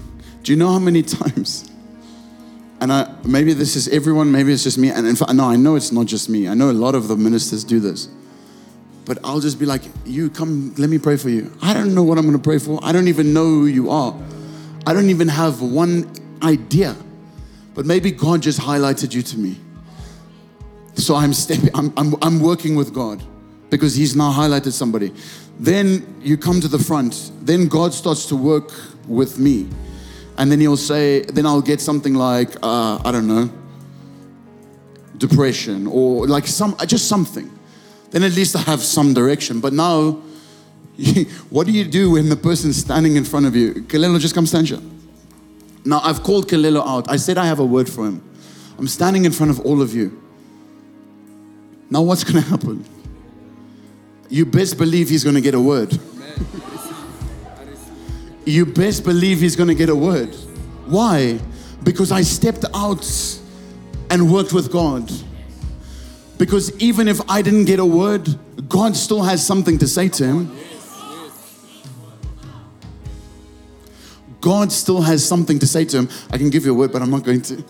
Do 0.43 0.51
you 0.51 0.57
know 0.57 0.69
how 0.69 0.79
many 0.79 1.03
times? 1.03 1.69
And 2.81 2.93
I, 2.93 3.13
maybe 3.25 3.53
this 3.53 3.75
is 3.75 3.89
everyone, 3.89 4.31
maybe 4.31 4.53
it's 4.53 4.63
just 4.63 4.77
me. 4.77 4.89
And 4.89 5.05
in 5.05 5.15
fact, 5.15 5.33
no, 5.33 5.45
I 5.45 5.57
know 5.57 5.75
it's 5.75 5.91
not 5.91 6.05
just 6.05 6.29
me. 6.29 6.47
I 6.47 6.53
know 6.53 6.71
a 6.71 6.71
lot 6.71 6.95
of 6.95 7.09
the 7.09 7.17
ministers 7.17 7.65
do 7.65 7.81
this. 7.81 8.07
But 9.05 9.17
I'll 9.23 9.41
just 9.41 9.59
be 9.59 9.65
like, 9.65 9.81
you 10.05 10.29
come, 10.29 10.73
let 10.77 10.89
me 10.89 10.97
pray 10.97 11.17
for 11.17 11.29
you. 11.29 11.51
I 11.61 11.73
don't 11.73 11.93
know 11.93 12.03
what 12.03 12.17
I'm 12.17 12.25
going 12.25 12.37
to 12.37 12.43
pray 12.43 12.59
for. 12.59 12.79
I 12.81 12.91
don't 12.91 13.07
even 13.07 13.33
know 13.33 13.45
who 13.45 13.65
you 13.65 13.89
are. 13.89 14.15
I 14.87 14.93
don't 14.93 15.09
even 15.09 15.27
have 15.27 15.61
one 15.61 16.09
idea. 16.41 16.95
But 17.79 17.85
maybe 17.85 18.11
God 18.11 18.41
just 18.41 18.59
highlighted 18.59 19.13
you 19.13 19.21
to 19.21 19.37
me. 19.37 19.55
So 20.95 21.15
I'm 21.15 21.31
stepping, 21.31 21.69
I'm, 21.73 21.93
I'm, 21.95 22.13
I'm 22.21 22.41
working 22.41 22.75
with 22.75 22.93
God 22.93 23.23
because 23.69 23.95
He's 23.95 24.17
now 24.17 24.33
highlighted 24.33 24.73
somebody. 24.73 25.13
Then 25.57 26.19
you 26.21 26.35
come 26.35 26.59
to 26.59 26.67
the 26.67 26.77
front. 26.77 27.31
Then 27.39 27.69
God 27.69 27.93
starts 27.93 28.25
to 28.25 28.35
work 28.35 28.73
with 29.07 29.39
me. 29.39 29.69
And 30.37 30.51
then 30.51 30.59
He'll 30.59 30.75
say, 30.75 31.21
then 31.21 31.45
I'll 31.45 31.61
get 31.61 31.79
something 31.79 32.15
like, 32.15 32.53
uh, 32.61 32.99
I 33.05 33.13
don't 33.13 33.29
know, 33.29 33.49
depression 35.17 35.87
or 35.87 36.27
like 36.27 36.47
some, 36.47 36.75
just 36.85 37.07
something. 37.07 37.49
Then 38.11 38.23
at 38.23 38.33
least 38.33 38.57
I 38.57 38.61
have 38.63 38.81
some 38.81 39.13
direction. 39.13 39.61
But 39.61 39.71
now, 39.71 40.21
what 41.49 41.65
do 41.65 41.71
you 41.71 41.85
do 41.85 42.11
when 42.11 42.27
the 42.27 42.35
person's 42.35 42.75
standing 42.75 43.15
in 43.15 43.23
front 43.23 43.45
of 43.45 43.55
you? 43.55 43.75
Kalelo, 43.75 44.19
just 44.19 44.35
come 44.35 44.45
stand 44.45 44.67
here. 44.67 44.81
Now, 45.85 46.01
I've 46.03 46.23
called 46.23 46.47
Kalelo 46.47 46.85
out. 46.85 47.09
I 47.09 47.15
said 47.15 47.37
I 47.37 47.45
have 47.45 47.59
a 47.59 47.65
word 47.65 47.89
for 47.89 48.05
him. 48.05 48.23
I'm 48.77 48.87
standing 48.87 49.25
in 49.25 49.31
front 49.31 49.51
of 49.51 49.59
all 49.61 49.81
of 49.81 49.93
you. 49.93 50.21
Now, 51.89 52.01
what's 52.01 52.23
going 52.23 52.43
to 52.43 52.49
happen? 52.49 52.85
You 54.29 54.45
best 54.45 54.77
believe 54.77 55.09
he's 55.09 55.23
going 55.23 55.35
to 55.35 55.41
get 55.41 55.55
a 55.55 55.61
word. 55.61 55.97
you 58.45 58.65
best 58.65 59.03
believe 59.03 59.39
he's 59.39 59.55
going 59.55 59.69
to 59.69 59.75
get 59.75 59.89
a 59.89 59.95
word. 59.95 60.33
Why? 60.85 61.39
Because 61.83 62.11
I 62.11 62.21
stepped 62.21 62.65
out 62.73 63.05
and 64.09 64.31
worked 64.31 64.53
with 64.53 64.71
God. 64.71 65.11
Because 66.37 66.75
even 66.79 67.07
if 67.07 67.19
I 67.29 67.41
didn't 67.41 67.65
get 67.65 67.79
a 67.79 67.85
word, 67.85 68.27
God 68.69 68.95
still 68.95 69.23
has 69.23 69.45
something 69.45 69.77
to 69.79 69.87
say 69.87 70.09
to 70.09 70.25
him. 70.25 70.57
God 74.41 74.71
still 74.71 75.01
has 75.01 75.27
something 75.27 75.59
to 75.59 75.67
say 75.67 75.85
to 75.85 75.97
him. 75.97 76.09
I 76.31 76.37
can 76.37 76.49
give 76.49 76.65
you 76.65 76.71
a 76.71 76.73
word, 76.73 76.91
but 76.91 77.01
I'm 77.01 77.11
not 77.11 77.23
going 77.23 77.41
to. 77.43 77.63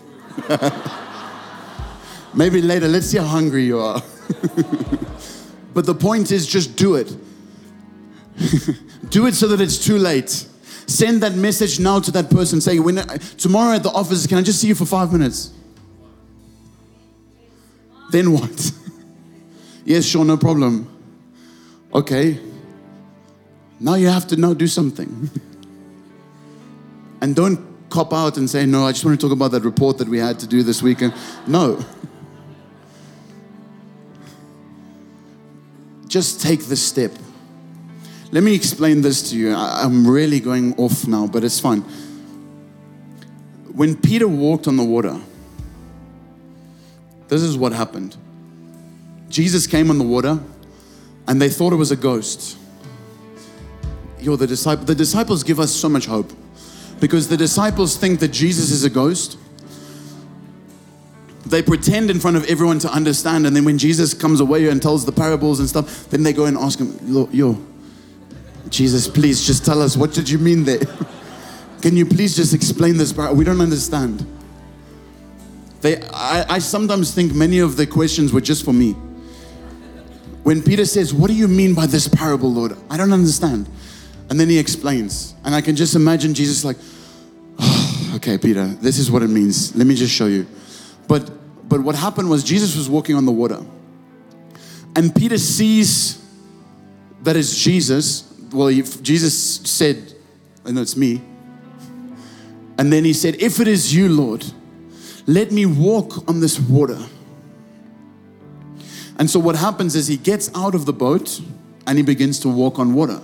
Maybe 2.34 2.62
later, 2.62 2.86
let's 2.86 3.06
see 3.06 3.18
how 3.18 3.24
hungry 3.24 3.64
you 3.64 3.80
are. 3.80 4.00
but 5.74 5.86
the 5.86 5.94
point 5.94 6.30
is 6.30 6.46
just 6.46 6.76
do 6.76 6.94
it. 6.94 7.14
do 9.10 9.26
it 9.26 9.34
so 9.34 9.48
that 9.48 9.60
it's 9.60 9.84
too 9.84 9.98
late. 9.98 10.30
Send 10.86 11.22
that 11.22 11.34
message 11.34 11.80
now 11.80 11.98
to 12.00 12.10
that 12.12 12.30
person. 12.30 12.60
Say, 12.60 12.78
when, 12.78 12.96
tomorrow 13.36 13.74
at 13.74 13.82
the 13.82 13.90
office, 13.90 14.26
can 14.26 14.38
I 14.38 14.42
just 14.42 14.60
see 14.60 14.68
you 14.68 14.74
for 14.74 14.86
five 14.86 15.12
minutes? 15.12 15.52
Then 18.10 18.32
what? 18.32 18.72
yes, 19.84 20.04
sure, 20.04 20.24
no 20.24 20.36
problem. 20.36 20.88
Okay. 21.92 22.38
Now 23.80 23.94
you 23.94 24.08
have 24.08 24.26
to 24.28 24.36
now 24.36 24.54
do 24.54 24.66
something. 24.66 25.30
And 27.20 27.36
don't 27.36 27.70
cop 27.90 28.12
out 28.12 28.36
and 28.36 28.48
say, 28.48 28.64
no, 28.64 28.86
I 28.86 28.92
just 28.92 29.04
want 29.04 29.20
to 29.20 29.26
talk 29.26 29.32
about 29.34 29.50
that 29.50 29.62
report 29.62 29.98
that 29.98 30.08
we 30.08 30.18
had 30.18 30.38
to 30.40 30.46
do 30.46 30.62
this 30.62 30.82
weekend. 30.82 31.12
No. 31.46 31.84
Just 36.06 36.40
take 36.40 36.64
the 36.64 36.76
step. 36.76 37.12
Let 38.32 38.42
me 38.44 38.54
explain 38.54 39.02
this 39.02 39.30
to 39.30 39.36
you. 39.36 39.52
I, 39.52 39.84
am 39.84 40.06
really 40.06 40.40
going 40.40 40.74
off 40.76 41.06
now, 41.06 41.26
but 41.26 41.44
it's 41.44 41.58
fine. 41.58 41.80
When 43.74 43.96
Peter 43.96 44.28
walked 44.28 44.68
on 44.68 44.76
the 44.76 44.84
water, 44.84 45.20
this 47.28 47.42
is 47.42 47.56
what 47.56 47.72
happened. 47.72 48.16
Jesus 49.28 49.66
came 49.66 49.90
on 49.90 49.98
the 49.98 50.04
water, 50.04 50.38
and 51.28 51.40
they 51.40 51.48
thought 51.48 51.72
it 51.72 51.76
was 51.76 51.92
a 51.92 51.96
ghost. 51.96 52.56
Yo, 54.20 54.36
the, 54.36 54.46
disciple, 54.46 54.84
the 54.84 54.94
disciples 54.94 55.42
give 55.42 55.58
us 55.58 55.72
so 55.72 55.88
much 55.88 56.06
hope 56.06 56.32
because 57.00 57.28
the 57.28 57.36
disciples 57.36 57.96
think 57.96 58.20
that 58.20 58.28
Jesus 58.28 58.70
is 58.70 58.84
a 58.84 58.90
ghost. 58.90 59.38
They 61.46 61.62
pretend 61.62 62.10
in 62.10 62.20
front 62.20 62.36
of 62.36 62.44
everyone 62.44 62.78
to 62.80 62.92
understand, 62.92 63.46
and 63.46 63.56
then 63.56 63.64
when 63.64 63.78
Jesus 63.78 64.14
comes 64.14 64.40
away 64.40 64.68
and 64.68 64.80
tells 64.80 65.04
the 65.04 65.12
parables 65.12 65.58
and 65.58 65.68
stuff, 65.68 66.08
then 66.10 66.22
they 66.22 66.32
go 66.32 66.44
and 66.44 66.56
ask 66.56 66.78
him, 66.78 66.96
Yo, 67.32 67.58
Jesus, 68.68 69.08
please 69.08 69.44
just 69.44 69.64
tell 69.64 69.82
us 69.82 69.96
what 69.96 70.12
did 70.12 70.30
you 70.30 70.38
mean 70.38 70.64
there? 70.64 70.78
Can 71.82 71.96
you 71.96 72.04
please 72.04 72.36
just 72.36 72.54
explain 72.54 72.98
this 72.98 73.12
parable? 73.12 73.36
We 73.36 73.44
don't 73.44 73.60
understand. 73.60 74.24
They, 75.80 76.02
I, 76.12 76.44
I 76.48 76.58
sometimes 76.58 77.14
think 77.14 77.34
many 77.34 77.58
of 77.58 77.76
the 77.76 77.86
questions 77.86 78.32
were 78.32 78.42
just 78.42 78.64
for 78.64 78.74
me. 78.74 78.92
When 80.42 80.62
Peter 80.62 80.84
says, 80.84 81.12
What 81.12 81.28
do 81.28 81.34
you 81.34 81.48
mean 81.48 81.74
by 81.74 81.86
this 81.86 82.06
parable, 82.06 82.52
Lord? 82.52 82.76
I 82.90 82.96
don't 82.96 83.12
understand. 83.12 83.66
And 84.30 84.38
then 84.38 84.48
he 84.48 84.58
explains. 84.58 85.34
And 85.44 85.54
I 85.54 85.60
can 85.60 85.76
just 85.76 85.94
imagine 85.94 86.32
Jesus 86.32 86.64
like, 86.64 86.76
oh, 87.58 88.12
okay, 88.16 88.38
Peter, 88.38 88.66
this 88.66 88.98
is 88.98 89.10
what 89.10 89.22
it 89.22 89.28
means. 89.28 89.76
Let 89.76 89.86
me 89.86 89.94
just 89.94 90.14
show 90.14 90.26
you. 90.26 90.46
But 91.06 91.30
but 91.70 91.82
what 91.82 91.94
happened 91.94 92.28
was 92.28 92.42
Jesus 92.42 92.76
was 92.76 92.90
walking 92.90 93.14
on 93.14 93.26
the 93.26 93.32
water. 93.32 93.64
And 94.96 95.14
Peter 95.14 95.38
sees 95.38 96.20
that 97.22 97.36
it's 97.36 97.56
Jesus. 97.56 98.28
Well, 98.52 98.72
Jesus 98.72 99.60
said, 99.70 100.14
I 100.64 100.72
know 100.72 100.82
it's 100.82 100.96
me. 100.96 101.22
And 102.76 102.92
then 102.92 103.04
he 103.04 103.12
said, 103.12 103.36
If 103.40 103.60
it 103.60 103.68
is 103.68 103.94
you, 103.94 104.08
Lord, 104.08 104.44
let 105.28 105.52
me 105.52 105.64
walk 105.64 106.28
on 106.28 106.40
this 106.40 106.58
water. 106.58 106.98
And 109.16 109.30
so 109.30 109.38
what 109.38 109.54
happens 109.54 109.94
is 109.94 110.08
he 110.08 110.16
gets 110.16 110.50
out 110.56 110.74
of 110.74 110.86
the 110.86 110.92
boat 110.92 111.40
and 111.86 111.98
he 111.98 112.02
begins 112.02 112.40
to 112.40 112.48
walk 112.48 112.80
on 112.80 112.94
water. 112.94 113.20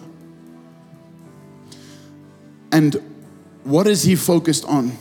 And 2.72 2.96
what 3.64 3.86
is 3.86 4.02
he 4.02 4.16
focused 4.16 4.64
on? 4.64 4.96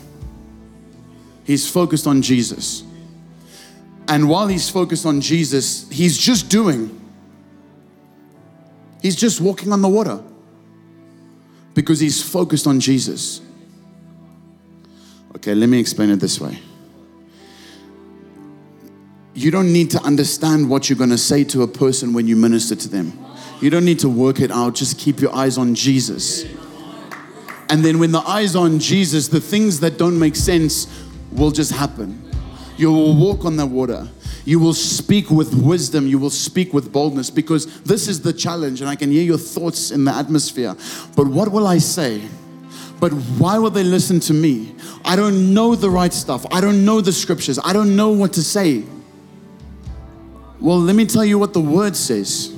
He's 1.44 1.70
focused 1.70 2.08
on 2.08 2.22
Jesus. 2.22 2.84
And 4.08 4.30
while 4.30 4.48
he's 4.48 4.70
focused 4.70 5.06
on 5.06 5.22
Jesus, 5.22 5.90
he's 5.90 6.18
just 6.18 6.50
doing. 6.50 7.02
He's 9.02 9.16
just 9.16 9.42
walking 9.42 9.72
on 9.72 9.82
the 9.82 9.90
water 9.90 10.22
because 11.74 12.00
he's 12.00 12.22
focused 12.22 12.66
on 12.66 12.80
Jesus. 12.80 13.42
Okay, 15.36 15.54
let 15.54 15.70
me 15.70 15.80
explain 15.80 16.10
it 16.10 16.20
this 16.20 16.40
way. 16.40 16.60
You 19.36 19.52
don't 19.52 19.72
need 19.72 19.92
to 19.92 20.02
understand 20.02 20.70
what 20.70 20.90
you're 20.90 20.98
going 20.98 21.10
to 21.10 21.18
say 21.18 21.44
to 21.46 21.62
a 21.64 21.68
person 21.68 22.14
when 22.14 22.26
you 22.26 22.36
minister 22.36 22.76
to 22.76 22.88
them. 22.88 23.20
You 23.62 23.70
don't 23.70 23.86
need 23.86 24.00
to 24.00 24.10
work 24.10 24.40
it 24.40 24.50
out. 24.50 24.76
Just 24.76 24.98
keep 24.98 25.20
your 25.20 25.36
eyes 25.36 25.58
on 25.58 25.76
Jesus. 25.76 26.46
And 27.70 27.84
then 27.84 28.00
when 28.00 28.12
the 28.12 28.20
eyes 28.20 28.56
on 28.56 28.80
Jesus, 28.80 29.28
the 29.28 29.42
things 29.42 29.80
that 29.80 29.98
don't 29.98 30.18
make 30.18 30.36
sense 30.36 30.88
will 31.32 31.52
just 31.52 31.72
happen. 31.72 32.22
You 32.78 32.92
will 32.92 33.16
walk 33.16 33.46
on 33.46 33.58
the 33.58 33.66
water. 33.66 34.08
You 34.44 34.60
will 34.60 34.74
speak 34.74 35.32
with 35.32 35.54
wisdom. 35.56 36.06
You 36.06 36.20
will 36.20 36.30
speak 36.30 36.74
with 36.74 36.92
boldness 36.92 37.32
because 37.32 37.82
this 37.82 38.08
is 38.08 38.22
the 38.22 38.34
challenge, 38.34 38.82
and 38.82 38.90
I 38.90 38.96
can 38.96 39.12
hear 39.12 39.24
your 39.24 39.40
thoughts 39.40 39.90
in 39.90 40.06
the 40.06 40.14
atmosphere. 40.14 40.76
But 41.16 41.28
what 41.28 41.52
will 41.52 41.66
I 41.66 41.80
say? 41.80 42.22
But 43.00 43.12
why 43.12 43.58
will 43.58 43.72
they 43.72 43.84
listen 43.84 44.20
to 44.22 44.34
me? 44.34 44.76
I 45.04 45.16
don't 45.16 45.54
know 45.54 45.76
the 45.76 45.90
right 45.90 46.14
stuff. 46.14 46.46
I 46.52 46.62
don't 46.62 46.86
know 46.86 47.02
the 47.02 47.12
scriptures. 47.12 47.60
I 47.64 47.74
don't 47.74 47.96
know 47.96 48.10
what 48.10 48.34
to 48.34 48.44
say. 48.44 48.84
Well, 50.60 50.80
let 50.80 50.96
me 50.96 51.06
tell 51.06 51.26
you 51.26 51.40
what 51.40 51.54
the 51.54 51.62
word 51.62 51.96
says. 51.96 52.54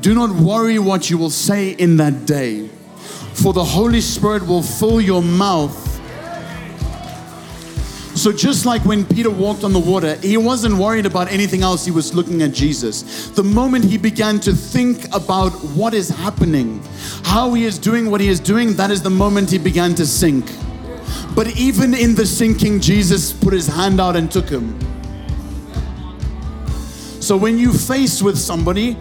Do 0.00 0.14
not 0.14 0.30
worry 0.30 0.78
what 0.78 1.10
you 1.10 1.18
will 1.18 1.30
say 1.30 1.70
in 1.70 1.98
that 1.98 2.26
day 2.26 2.70
for 3.34 3.52
the 3.52 3.64
Holy 3.64 4.00
Spirit 4.00 4.46
will 4.46 4.62
fill 4.62 5.00
your 5.00 5.22
mouth. 5.22 5.92
So, 8.14 8.30
just 8.30 8.66
like 8.66 8.84
when 8.84 9.06
Peter 9.06 9.30
walked 9.30 9.64
on 9.64 9.72
the 9.72 9.78
water, 9.78 10.16
he 10.16 10.36
wasn't 10.36 10.76
worried 10.76 11.06
about 11.06 11.32
anything 11.32 11.62
else. 11.62 11.84
He 11.86 11.90
was 11.90 12.14
looking 12.14 12.42
at 12.42 12.52
Jesus. 12.52 13.30
The 13.30 13.42
moment 13.42 13.84
he 13.86 13.96
began 13.96 14.38
to 14.40 14.52
think 14.52 15.06
about 15.14 15.50
what 15.74 15.94
is 15.94 16.10
happening, 16.10 16.82
how 17.24 17.54
he 17.54 17.64
is 17.64 17.78
doing 17.78 18.10
what 18.10 18.20
he 18.20 18.28
is 18.28 18.38
doing, 18.38 18.74
that 18.74 18.90
is 18.90 19.02
the 19.02 19.10
moment 19.10 19.50
he 19.50 19.58
began 19.58 19.94
to 19.94 20.06
sink. 20.06 20.44
But 21.34 21.56
even 21.56 21.94
in 21.94 22.14
the 22.14 22.26
sinking, 22.26 22.80
Jesus 22.80 23.32
put 23.32 23.54
his 23.54 23.66
hand 23.66 23.98
out 23.98 24.14
and 24.14 24.30
took 24.30 24.48
him. 24.48 24.78
So, 27.20 27.34
when 27.34 27.58
you 27.58 27.72
face 27.72 28.20
with 28.20 28.38
somebody, 28.38 28.96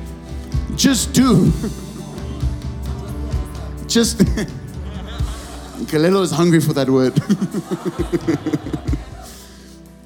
just 0.77 1.11
do. 1.11 1.51
Just 3.91 4.19
Kalelo 5.89 6.21
is 6.21 6.31
hungry 6.31 6.61
for 6.61 6.71
that 6.71 6.89
word. 6.89 7.13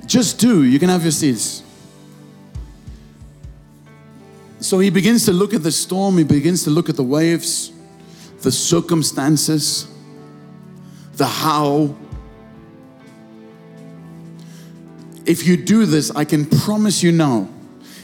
Just 0.08 0.40
do. 0.40 0.64
You 0.64 0.80
can 0.80 0.90
have 0.90 1.04
your 1.04 1.12
seats. 1.12 1.62
So 4.60 4.80
he 4.80 4.90
begins 4.90 5.26
to 5.26 5.34
look 5.34 5.54
at 5.54 5.62
the 5.62 5.72
storm, 5.72 6.18
he 6.18 6.24
begins 6.24 6.64
to 6.64 6.72
look 6.72 6.90
at 6.90 6.96
the 6.96 7.04
waves, 7.04 7.72
the 8.42 8.52
circumstances, 8.52 9.88
the 11.14 11.28
how. 11.28 11.96
If 15.28 15.46
you 15.46 15.58
do 15.58 15.86
this, 15.86 16.10
I 16.10 16.26
can 16.26 16.48
promise 16.48 17.04
you 17.04 17.12
now, 17.12 17.48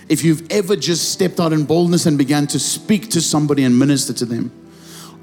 if 0.08 0.24
you've 0.24 0.46
ever 0.52 0.76
just 0.76 1.12
stepped 1.12 1.40
out 1.40 1.54
in 1.54 1.66
boldness 1.66 2.06
and 2.06 2.20
began 2.20 2.46
to 2.48 2.60
speak 2.60 3.10
to 3.10 3.20
somebody 3.22 3.64
and 3.64 3.80
minister 3.80 4.14
to 4.14 4.26
them, 4.26 4.61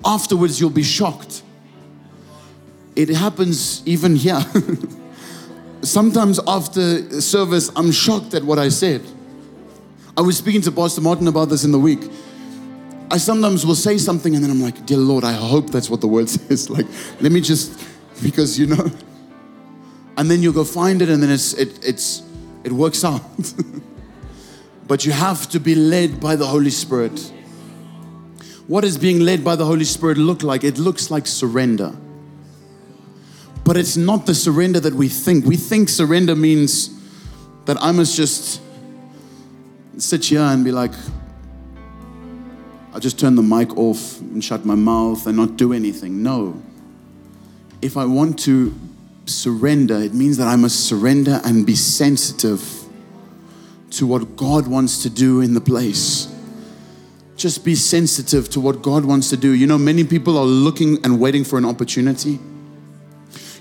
afterwards 0.04 0.60
you'll 0.60 0.70
be 0.70 0.82
shocked. 0.82 1.42
It 2.96 3.10
happens 3.10 3.86
even 3.86 4.16
here. 4.16 4.40
Sometimes 5.82 6.40
after 6.46 7.20
service, 7.20 7.70
I'm 7.76 7.92
shocked 7.92 8.34
at 8.34 8.42
what 8.42 8.58
I 8.58 8.68
said. 8.68 9.02
I 10.16 10.20
was 10.20 10.36
speaking 10.36 10.60
to 10.62 10.72
Pastor 10.72 11.00
Martin 11.00 11.28
about 11.28 11.48
this 11.48 11.64
in 11.64 11.70
the 11.70 11.78
week. 11.78 12.00
I 13.10 13.16
sometimes 13.16 13.64
will 13.64 13.76
say 13.76 13.96
something 13.96 14.34
and 14.34 14.42
then 14.42 14.50
I'm 14.50 14.60
like, 14.60 14.84
Dear 14.84 14.98
Lord, 14.98 15.24
I 15.24 15.32
hope 15.32 15.70
that's 15.70 15.88
what 15.88 16.00
the 16.00 16.08
word 16.08 16.28
says. 16.28 16.68
Like, 16.68 16.86
let 17.20 17.32
me 17.32 17.40
just, 17.40 17.80
because 18.22 18.58
you 18.58 18.66
know. 18.66 18.90
And 20.16 20.28
then 20.28 20.42
you 20.42 20.52
go 20.52 20.64
find 20.64 21.00
it 21.00 21.08
and 21.08 21.22
then 21.22 21.30
it's, 21.30 21.54
it, 21.54 21.86
it's, 21.86 22.22
it 22.64 22.72
works 22.72 23.04
out. 23.04 23.22
but 24.88 25.06
you 25.06 25.12
have 25.12 25.48
to 25.50 25.60
be 25.60 25.76
led 25.76 26.20
by 26.20 26.34
the 26.34 26.46
Holy 26.46 26.70
Spirit. 26.70 27.32
What 28.68 28.82
does 28.82 28.98
being 28.98 29.20
led 29.20 29.42
by 29.42 29.56
the 29.56 29.64
Holy 29.64 29.84
Spirit 29.84 30.18
look 30.18 30.42
like? 30.42 30.62
It 30.62 30.78
looks 30.78 31.10
like 31.10 31.26
surrender. 31.26 31.92
But 33.64 33.78
it's 33.78 33.96
not 33.96 34.26
the 34.26 34.34
surrender 34.34 34.78
that 34.80 34.94
we 34.94 35.08
think. 35.08 35.46
We 35.46 35.56
think 35.56 35.88
surrender 35.88 36.36
means 36.36 36.90
that 37.64 37.82
I 37.82 37.92
must 37.92 38.14
just 38.14 38.60
sit 39.96 40.26
here 40.26 40.42
and 40.42 40.64
be 40.64 40.70
like, 40.70 40.92
I'll 42.92 43.00
just 43.00 43.18
turn 43.18 43.36
the 43.36 43.42
mic 43.42 43.76
off 43.76 44.20
and 44.20 44.44
shut 44.44 44.66
my 44.66 44.74
mouth 44.74 45.26
and 45.26 45.36
not 45.36 45.56
do 45.56 45.72
anything. 45.72 46.22
No. 46.22 46.62
If 47.80 47.96
I 47.96 48.04
want 48.04 48.38
to 48.40 48.74
surrender, 49.24 49.96
it 49.96 50.12
means 50.12 50.36
that 50.36 50.46
I 50.46 50.56
must 50.56 50.86
surrender 50.86 51.40
and 51.44 51.64
be 51.64 51.74
sensitive 51.74 52.84
to 53.92 54.06
what 54.06 54.36
God 54.36 54.66
wants 54.66 55.02
to 55.04 55.10
do 55.10 55.40
in 55.40 55.54
the 55.54 55.60
place. 55.60 56.34
Just 57.38 57.64
be 57.64 57.76
sensitive 57.76 58.50
to 58.50 58.60
what 58.60 58.82
God 58.82 59.04
wants 59.04 59.30
to 59.30 59.36
do. 59.36 59.52
You 59.52 59.66
know, 59.66 59.78
many 59.78 60.04
people 60.04 60.36
are 60.36 60.44
looking 60.44 61.02
and 61.04 61.20
waiting 61.20 61.44
for 61.44 61.56
an 61.56 61.64
opportunity. 61.64 62.38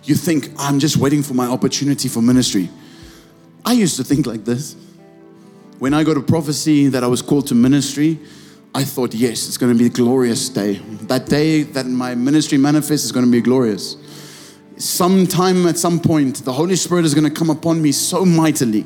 You 0.03 0.15
think, 0.15 0.49
I'm 0.57 0.79
just 0.79 0.97
waiting 0.97 1.21
for 1.21 1.35
my 1.35 1.45
opportunity 1.45 2.09
for 2.09 2.21
ministry. 2.21 2.69
I 3.63 3.73
used 3.73 3.95
to 3.97 4.03
think 4.03 4.25
like 4.25 4.45
this. 4.45 4.75
When 5.77 5.93
I 5.93 6.03
got 6.03 6.17
a 6.17 6.21
prophecy 6.21 6.87
that 6.87 7.03
I 7.03 7.07
was 7.07 7.21
called 7.21 7.47
to 7.47 7.55
ministry, 7.55 8.19
I 8.73 8.83
thought, 8.83 9.13
yes, 9.13 9.47
it's 9.47 9.57
going 9.57 9.71
to 9.71 9.77
be 9.77 9.85
a 9.85 9.89
glorious 9.89 10.49
day. 10.49 10.75
That 11.03 11.27
day 11.27 11.63
that 11.63 11.85
my 11.85 12.15
ministry 12.15 12.57
manifests 12.57 13.05
is 13.05 13.11
going 13.11 13.25
to 13.25 13.31
be 13.31 13.41
glorious. 13.41 13.95
Sometime 14.77 15.67
at 15.67 15.77
some 15.77 15.99
point, 15.99 16.43
the 16.45 16.53
Holy 16.53 16.75
Spirit 16.75 17.05
is 17.05 17.13
going 17.13 17.31
to 17.31 17.33
come 17.33 17.49
upon 17.49 17.81
me 17.81 17.91
so 17.91 18.25
mightily, 18.25 18.85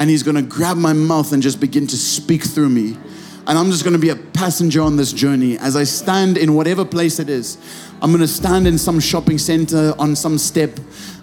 and 0.00 0.10
He's 0.10 0.22
going 0.22 0.36
to 0.36 0.42
grab 0.42 0.76
my 0.76 0.92
mouth 0.92 1.32
and 1.32 1.42
just 1.42 1.60
begin 1.60 1.86
to 1.88 1.96
speak 1.96 2.42
through 2.42 2.68
me. 2.68 2.96
And 3.46 3.58
I'm 3.58 3.70
just 3.70 3.84
going 3.84 3.94
to 3.94 3.98
be 3.98 4.10
a 4.10 4.16
passenger 4.16 4.82
on 4.82 4.96
this 4.96 5.12
journey 5.12 5.58
as 5.58 5.76
I 5.76 5.84
stand 5.84 6.38
in 6.38 6.54
whatever 6.54 6.84
place 6.84 7.18
it 7.18 7.28
is. 7.28 7.58
I'm 8.00 8.10
going 8.10 8.20
to 8.20 8.28
stand 8.28 8.66
in 8.66 8.78
some 8.78 9.00
shopping 9.00 9.38
center 9.38 9.94
on 9.98 10.16
some 10.16 10.38
step, 10.38 10.78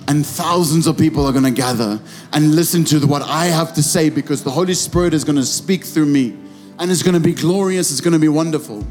and 0.08 0.26
thousands 0.26 0.88
of 0.88 0.98
people 0.98 1.26
are 1.26 1.32
going 1.32 1.46
to 1.46 1.52
gather 1.52 2.00
and 2.34 2.56
listen 2.56 2.84
to 2.86 3.06
what 3.06 3.22
I 3.22 3.46
have 3.46 3.74
to 3.76 3.84
say 3.84 4.10
because 4.10 4.44
the 4.44 4.52
Holy 4.52 4.74
Spirit 4.74 5.14
is 5.14 5.24
going 5.24 5.38
to 5.38 5.46
speak 5.46 5.86
through 5.86 6.08
me. 6.08 6.38
And 6.78 6.92
it's 6.92 7.04
going 7.04 7.14
to 7.14 7.20
be 7.20 7.34
glorious, 7.34 7.92
it's 7.92 8.02
going 8.02 8.14
to 8.14 8.20
be 8.20 8.30
wonderful. 8.30 8.86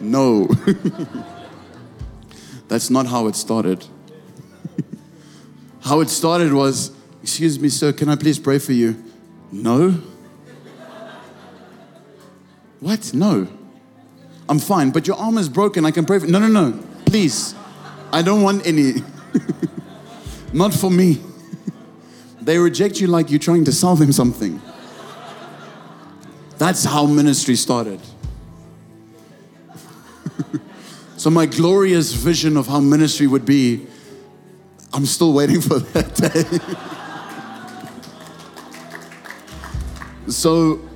No. 0.00 0.46
That's 2.68 2.90
not 2.90 3.06
how 3.06 3.28
it 3.28 3.36
started. 3.36 3.86
how 5.82 6.00
it 6.00 6.08
started 6.08 6.52
was, 6.52 6.96
Excuse 7.26 7.58
me, 7.58 7.68
sir, 7.68 7.92
can 7.92 8.08
I 8.08 8.14
please 8.14 8.38
pray 8.38 8.60
for 8.60 8.72
you? 8.72 9.02
No. 9.50 10.00
What? 12.86 13.12
No. 13.12 13.48
I'm 14.48 14.60
fine, 14.60 14.90
but 14.90 15.08
your 15.08 15.16
arm 15.16 15.38
is 15.38 15.48
broken. 15.48 15.84
I 15.84 15.90
can 15.90 16.04
pray 16.04 16.20
for 16.20 16.28
No, 16.28 16.38
no, 16.38 16.46
no. 16.46 16.78
Please. 17.04 17.52
I 18.12 18.22
don't 18.22 18.42
want 18.42 18.64
any. 18.64 19.02
Not 20.52 20.72
for 20.72 20.88
me. 20.88 21.20
they 22.40 22.58
reject 22.58 23.00
you 23.00 23.08
like 23.08 23.28
you're 23.28 23.40
trying 23.40 23.64
to 23.64 23.72
sell 23.72 23.96
them 23.96 24.12
something. 24.12 24.62
That's 26.58 26.84
how 26.84 27.06
ministry 27.06 27.56
started. 27.56 27.98
so, 31.16 31.28
my 31.28 31.46
glorious 31.46 32.12
vision 32.12 32.56
of 32.56 32.68
how 32.68 32.78
ministry 32.78 33.26
would 33.26 33.44
be, 33.44 33.84
I'm 34.92 35.06
still 35.06 35.32
waiting 35.32 35.60
for 35.60 35.80
that 35.80 36.14
day. 36.14 36.44
so, 40.30 40.88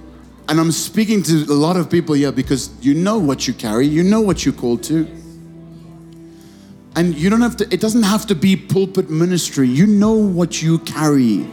and 0.51 0.59
I'm 0.59 0.73
speaking 0.73 1.23
to 1.23 1.45
a 1.49 1.55
lot 1.55 1.77
of 1.77 1.89
people 1.89 2.17
here 2.17 2.33
because 2.33 2.71
you 2.81 2.93
know 2.93 3.19
what 3.19 3.47
you 3.47 3.55
carry, 3.55 3.87
you 3.87 4.03
know 4.03 4.21
what 4.21 4.45
you're 4.45 4.53
called 4.53 4.83
to. 4.85 5.07
And 6.97 7.15
you 7.15 7.31
don't 7.31 7.41
have 7.41 7.57
to, 7.59 7.73
it 7.73 7.81
doesn't 7.81 8.03
have 8.03 8.27
to 8.27 8.35
be 8.35 8.57
pulpit 8.57 9.09
ministry. 9.09 9.69
You 9.69 9.87
know 9.87 10.15
what 10.15 10.61
you 10.61 10.81
carry. 10.81 11.47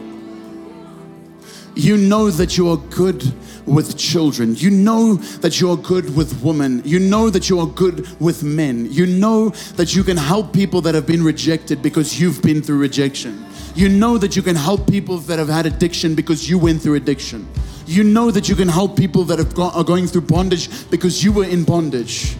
You 1.76 1.96
know 1.96 2.28
that 2.30 2.58
you 2.58 2.70
are 2.70 2.76
good 2.76 3.22
with 3.66 3.96
children. 3.96 4.56
You 4.56 4.70
know 4.70 5.14
that 5.14 5.60
you 5.60 5.70
are 5.70 5.76
good 5.76 6.16
with 6.16 6.42
women. 6.42 6.82
You 6.84 6.98
know 6.98 7.30
that 7.30 7.48
you 7.48 7.60
are 7.60 7.68
good 7.68 8.20
with 8.20 8.42
men. 8.42 8.90
You 8.90 9.06
know 9.06 9.50
that 9.76 9.94
you 9.94 10.02
can 10.02 10.16
help 10.16 10.52
people 10.52 10.80
that 10.80 10.96
have 10.96 11.06
been 11.06 11.22
rejected 11.22 11.82
because 11.82 12.20
you've 12.20 12.42
been 12.42 12.62
through 12.62 12.80
rejection. 12.80 13.46
You 13.76 13.88
know 13.88 14.18
that 14.18 14.34
you 14.34 14.42
can 14.42 14.56
help 14.56 14.90
people 14.90 15.18
that 15.18 15.38
have 15.38 15.48
had 15.48 15.66
addiction 15.66 16.16
because 16.16 16.50
you 16.50 16.58
went 16.58 16.82
through 16.82 16.96
addiction. 16.96 17.48
You 17.88 18.04
know 18.04 18.30
that 18.30 18.50
you 18.50 18.54
can 18.54 18.68
help 18.68 18.98
people 18.98 19.24
that 19.24 19.40
are 19.58 19.82
going 19.82 20.06
through 20.06 20.20
bondage 20.20 20.68
because 20.90 21.24
you 21.24 21.32
were 21.32 21.46
in 21.46 21.64
bondage. 21.64 22.36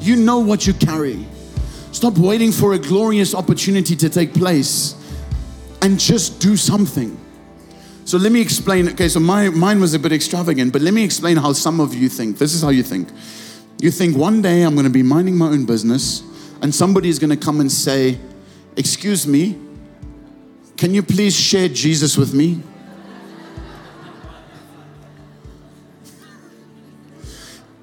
You 0.00 0.14
know 0.14 0.38
what 0.38 0.68
you 0.68 0.72
carry. 0.74 1.26
Stop 1.90 2.16
waiting 2.16 2.52
for 2.52 2.74
a 2.74 2.78
glorious 2.78 3.34
opportunity 3.34 3.96
to 3.96 4.08
take 4.08 4.32
place 4.32 4.94
and 5.82 5.98
just 5.98 6.38
do 6.40 6.56
something. 6.56 7.18
So 8.04 8.18
let 8.18 8.30
me 8.30 8.40
explain. 8.40 8.88
Okay, 8.90 9.08
so 9.08 9.18
my 9.18 9.48
mine 9.48 9.80
was 9.80 9.94
a 9.94 9.98
bit 9.98 10.12
extravagant, 10.12 10.72
but 10.72 10.80
let 10.80 10.94
me 10.94 11.02
explain 11.02 11.38
how 11.38 11.52
some 11.52 11.80
of 11.80 11.92
you 11.92 12.08
think. 12.08 12.38
This 12.38 12.54
is 12.54 12.62
how 12.62 12.68
you 12.68 12.84
think. 12.84 13.08
You 13.80 13.90
think 13.90 14.16
one 14.16 14.42
day 14.42 14.62
I'm 14.62 14.74
going 14.74 14.86
to 14.86 14.92
be 14.92 15.02
minding 15.02 15.36
my 15.36 15.48
own 15.48 15.66
business 15.66 16.22
and 16.62 16.72
somebody 16.72 17.08
is 17.08 17.18
going 17.18 17.30
to 17.30 17.36
come 17.36 17.58
and 17.58 17.70
say, 17.70 18.16
"Excuse 18.76 19.26
me, 19.26 19.58
can 20.76 20.94
you 20.94 21.02
please 21.02 21.34
share 21.34 21.68
Jesus 21.68 22.16
with 22.16 22.32
me?" 22.32 22.62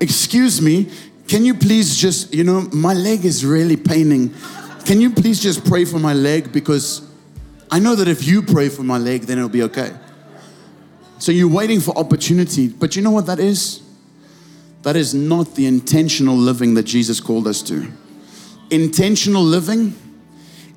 Excuse 0.03 0.61
me, 0.61 0.91
can 1.29 1.45
you 1.45 1.53
please 1.53 1.95
just, 1.95 2.33
you 2.33 2.43
know, 2.43 2.67
my 2.73 2.93
leg 2.93 3.23
is 3.23 3.45
really 3.45 3.77
paining. 3.77 4.33
Can 4.83 4.99
you 4.99 5.09
please 5.09 5.41
just 5.41 5.63
pray 5.63 5.85
for 5.85 5.97
my 5.97 6.13
leg? 6.13 6.51
Because 6.51 7.09
I 7.71 7.79
know 7.79 7.95
that 7.95 8.09
if 8.09 8.27
you 8.27 8.41
pray 8.41 8.67
for 8.67 8.83
my 8.83 8.97
leg, 8.97 9.21
then 9.21 9.37
it'll 9.37 9.47
be 9.47 9.63
okay. 9.63 9.93
So 11.19 11.31
you're 11.31 11.47
waiting 11.47 11.79
for 11.79 11.97
opportunity. 11.97 12.67
But 12.67 12.97
you 12.97 13.01
know 13.01 13.11
what 13.11 13.27
that 13.27 13.39
is? 13.39 13.81
That 14.81 14.97
is 14.97 15.13
not 15.13 15.55
the 15.55 15.67
intentional 15.67 16.35
living 16.35 16.73
that 16.73 16.83
Jesus 16.83 17.21
called 17.21 17.47
us 17.47 17.61
to. 17.61 17.89
Intentional 18.71 19.41
living 19.41 19.95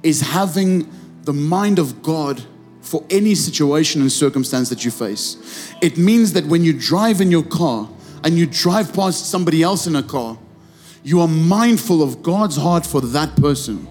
is 0.04 0.20
having 0.20 0.88
the 1.24 1.32
mind 1.32 1.80
of 1.80 2.00
God 2.00 2.44
for 2.80 3.04
any 3.10 3.34
situation 3.34 4.02
and 4.02 4.12
circumstance 4.12 4.68
that 4.68 4.84
you 4.84 4.92
face. 4.92 5.74
It 5.82 5.98
means 5.98 6.32
that 6.34 6.46
when 6.46 6.62
you 6.62 6.72
drive 6.72 7.20
in 7.20 7.32
your 7.32 7.42
car, 7.42 7.88
and 8.26 8.36
you 8.36 8.44
drive 8.44 8.92
past 8.92 9.30
somebody 9.30 9.62
else 9.62 9.86
in 9.86 9.94
a 9.94 10.02
car, 10.02 10.36
you 11.04 11.20
are 11.20 11.28
mindful 11.28 12.02
of 12.02 12.24
God's 12.24 12.56
heart 12.56 12.84
for 12.84 13.00
that 13.00 13.36
person. 13.36 13.86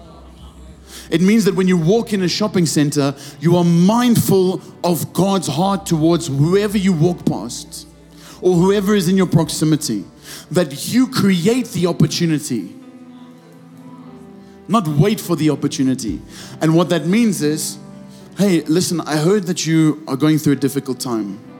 It 1.10 1.22
means 1.22 1.46
that 1.46 1.54
when 1.54 1.66
you 1.66 1.78
walk 1.78 2.12
in 2.12 2.20
a 2.22 2.28
shopping 2.28 2.66
center, 2.66 3.14
you 3.40 3.56
are 3.56 3.64
mindful 3.64 4.60
of 4.84 5.10
God's 5.14 5.46
heart 5.46 5.86
towards 5.86 6.26
whoever 6.26 6.76
you 6.76 6.92
walk 6.92 7.24
past 7.24 7.88
or 8.42 8.54
whoever 8.56 8.94
is 8.94 9.08
in 9.08 9.16
your 9.16 9.26
proximity. 9.26 10.04
That 10.50 10.92
you 10.92 11.06
create 11.06 11.68
the 11.68 11.86
opportunity, 11.86 12.74
not 14.68 14.86
wait 14.86 15.18
for 15.18 15.34
the 15.34 15.48
opportunity. 15.48 16.20
And 16.60 16.76
what 16.76 16.90
that 16.90 17.06
means 17.06 17.40
is 17.40 17.78
hey, 18.36 18.60
listen, 18.64 19.00
I 19.00 19.16
heard 19.16 19.44
that 19.44 19.64
you 19.64 20.04
are 20.06 20.16
going 20.16 20.36
through 20.36 20.52
a 20.52 20.56
difficult 20.56 21.00
time. 21.00 21.55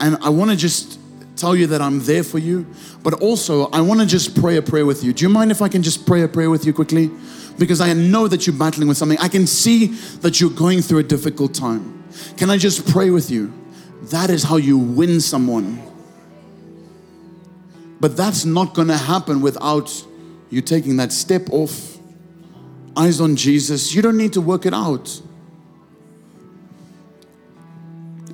And 0.00 0.16
I 0.22 0.28
want 0.28 0.50
to 0.50 0.56
just 0.56 0.98
tell 1.36 1.56
you 1.56 1.66
that 1.68 1.80
I'm 1.80 2.00
there 2.04 2.22
for 2.22 2.38
you, 2.38 2.66
but 3.02 3.14
also 3.14 3.66
I 3.70 3.80
want 3.80 4.00
to 4.00 4.06
just 4.06 4.40
pray 4.40 4.56
a 4.56 4.62
prayer 4.62 4.86
with 4.86 5.02
you. 5.02 5.12
Do 5.12 5.24
you 5.24 5.28
mind 5.28 5.50
if 5.50 5.62
I 5.62 5.68
can 5.68 5.82
just 5.82 6.06
pray 6.06 6.22
a 6.22 6.28
prayer 6.28 6.50
with 6.50 6.64
you 6.64 6.72
quickly? 6.72 7.10
Because 7.58 7.80
I 7.80 7.92
know 7.92 8.28
that 8.28 8.46
you're 8.46 8.56
battling 8.56 8.88
with 8.88 8.96
something. 8.96 9.18
I 9.18 9.28
can 9.28 9.46
see 9.46 9.86
that 10.22 10.40
you're 10.40 10.50
going 10.50 10.82
through 10.82 10.98
a 10.98 11.02
difficult 11.04 11.54
time. 11.54 12.04
Can 12.36 12.50
I 12.50 12.56
just 12.56 12.86
pray 12.88 13.10
with 13.10 13.30
you? 13.30 13.52
That 14.10 14.30
is 14.30 14.42
how 14.44 14.56
you 14.56 14.76
win 14.78 15.20
someone. 15.20 15.82
But 18.00 18.16
that's 18.16 18.44
not 18.44 18.74
going 18.74 18.88
to 18.88 18.96
happen 18.96 19.40
without 19.40 20.04
you 20.50 20.60
taking 20.60 20.98
that 20.98 21.12
step 21.12 21.48
off, 21.50 21.96
eyes 22.96 23.20
on 23.20 23.34
Jesus. 23.34 23.94
You 23.94 24.02
don't 24.02 24.16
need 24.16 24.32
to 24.34 24.40
work 24.40 24.66
it 24.66 24.74
out. 24.74 25.20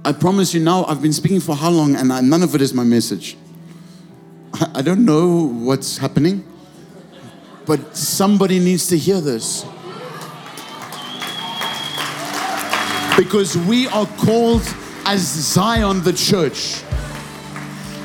I 0.02 0.12
promise 0.12 0.54
you 0.54 0.60
now, 0.60 0.84
I've 0.86 1.02
been 1.02 1.12
speaking 1.12 1.40
for 1.40 1.54
how 1.54 1.68
long 1.68 1.94
and 1.94 2.08
none 2.08 2.42
of 2.42 2.54
it 2.54 2.62
is 2.62 2.72
my 2.72 2.84
message. 2.84 3.36
I 4.74 4.80
don't 4.80 5.04
know 5.04 5.46
what's 5.46 5.98
happening, 5.98 6.42
but 7.66 7.94
somebody 7.94 8.58
needs 8.58 8.86
to 8.88 8.96
hear 8.96 9.20
this. 9.20 9.64
Because 13.14 13.58
we 13.58 13.88
are 13.88 14.06
called 14.24 14.62
as 15.04 15.20
Zion, 15.20 16.02
the 16.02 16.14
church, 16.14 16.82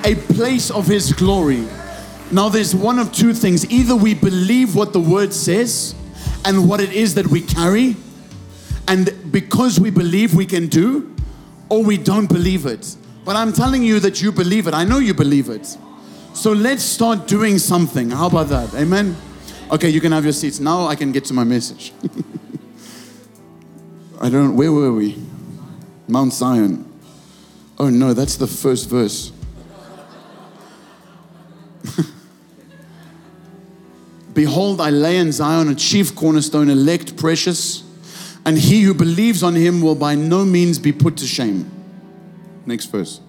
a 0.04 0.16
place 0.34 0.70
of 0.70 0.88
His 0.88 1.14
glory. 1.14 1.66
Now, 2.30 2.50
there's 2.50 2.76
one 2.76 3.00
of 3.00 3.14
two 3.14 3.34
things 3.34 3.72
either 3.72 3.96
we 3.96 4.14
believe 4.16 4.76
what 4.76 4.92
the 4.92 5.00
word 5.00 5.32
says 5.32 5.96
and 6.44 6.68
what 6.68 6.82
it 6.82 6.92
is 6.92 7.16
that 7.16 7.28
we 7.28 7.40
carry, 7.40 7.96
and 8.90 9.32
because 9.32 9.80
we 9.80 9.92
believe 9.92 10.36
we 10.36 10.46
can 10.46 10.68
do, 10.68 11.15
or 11.70 11.84
we 11.84 11.98
don't 11.98 12.28
believe 12.28 12.66
it. 12.66 12.96
But 13.24 13.36
I'm 13.36 13.52
telling 13.54 13.84
you 13.84 14.00
that 14.02 14.22
you 14.22 14.32
believe 14.32 14.68
it. 14.68 14.74
I 14.74 14.84
know 14.84 15.00
you 15.00 15.14
believe 15.14 15.50
it. 15.50 15.78
So 16.34 16.52
let's 16.52 16.84
start 16.84 17.28
doing 17.28 17.58
something. 17.58 18.12
How 18.12 18.28
about 18.28 18.50
that? 18.50 18.74
Amen. 18.76 19.16
Okay, 19.72 19.90
you 19.90 20.00
can 20.00 20.12
have 20.12 20.24
your 20.24 20.34
seats. 20.34 20.60
Now 20.60 20.86
I 20.86 20.96
can 20.96 21.12
get 21.12 21.26
to 21.26 21.34
my 21.34 21.44
message. 21.44 21.92
I 24.22 24.30
don't 24.30 24.56
where 24.56 24.72
were 24.72 24.94
we? 24.94 25.18
Mount 26.08 26.34
Zion. 26.34 26.86
Oh 27.78 27.90
no, 27.90 28.14
that's 28.14 28.38
the 28.38 28.48
first 28.48 28.90
verse. 28.90 29.32
Behold, 34.34 34.82
I 34.82 34.90
lay 34.90 35.18
in 35.18 35.32
Zion 35.32 35.70
a 35.70 35.76
chief 35.76 36.14
cornerstone, 36.16 36.70
elect, 36.70 37.18
precious 37.18 37.85
and 38.46 38.58
he 38.58 38.82
who 38.82 38.94
believes 38.94 39.42
on 39.42 39.56
him 39.56 39.82
will 39.82 39.96
by 39.96 40.16
no 40.16 40.46
means 40.46 40.78
be 40.78 40.92
put 40.92 41.18
to 41.18 41.26
shame. 41.26 41.70
Next 42.66 42.86
verse. 42.86 43.22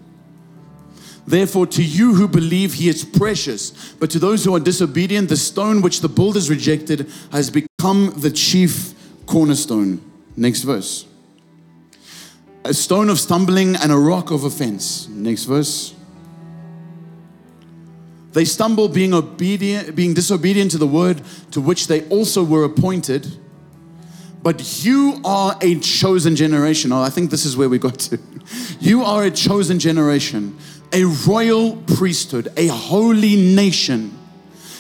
Therefore, 1.26 1.66
to 1.66 1.82
you 1.82 2.14
who 2.14 2.28
believe, 2.28 2.74
he 2.74 2.88
is 2.88 3.04
precious. 3.04 3.94
But 3.94 4.10
to 4.10 4.18
those 4.18 4.44
who 4.44 4.54
are 4.54 4.60
disobedient, 4.60 5.28
the 5.28 5.36
stone 5.36 5.82
which 5.82 6.00
the 6.00 6.08
builders 6.08 6.48
rejected 6.48 7.10
has 7.32 7.50
become 7.50 8.12
the 8.16 8.30
chief 8.30 8.94
cornerstone. 9.26 10.00
Next 10.36 10.62
verse. 10.62 11.06
A 12.64 12.74
stone 12.74 13.08
of 13.08 13.18
stumbling 13.18 13.74
and 13.76 13.90
a 13.90 13.96
rock 13.96 14.30
of 14.30 14.44
offense. 14.44 15.08
Next 15.08 15.44
verse. 15.44 15.94
They 18.32 18.44
stumble 18.44 18.88
being 18.88 19.14
obedient, 19.14 19.96
being 19.96 20.14
disobedient 20.14 20.70
to 20.72 20.78
the 20.78 20.86
word 20.86 21.22
to 21.52 21.60
which 21.60 21.86
they 21.86 22.06
also 22.08 22.44
were 22.44 22.64
appointed. 22.64 23.26
But 24.43 24.84
you 24.84 25.20
are 25.24 25.57
a 25.61 25.74
chosen 25.76 26.37
generation. 26.37 26.93
Oh, 26.93 27.03
I 27.03 27.11
think 27.11 27.30
this 27.30 27.45
is 27.45 27.57
where 27.57 27.68
we 27.68 27.78
got 27.78 27.99
to. 28.01 28.18
You 28.78 29.03
are 29.03 29.24
a 29.24 29.30
chosen 29.32 29.80
generation, 29.80 30.57
a 30.93 31.03
royal 31.05 31.76
priesthood, 31.76 32.47
a 32.57 32.68
holy 32.68 33.34
nation, 33.34 34.16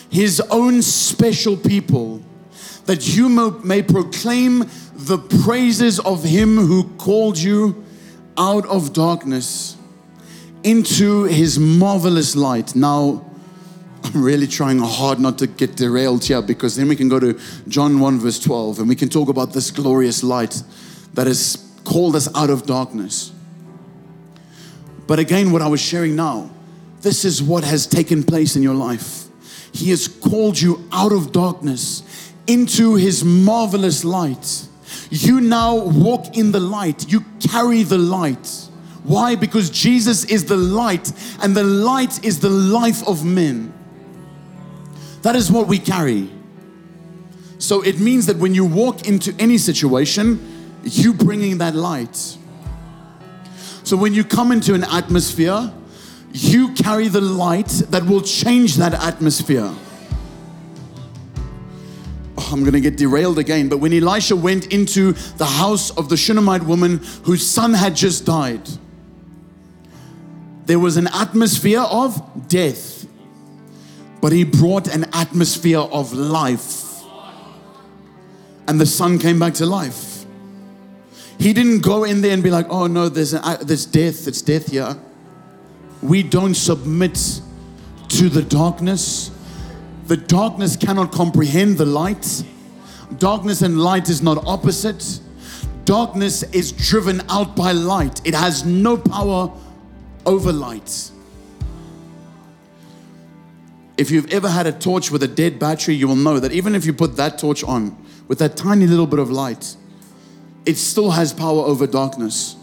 his 0.08 0.40
own 0.50 0.82
special 0.82 1.56
people, 1.56 2.22
that 2.84 3.16
you 3.16 3.28
may 3.28 3.82
proclaim 3.82 4.70
the 4.94 5.18
praises 5.44 5.98
of 5.98 6.22
him 6.22 6.56
who 6.56 6.84
called 6.96 7.36
you 7.36 7.84
out 8.38 8.66
of 8.66 8.92
darkness 8.92 9.76
into 10.62 11.24
his 11.24 11.58
marvelous 11.58 12.36
light. 12.36 12.76
Now, 12.76 13.25
I'm 14.06 14.22
really 14.22 14.46
trying 14.46 14.78
hard 14.78 15.18
not 15.18 15.38
to 15.38 15.48
get 15.48 15.74
derailed 15.74 16.24
here 16.24 16.40
because 16.40 16.76
then 16.76 16.86
we 16.86 16.94
can 16.94 17.08
go 17.08 17.18
to 17.18 17.38
John 17.66 17.98
1, 17.98 18.20
verse 18.20 18.38
12, 18.38 18.78
and 18.78 18.88
we 18.88 18.94
can 18.94 19.08
talk 19.08 19.28
about 19.28 19.52
this 19.52 19.72
glorious 19.72 20.22
light 20.22 20.62
that 21.14 21.26
has 21.26 21.72
called 21.82 22.14
us 22.14 22.32
out 22.36 22.48
of 22.48 22.66
darkness. 22.66 23.32
But 25.08 25.18
again, 25.18 25.50
what 25.50 25.60
I 25.60 25.66
was 25.66 25.80
sharing 25.80 26.14
now, 26.14 26.50
this 27.00 27.24
is 27.24 27.42
what 27.42 27.64
has 27.64 27.86
taken 27.86 28.22
place 28.22 28.54
in 28.54 28.62
your 28.62 28.74
life. 28.74 29.24
He 29.72 29.90
has 29.90 30.06
called 30.06 30.60
you 30.60 30.88
out 30.92 31.12
of 31.12 31.32
darkness 31.32 32.32
into 32.46 32.94
His 32.94 33.24
marvelous 33.24 34.04
light. 34.04 34.68
You 35.10 35.40
now 35.40 35.74
walk 35.74 36.36
in 36.36 36.52
the 36.52 36.60
light, 36.60 37.10
you 37.10 37.24
carry 37.40 37.82
the 37.82 37.98
light. 37.98 38.68
Why? 39.02 39.34
Because 39.34 39.68
Jesus 39.68 40.24
is 40.24 40.44
the 40.44 40.56
light, 40.56 41.12
and 41.42 41.56
the 41.56 41.64
light 41.64 42.24
is 42.24 42.38
the 42.38 42.50
life 42.50 43.06
of 43.06 43.24
men. 43.24 43.72
That 45.26 45.34
is 45.34 45.50
what 45.50 45.66
we 45.66 45.80
carry. 45.80 46.30
So 47.58 47.82
it 47.82 47.98
means 47.98 48.26
that 48.26 48.36
when 48.36 48.54
you 48.54 48.64
walk 48.64 49.08
into 49.08 49.34
any 49.40 49.58
situation, 49.58 50.38
you 50.84 51.12
bringing 51.12 51.58
that 51.58 51.74
light. 51.74 52.14
So 53.82 53.96
when 53.96 54.14
you 54.14 54.22
come 54.22 54.52
into 54.52 54.72
an 54.72 54.84
atmosphere, 54.84 55.72
you 56.32 56.72
carry 56.74 57.08
the 57.08 57.20
light 57.20 57.66
that 57.90 58.06
will 58.06 58.20
change 58.20 58.76
that 58.76 58.94
atmosphere. 58.94 59.68
Oh, 62.38 62.48
I'm 62.52 62.60
going 62.60 62.74
to 62.74 62.80
get 62.80 62.96
derailed 62.96 63.40
again, 63.40 63.68
but 63.68 63.78
when 63.78 63.92
Elisha 63.92 64.36
went 64.36 64.72
into 64.72 65.10
the 65.38 65.44
house 65.44 65.90
of 65.90 66.08
the 66.08 66.16
Shunammite 66.16 66.62
woman 66.62 66.98
whose 67.24 67.44
son 67.44 67.74
had 67.74 67.96
just 67.96 68.26
died, 68.26 68.68
there 70.66 70.78
was 70.78 70.96
an 70.96 71.08
atmosphere 71.08 71.80
of 71.80 72.46
death 72.46 72.95
but 74.26 74.32
he 74.32 74.42
brought 74.42 74.92
an 74.92 75.04
atmosphere 75.12 75.78
of 75.78 76.12
life. 76.12 77.04
And 78.66 78.80
the 78.80 78.84
son 78.84 79.20
came 79.20 79.38
back 79.38 79.54
to 79.54 79.66
life. 79.66 80.24
He 81.38 81.52
didn't 81.52 81.82
go 81.82 82.02
in 82.02 82.22
there 82.22 82.32
and 82.32 82.42
be 82.42 82.50
like, 82.50 82.66
oh 82.68 82.88
no, 82.88 83.08
there's, 83.08 83.34
a, 83.34 83.58
there's 83.62 83.86
death, 83.86 84.26
it's 84.26 84.42
death 84.42 84.72
here. 84.72 84.96
We 86.02 86.24
don't 86.24 86.56
submit 86.56 87.40
to 88.08 88.28
the 88.28 88.42
darkness. 88.42 89.30
The 90.08 90.16
darkness 90.16 90.74
cannot 90.74 91.12
comprehend 91.12 91.78
the 91.78 91.86
light. 91.86 92.42
Darkness 93.18 93.62
and 93.62 93.78
light 93.80 94.08
is 94.08 94.22
not 94.22 94.44
opposite. 94.44 95.20
Darkness 95.84 96.42
is 96.52 96.72
driven 96.72 97.22
out 97.28 97.54
by 97.54 97.70
light, 97.70 98.26
it 98.26 98.34
has 98.34 98.64
no 98.64 98.96
power 98.96 99.52
over 100.26 100.52
light. 100.52 101.12
If 103.96 104.10
you've 104.10 104.30
ever 104.32 104.48
had 104.48 104.66
a 104.66 104.72
torch 104.72 105.10
with 105.10 105.22
a 105.22 105.28
dead 105.28 105.58
battery, 105.58 105.94
you 105.94 106.06
will 106.06 106.16
know 106.16 106.38
that 106.38 106.52
even 106.52 106.74
if 106.74 106.84
you 106.84 106.92
put 106.92 107.16
that 107.16 107.38
torch 107.38 107.64
on 107.64 107.96
with 108.28 108.38
that 108.40 108.56
tiny 108.56 108.86
little 108.86 109.06
bit 109.06 109.18
of 109.18 109.30
light, 109.30 109.76
it 110.66 110.76
still 110.76 111.12
has 111.12 111.32
power 111.32 111.62
over 111.62 111.86
darkness. 111.86 112.56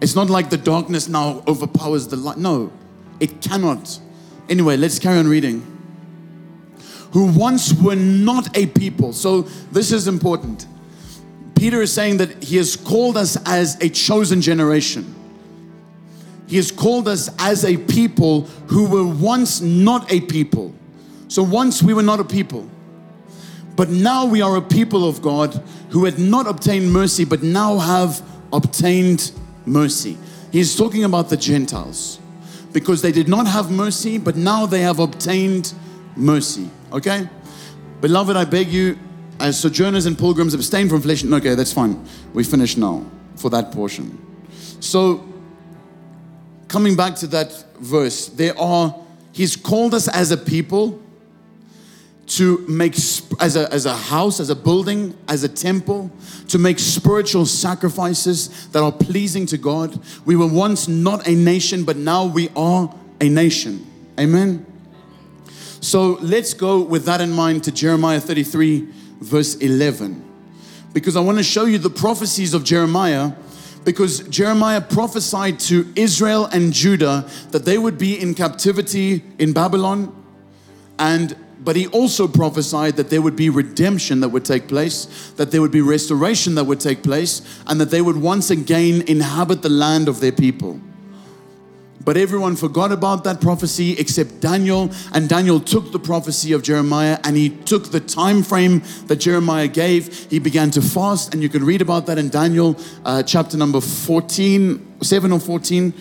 It's 0.00 0.14
not 0.14 0.28
like 0.28 0.50
the 0.50 0.56
darkness 0.56 1.08
now 1.08 1.42
overpowers 1.46 2.08
the 2.08 2.16
light. 2.16 2.38
No, 2.38 2.72
it 3.18 3.40
cannot. 3.40 4.00
Anyway, 4.48 4.76
let's 4.76 4.98
carry 4.98 5.18
on 5.18 5.28
reading. 5.28 5.66
Who 7.12 7.26
once 7.26 7.72
were 7.72 7.96
not 7.96 8.56
a 8.56 8.66
people. 8.66 9.12
So, 9.12 9.42
this 9.72 9.92
is 9.92 10.08
important. 10.08 10.66
Peter 11.54 11.82
is 11.82 11.92
saying 11.92 12.16
that 12.18 12.42
he 12.42 12.56
has 12.56 12.76
called 12.76 13.16
us 13.16 13.36
as 13.46 13.76
a 13.80 13.88
chosen 13.88 14.40
generation. 14.40 15.14
He 16.50 16.56
has 16.56 16.72
called 16.72 17.06
us 17.06 17.30
as 17.38 17.64
a 17.64 17.76
people 17.76 18.40
who 18.66 18.88
were 18.88 19.06
once 19.06 19.60
not 19.60 20.10
a 20.12 20.20
people. 20.20 20.74
So 21.28 21.44
once 21.44 21.80
we 21.80 21.94
were 21.94 22.02
not 22.02 22.18
a 22.18 22.24
people. 22.24 22.68
But 23.76 23.90
now 23.90 24.26
we 24.26 24.42
are 24.42 24.56
a 24.56 24.60
people 24.60 25.08
of 25.08 25.22
God 25.22 25.54
who 25.90 26.06
had 26.06 26.18
not 26.18 26.48
obtained 26.48 26.92
mercy, 26.92 27.24
but 27.24 27.44
now 27.44 27.78
have 27.78 28.20
obtained 28.52 29.30
mercy. 29.64 30.18
He's 30.50 30.74
talking 30.74 31.04
about 31.04 31.28
the 31.28 31.36
Gentiles 31.36 32.18
because 32.72 33.00
they 33.00 33.12
did 33.12 33.28
not 33.28 33.46
have 33.46 33.70
mercy, 33.70 34.18
but 34.18 34.34
now 34.34 34.66
they 34.66 34.80
have 34.80 34.98
obtained 34.98 35.72
mercy. 36.16 36.68
Okay? 36.92 37.28
Beloved, 38.00 38.36
I 38.36 38.44
beg 38.44 38.72
you, 38.72 38.98
as 39.38 39.56
sojourners 39.56 40.06
and 40.06 40.18
pilgrims, 40.18 40.52
abstain 40.52 40.88
from 40.88 41.00
flesh. 41.00 41.24
Okay, 41.24 41.54
that's 41.54 41.72
fine. 41.72 42.04
We 42.34 42.42
finish 42.42 42.76
now 42.76 43.06
for 43.36 43.50
that 43.50 43.70
portion. 43.70 44.18
So, 44.80 45.29
coming 46.70 46.94
back 46.94 47.16
to 47.16 47.26
that 47.26 47.52
verse, 47.80 48.28
there 48.28 48.56
are, 48.58 48.94
He's 49.32 49.56
called 49.56 49.92
us 49.92 50.06
as 50.06 50.30
a 50.30 50.36
people 50.36 51.02
to 52.28 52.58
make, 52.68 52.94
as 53.40 53.56
a, 53.56 53.72
as 53.72 53.86
a 53.86 53.96
house, 53.96 54.38
as 54.38 54.50
a 54.50 54.54
building, 54.54 55.18
as 55.26 55.42
a 55.42 55.48
temple, 55.48 56.12
to 56.46 56.58
make 56.58 56.78
spiritual 56.78 57.44
sacrifices 57.44 58.68
that 58.68 58.84
are 58.84 58.92
pleasing 58.92 59.46
to 59.46 59.58
God. 59.58 60.00
We 60.24 60.36
were 60.36 60.46
once 60.46 60.86
not 60.86 61.26
a 61.26 61.34
nation, 61.34 61.84
but 61.84 61.96
now 61.96 62.26
we 62.26 62.50
are 62.54 62.94
a 63.20 63.28
nation. 63.28 63.84
Amen. 64.18 64.64
So 65.80 66.18
let's 66.20 66.54
go 66.54 66.82
with 66.82 67.04
that 67.06 67.20
in 67.20 67.32
mind 67.32 67.64
to 67.64 67.72
Jeremiah 67.72 68.20
33, 68.20 68.86
verse 69.20 69.56
11. 69.56 70.24
Because 70.92 71.16
I 71.16 71.20
want 71.20 71.38
to 71.38 71.44
show 71.44 71.64
you 71.64 71.78
the 71.78 71.90
prophecies 71.90 72.54
of 72.54 72.62
Jeremiah 72.62 73.32
because 73.84 74.20
Jeremiah 74.28 74.80
prophesied 74.80 75.58
to 75.60 75.90
Israel 75.96 76.46
and 76.46 76.72
Judah 76.72 77.28
that 77.50 77.64
they 77.64 77.78
would 77.78 77.98
be 77.98 78.20
in 78.20 78.34
captivity 78.34 79.24
in 79.38 79.52
Babylon 79.52 80.14
and 80.98 81.36
but 81.62 81.76
he 81.76 81.86
also 81.88 82.26
prophesied 82.26 82.96
that 82.96 83.10
there 83.10 83.20
would 83.20 83.36
be 83.36 83.50
redemption 83.50 84.20
that 84.20 84.30
would 84.30 84.44
take 84.44 84.66
place, 84.66 85.32
that 85.36 85.50
there 85.50 85.60
would 85.60 85.70
be 85.70 85.82
restoration 85.82 86.54
that 86.54 86.64
would 86.64 86.80
take 86.80 87.02
place, 87.02 87.42
and 87.66 87.80
that 87.80 87.90
they 87.90 88.00
would 88.00 88.16
once 88.16 88.50
again 88.50 89.02
inhabit 89.02 89.60
the 89.60 89.68
land 89.68 90.08
of 90.08 90.20
their 90.20 90.32
people. 90.32 90.80
But 92.02 92.16
everyone 92.16 92.56
forgot 92.56 92.92
about 92.92 93.24
that 93.24 93.40
prophecy 93.40 93.92
except 93.98 94.40
Daniel, 94.40 94.90
and 95.12 95.28
Daniel 95.28 95.60
took 95.60 95.92
the 95.92 95.98
prophecy 95.98 96.52
of 96.52 96.62
Jeremiah 96.62 97.18
and 97.24 97.36
he 97.36 97.50
took 97.50 97.90
the 97.90 98.00
time 98.00 98.42
frame 98.42 98.82
that 99.06 99.16
Jeremiah 99.16 99.68
gave. 99.68 100.30
He 100.30 100.38
began 100.38 100.70
to 100.72 100.82
fast, 100.82 101.34
and 101.34 101.42
you 101.42 101.50
can 101.50 101.64
read 101.64 101.82
about 101.82 102.06
that 102.06 102.16
in 102.16 102.30
Daniel 102.30 102.78
uh, 103.04 103.22
chapter 103.22 103.56
number 103.56 103.80
14, 103.80 105.02
7 105.02 105.32
or 105.32 105.40
14. 105.40 105.92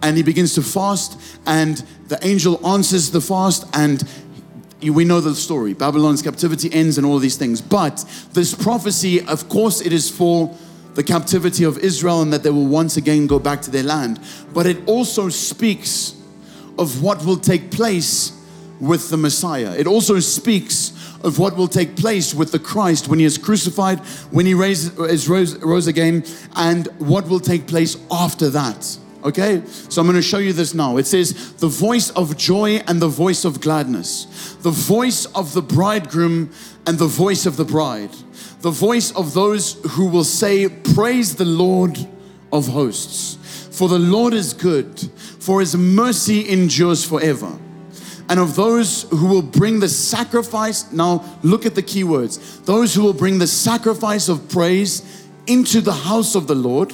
And 0.00 0.16
he 0.16 0.22
begins 0.22 0.54
to 0.54 0.62
fast, 0.62 1.20
and 1.44 1.82
the 2.06 2.24
angel 2.24 2.64
answers 2.64 3.10
the 3.10 3.20
fast, 3.20 3.66
and 3.72 4.08
we 4.80 5.04
know 5.04 5.20
the 5.20 5.34
story. 5.34 5.74
Babylon's 5.74 6.22
captivity 6.22 6.72
ends, 6.72 6.98
and 6.98 7.06
all 7.06 7.18
these 7.18 7.36
things. 7.36 7.60
But 7.60 8.04
this 8.32 8.54
prophecy, 8.54 9.26
of 9.26 9.48
course, 9.48 9.80
it 9.80 9.92
is 9.92 10.08
for 10.08 10.56
the 10.98 11.04
captivity 11.04 11.62
of 11.62 11.78
Israel 11.78 12.22
and 12.22 12.32
that 12.32 12.42
they 12.42 12.50
will 12.50 12.66
once 12.66 12.96
again 12.96 13.28
go 13.28 13.38
back 13.38 13.62
to 13.62 13.70
their 13.70 13.84
land. 13.84 14.18
But 14.52 14.66
it 14.66 14.78
also 14.88 15.28
speaks 15.28 16.20
of 16.76 17.04
what 17.04 17.24
will 17.24 17.36
take 17.36 17.70
place 17.70 18.32
with 18.80 19.08
the 19.08 19.16
Messiah. 19.16 19.76
It 19.78 19.86
also 19.86 20.18
speaks 20.18 20.90
of 21.22 21.38
what 21.38 21.56
will 21.56 21.68
take 21.68 21.94
place 21.94 22.34
with 22.34 22.50
the 22.50 22.58
Christ 22.58 23.06
when 23.06 23.20
he 23.20 23.24
is 23.24 23.38
crucified, 23.38 24.00
when 24.32 24.44
he 24.44 24.54
raised, 24.54 24.98
is 24.98 25.28
rose, 25.28 25.56
rose 25.58 25.86
again, 25.86 26.24
and 26.56 26.88
what 26.98 27.28
will 27.28 27.38
take 27.38 27.68
place 27.68 27.96
after 28.10 28.50
that. 28.50 28.98
Okay? 29.22 29.62
So 29.66 30.00
I'm 30.00 30.08
going 30.08 30.16
to 30.16 30.22
show 30.22 30.38
you 30.38 30.52
this 30.52 30.74
now. 30.74 30.96
It 30.96 31.06
says, 31.06 31.52
the 31.58 31.68
voice 31.68 32.10
of 32.10 32.36
joy 32.36 32.82
and 32.88 33.00
the 33.00 33.06
voice 33.06 33.44
of 33.44 33.60
gladness, 33.60 34.56
the 34.62 34.72
voice 34.72 35.26
of 35.26 35.54
the 35.54 35.62
bridegroom 35.62 36.50
and 36.88 36.98
the 36.98 37.06
voice 37.06 37.46
of 37.46 37.56
the 37.56 37.64
bride 37.64 38.10
the 38.60 38.70
voice 38.70 39.12
of 39.12 39.34
those 39.34 39.74
who 39.92 40.06
will 40.06 40.24
say, 40.24 40.68
Praise 40.68 41.36
the 41.36 41.44
Lord 41.44 41.98
of 42.52 42.68
hosts. 42.68 43.36
For 43.76 43.88
the 43.88 43.98
Lord 43.98 44.34
is 44.34 44.52
good, 44.52 44.98
for 45.38 45.60
his 45.60 45.76
mercy 45.76 46.48
endures 46.48 47.04
forever. 47.04 47.56
And 48.28 48.40
of 48.40 48.56
those 48.56 49.04
who 49.10 49.26
will 49.26 49.42
bring 49.42 49.80
the 49.80 49.88
sacrifice, 49.88 50.90
now 50.92 51.24
look 51.42 51.64
at 51.64 51.74
the 51.74 51.82
key 51.82 52.04
words 52.04 52.60
those 52.60 52.94
who 52.94 53.02
will 53.02 53.14
bring 53.14 53.38
the 53.38 53.46
sacrifice 53.46 54.28
of 54.28 54.48
praise 54.48 55.26
into 55.46 55.80
the 55.80 55.92
house 55.92 56.34
of 56.34 56.46
the 56.46 56.54
Lord. 56.54 56.92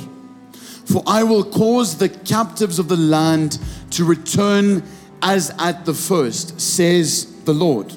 For 0.84 1.02
I 1.06 1.22
will 1.22 1.44
cause 1.44 1.96
the 1.96 2.10
captives 2.10 2.78
of 2.78 2.88
the 2.88 2.96
land 2.96 3.58
to 3.92 4.04
return 4.04 4.82
as 5.22 5.50
at 5.58 5.86
the 5.86 5.94
first, 5.94 6.60
says 6.60 7.42
the 7.44 7.54
Lord. 7.54 7.92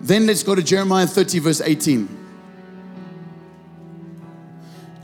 Then 0.00 0.26
let's 0.26 0.42
go 0.42 0.54
to 0.54 0.62
Jeremiah 0.62 1.06
30, 1.06 1.38
verse 1.38 1.60
18. 1.60 2.15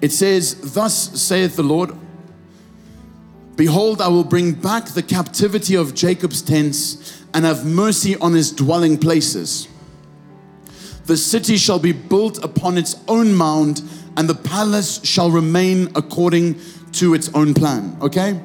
It 0.02 0.12
says, 0.12 0.74
Thus 0.74 1.18
saith 1.22 1.56
the 1.56 1.62
Lord, 1.62 1.92
Behold, 3.56 4.00
I 4.00 4.08
will 4.08 4.24
bring 4.24 4.52
back 4.52 4.86
the 4.86 5.02
captivity 5.02 5.76
of 5.76 5.94
Jacob's 5.94 6.42
tents 6.42 7.22
and 7.32 7.44
have 7.44 7.64
mercy 7.64 8.16
on 8.16 8.32
his 8.32 8.50
dwelling 8.50 8.98
places. 8.98 9.68
The 11.06 11.16
city 11.16 11.56
shall 11.56 11.78
be 11.78 11.92
built 11.92 12.42
upon 12.44 12.78
its 12.78 12.96
own 13.08 13.34
mound, 13.34 13.82
and 14.16 14.28
the 14.28 14.34
palace 14.34 15.04
shall 15.04 15.30
remain 15.30 15.90
according 15.94 16.60
to 16.92 17.14
its 17.14 17.30
own 17.34 17.54
plan. 17.54 17.96
Okay? 18.00 18.40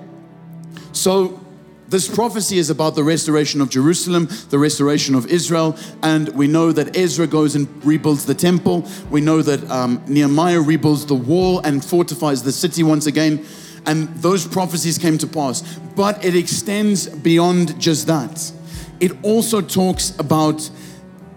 So, 0.91 1.39
this 1.87 2.13
prophecy 2.13 2.57
is 2.57 2.69
about 2.69 2.95
the 2.95 3.03
restoration 3.03 3.61
of 3.61 3.69
Jerusalem, 3.69 4.27
the 4.49 4.59
restoration 4.59 5.15
of 5.15 5.27
Israel, 5.27 5.77
and 6.03 6.27
we 6.29 6.47
know 6.47 6.73
that 6.73 6.97
Ezra 6.97 7.27
goes 7.27 7.55
and 7.55 7.67
rebuilds 7.85 8.25
the 8.25 8.33
temple. 8.33 8.85
We 9.09 9.21
know 9.21 9.41
that 9.41 9.69
um, 9.71 10.03
Nehemiah 10.07 10.59
rebuilds 10.59 11.05
the 11.05 11.15
wall 11.15 11.59
and 11.59 11.83
fortifies 11.83 12.43
the 12.43 12.51
city 12.51 12.83
once 12.83 13.05
again. 13.05 13.45
And 13.85 14.09
those 14.17 14.45
prophecies 14.45 14.97
came 14.97 15.17
to 15.19 15.27
pass. 15.27 15.61
But 15.95 16.25
it 16.25 16.35
extends 16.35 17.07
beyond 17.07 17.79
just 17.79 18.07
that. 18.07 18.51
It 18.99 19.13
also 19.23 19.61
talks 19.61 20.13
about 20.19 20.69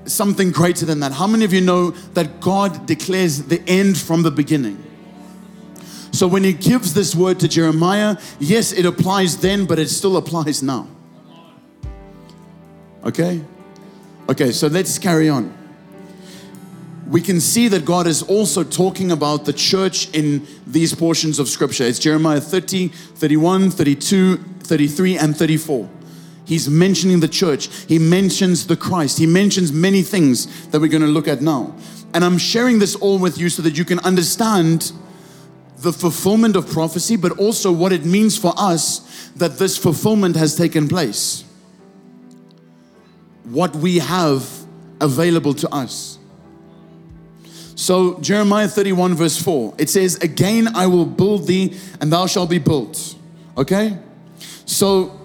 something 0.07 0.51
greater 0.51 0.84
than 0.84 0.98
that. 1.01 1.12
How 1.12 1.28
many 1.28 1.44
of 1.44 1.53
you 1.53 1.61
know 1.61 1.90
that 2.14 2.40
God 2.40 2.86
declares 2.86 3.44
the 3.44 3.62
end 3.68 3.96
from 3.96 4.22
the 4.22 4.32
beginning? 4.32 4.89
So 6.12 6.26
when 6.26 6.44
he 6.44 6.52
gives 6.52 6.92
this 6.94 7.14
word 7.14 7.40
to 7.40 7.48
Jeremiah, 7.48 8.16
yes, 8.38 8.72
it 8.72 8.84
applies 8.84 9.38
then, 9.38 9.64
but 9.64 9.78
it 9.78 9.88
still 9.88 10.16
applies 10.16 10.62
now. 10.62 10.88
Okay? 13.04 13.42
Okay, 14.28 14.52
so 14.52 14.66
let's 14.66 14.98
carry 14.98 15.28
on. 15.28 15.56
We 17.08 17.20
can 17.20 17.40
see 17.40 17.66
that 17.68 17.84
God 17.84 18.06
is 18.06 18.22
also 18.22 18.62
talking 18.62 19.11
about 19.11 19.44
the 19.44 19.52
church 19.52 20.08
in 20.14 20.46
these 20.66 20.94
portions 20.94 21.40
of 21.40 21.48
scripture. 21.48 21.84
It's 21.84 21.98
Jeremiah 21.98 22.40
30, 22.40 22.88
31, 22.88 23.70
32, 23.70 24.36
33, 24.36 25.18
and 25.18 25.36
34. 25.36 25.90
He's 26.44 26.68
mentioning 26.68 27.20
the 27.20 27.28
church. 27.28 27.68
He 27.86 27.98
mentions 27.98 28.66
the 28.66 28.76
Christ. 28.76 29.18
He 29.18 29.26
mentions 29.26 29.72
many 29.72 30.02
things 30.02 30.68
that 30.68 30.80
we're 30.80 30.88
going 30.88 31.02
to 31.02 31.08
look 31.08 31.28
at 31.28 31.42
now. 31.42 31.74
And 32.14 32.24
I'm 32.24 32.38
sharing 32.38 32.78
this 32.78 32.94
all 32.96 33.18
with 33.18 33.38
you 33.38 33.48
so 33.48 33.62
that 33.62 33.76
you 33.78 33.84
can 33.84 33.98
understand 34.00 34.92
the 35.81 35.93
fulfillment 35.93 36.57
of 36.57 36.68
prophecy, 36.68 37.16
but 37.16 37.39
also 37.39 37.72
what 37.72 37.93
it 37.93 38.05
means 38.05 38.37
for 38.37 38.53
us 38.57 39.31
that 39.37 39.59
this 39.59 39.78
fulfillment 39.78 40.37
has 40.37 40.57
taken 40.57 40.89
place. 40.89 41.45
What 43.45 43.74
we 43.74 43.99
have 43.99 44.49
available 45.01 45.55
to 45.55 45.74
us. 45.74 46.18
So, 47.74 48.20
Jeremiah 48.20 48.68
31, 48.68 49.14
verse 49.14 49.41
4, 49.43 49.74
it 49.78 49.89
says, 49.89 50.16
Again 50.16 50.68
I 50.74 50.87
will 50.87 51.07
build 51.07 51.47
thee, 51.47 51.78
and 52.01 52.12
thou 52.12 52.26
shalt 52.26 52.51
be 52.51 52.59
built. 52.59 53.16
Okay? 53.57 53.97
So, 54.66 55.18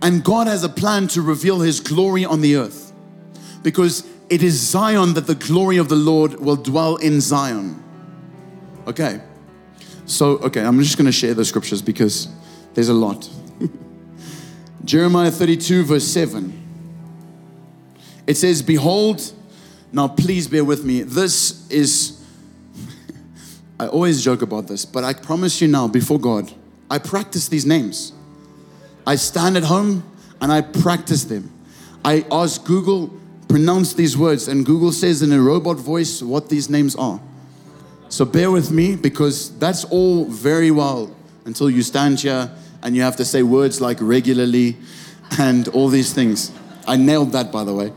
and 0.00 0.22
God 0.22 0.46
has 0.46 0.62
a 0.62 0.68
plan 0.68 1.08
to 1.08 1.20
reveal 1.20 1.60
his 1.60 1.80
glory 1.80 2.24
on 2.24 2.42
the 2.42 2.56
earth 2.56 2.92
because 3.62 4.06
it 4.30 4.44
is 4.44 4.54
Zion 4.54 5.14
that 5.14 5.26
the 5.26 5.34
glory 5.34 5.78
of 5.78 5.88
the 5.88 5.96
Lord 5.96 6.34
will 6.34 6.56
dwell 6.56 6.94
in 6.96 7.20
Zion. 7.20 7.82
Okay. 8.86 9.20
So, 10.10 10.38
okay, 10.38 10.60
I'm 10.60 10.80
just 10.80 10.96
going 10.96 11.06
to 11.06 11.12
share 11.12 11.34
the 11.34 11.44
scriptures 11.44 11.80
because 11.80 12.26
there's 12.74 12.88
a 12.88 12.94
lot. 12.94 13.30
Jeremiah 14.84 15.30
32, 15.30 15.84
verse 15.84 16.04
7. 16.04 16.52
It 18.26 18.36
says, 18.36 18.60
Behold, 18.60 19.32
now 19.92 20.08
please 20.08 20.48
bear 20.48 20.64
with 20.64 20.84
me. 20.84 21.02
This 21.02 21.70
is, 21.70 22.26
I 23.80 23.86
always 23.86 24.24
joke 24.24 24.42
about 24.42 24.66
this, 24.66 24.84
but 24.84 25.04
I 25.04 25.12
promise 25.14 25.60
you 25.60 25.68
now, 25.68 25.86
before 25.86 26.18
God, 26.18 26.52
I 26.90 26.98
practice 26.98 27.46
these 27.46 27.64
names. 27.64 28.12
I 29.06 29.14
stand 29.14 29.56
at 29.56 29.62
home 29.62 30.02
and 30.40 30.50
I 30.50 30.62
practice 30.62 31.22
them. 31.22 31.52
I 32.04 32.26
ask 32.32 32.64
Google, 32.64 33.16
pronounce 33.48 33.94
these 33.94 34.18
words, 34.18 34.48
and 34.48 34.66
Google 34.66 34.90
says 34.90 35.22
in 35.22 35.30
a 35.30 35.40
robot 35.40 35.76
voice 35.76 36.20
what 36.20 36.48
these 36.48 36.68
names 36.68 36.96
are. 36.96 37.20
So 38.10 38.24
bear 38.24 38.50
with 38.50 38.72
me 38.72 38.96
because 38.96 39.56
that's 39.60 39.84
all 39.84 40.24
very 40.24 40.72
well 40.72 41.14
until 41.44 41.70
you 41.70 41.80
stand 41.84 42.18
here 42.18 42.50
and 42.82 42.96
you 42.96 43.02
have 43.02 43.14
to 43.16 43.24
say 43.24 43.44
words 43.44 43.80
like 43.80 43.98
regularly 44.00 44.76
and 45.38 45.68
all 45.68 45.86
these 45.86 46.12
things. 46.12 46.50
I 46.88 46.96
nailed 46.96 47.30
that, 47.32 47.52
by 47.52 47.62
the 47.62 47.72
way. 47.72 47.92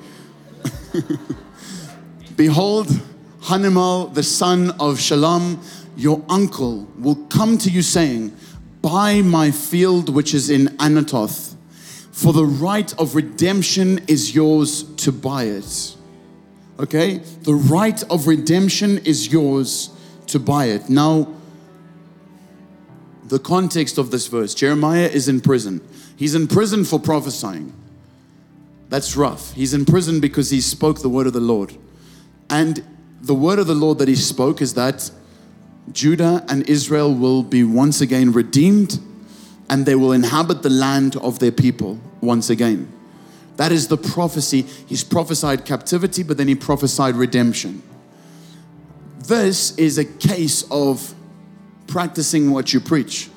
Behold, 2.35 2.89
Hanamel, 3.41 4.13
the 4.13 4.21
son 4.21 4.69
of 4.79 4.99
Shallum, 4.99 5.57
your 5.97 6.23
uncle, 6.29 6.87
will 6.99 7.15
come 7.15 7.57
to 7.57 7.71
you 7.71 7.81
saying, 7.81 8.37
Buy 8.83 9.23
my 9.23 9.49
field 9.49 10.13
which 10.13 10.35
is 10.35 10.51
in 10.51 10.67
Anathoth, 10.77 11.55
for 12.11 12.33
the 12.33 12.45
right 12.45 12.93
of 12.99 13.15
redemption 13.15 13.99
is 14.07 14.35
yours 14.35 14.83
to 14.97 15.11
buy 15.11 15.45
it. 15.45 15.95
Okay? 16.79 17.17
The 17.17 17.55
right 17.55 18.03
of 18.11 18.27
redemption 18.27 18.99
is 18.99 19.33
yours 19.33 19.89
to 20.33 20.39
buy 20.39 20.65
it. 20.65 20.89
Now, 20.89 21.27
the 23.25 23.39
context 23.39 23.97
of 23.97 24.11
this 24.11 24.27
verse 24.27 24.53
Jeremiah 24.53 25.07
is 25.07 25.27
in 25.27 25.41
prison. 25.41 25.81
He's 26.15 26.35
in 26.35 26.47
prison 26.47 26.83
for 26.83 26.99
prophesying. 26.99 27.73
That's 28.89 29.15
rough. 29.15 29.53
He's 29.53 29.73
in 29.73 29.85
prison 29.85 30.19
because 30.19 30.49
he 30.49 30.61
spoke 30.61 31.01
the 31.01 31.09
word 31.09 31.25
of 31.25 31.33
the 31.33 31.39
Lord. 31.39 31.75
And 32.49 32.83
the 33.21 33.33
word 33.33 33.57
of 33.57 33.67
the 33.67 33.73
Lord 33.73 33.97
that 33.99 34.07
he 34.07 34.15
spoke 34.15 34.61
is 34.61 34.73
that 34.73 35.09
Judah 35.91 36.45
and 36.49 36.67
Israel 36.69 37.13
will 37.13 37.43
be 37.43 37.63
once 37.63 38.01
again 38.01 38.31
redeemed 38.31 38.99
and 39.69 39.85
they 39.85 39.95
will 39.95 40.11
inhabit 40.11 40.61
the 40.61 40.69
land 40.69 41.15
of 41.17 41.39
their 41.39 41.51
people 41.51 41.99
once 42.21 42.49
again. 42.49 42.91
That 43.57 43.71
is 43.71 43.87
the 43.87 43.97
prophecy. 43.97 44.63
He's 44.63 45.03
prophesied 45.03 45.65
captivity, 45.65 46.23
but 46.23 46.37
then 46.37 46.47
he 46.47 46.55
prophesied 46.55 47.15
redemption. 47.15 47.81
This 49.23 49.75
is 49.77 49.97
a 49.97 50.05
case 50.05 50.65
of 50.69 51.13
practicing 51.87 52.51
what 52.51 52.73
you 52.73 52.79
preach. 52.79 53.29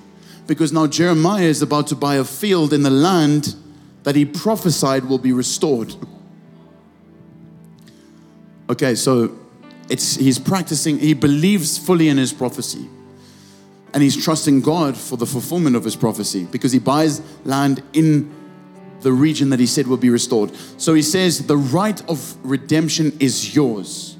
Because 0.46 0.72
now 0.72 0.86
Jeremiah 0.86 1.44
is 1.44 1.62
about 1.62 1.86
to 1.88 1.94
buy 1.94 2.16
a 2.16 2.24
field 2.24 2.72
in 2.72 2.82
the 2.82 2.90
land 2.90 3.54
that 4.02 4.16
he 4.16 4.24
prophesied 4.24 5.04
will 5.04 5.18
be 5.18 5.32
restored. 5.32 5.94
Okay, 8.68 8.94
so 8.94 9.36
it's 9.88 10.16
he's 10.16 10.38
practicing, 10.38 10.98
he 10.98 11.14
believes 11.14 11.78
fully 11.78 12.08
in 12.08 12.16
his 12.16 12.32
prophecy. 12.32 12.88
And 13.94 14.02
he's 14.02 14.22
trusting 14.22 14.62
God 14.62 14.96
for 14.96 15.16
the 15.16 15.26
fulfillment 15.26 15.76
of 15.76 15.84
his 15.84 15.96
prophecy 15.96 16.44
because 16.50 16.72
he 16.72 16.78
buys 16.78 17.22
land 17.44 17.82
in 17.92 18.32
the 19.00 19.12
region 19.12 19.50
that 19.50 19.60
he 19.60 19.66
said 19.66 19.86
will 19.86 19.96
be 19.96 20.10
restored. 20.10 20.52
So 20.78 20.94
he 20.94 21.02
says, 21.02 21.46
The 21.46 21.56
right 21.56 22.00
of 22.10 22.36
redemption 22.44 23.16
is 23.20 23.54
yours. 23.54 24.16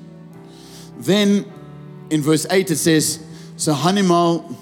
Then 0.97 1.45
in 2.11 2.23
verse 2.23 2.47
8 2.51 2.71
it 2.71 2.77
says, 2.77 3.25
So 3.57 3.75
Hanamel, 3.75 4.57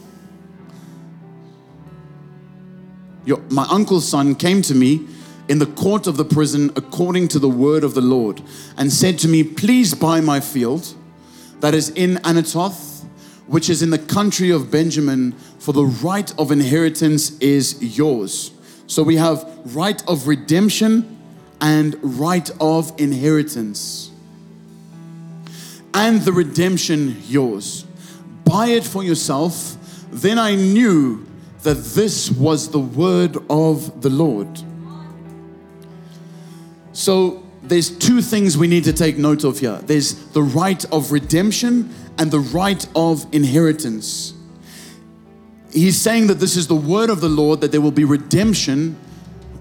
your, 3.25 3.39
my 3.51 3.67
uncle's 3.71 4.09
son, 4.09 4.35
came 4.35 4.63
to 4.63 4.75
me 4.75 5.07
in 5.49 5.59
the 5.59 5.67
court 5.67 6.07
of 6.07 6.17
the 6.17 6.25
prison 6.25 6.71
according 6.77 7.29
to 7.29 7.39
the 7.39 7.49
word 7.49 7.85
of 7.85 7.95
the 7.95 8.01
Lord 8.01 8.43
and 8.77 8.93
said 8.93 9.19
to 9.21 9.29
me, 9.29 9.45
Please 9.45 9.95
buy 9.95 10.21
my 10.21 10.41
field 10.41 10.95
that 11.61 11.75
is 11.75 11.91
in 11.91 12.17
Anathoth, 12.17 13.05
which 13.47 13.69
is 13.69 13.83
in 13.83 13.91
the 13.91 13.99
country 13.99 14.51
of 14.51 14.71
Benjamin, 14.71 15.33
for 15.59 15.73
the 15.73 15.85
right 15.85 16.33
of 16.39 16.51
inheritance 16.51 17.39
is 17.39 17.99
yours. 17.99 18.51
So 18.87 19.03
we 19.03 19.17
have 19.17 19.51
right 19.75 20.03
of 20.07 20.29
redemption 20.29 21.19
and 21.61 21.97
right 22.03 22.51
of 22.61 22.93
inheritance. 22.99 24.11
And 25.95 26.21
the 26.23 26.33
redemption 26.33 27.23
yours. 27.27 27.85
Buy 28.45 28.69
it 28.69 28.85
for 28.85 29.03
yourself. 29.03 29.77
Then 30.11 30.39
I 30.39 30.55
knew 30.55 31.27
that 31.63 31.75
this 31.75 32.31
was 32.31 32.71
the 32.71 32.79
word 32.79 33.39
of 33.49 34.03
the 34.03 34.11
Lord. 34.11 34.49
So 36.93 37.43
there's 37.63 37.91
two 37.91 38.21
things 38.21 38.59
we 38.59 38.69
need 38.69 38.85
to 38.85 38.93
take 38.93 39.17
note 39.17 39.43
of 39.43 39.59
here 39.59 39.79
there's 39.87 40.15
the 40.33 40.43
right 40.43 40.85
of 40.93 41.13
redemption 41.13 41.93
and 42.19 42.31
the 42.31 42.41
right 42.41 42.87
of 42.95 43.27
inheritance. 43.33 44.35
he's 45.73 46.01
saying 46.01 46.29
that 46.29 46.35
this 46.35 46.57
is 46.57 46.69
the 46.69 46.77
word 46.77 47.11
of 47.11 47.21
the 47.21 47.29
Lord, 47.29 47.61
that 47.63 47.73
there 47.73 47.81
will 47.81 47.91
be 47.91 48.05
redemption 48.05 48.97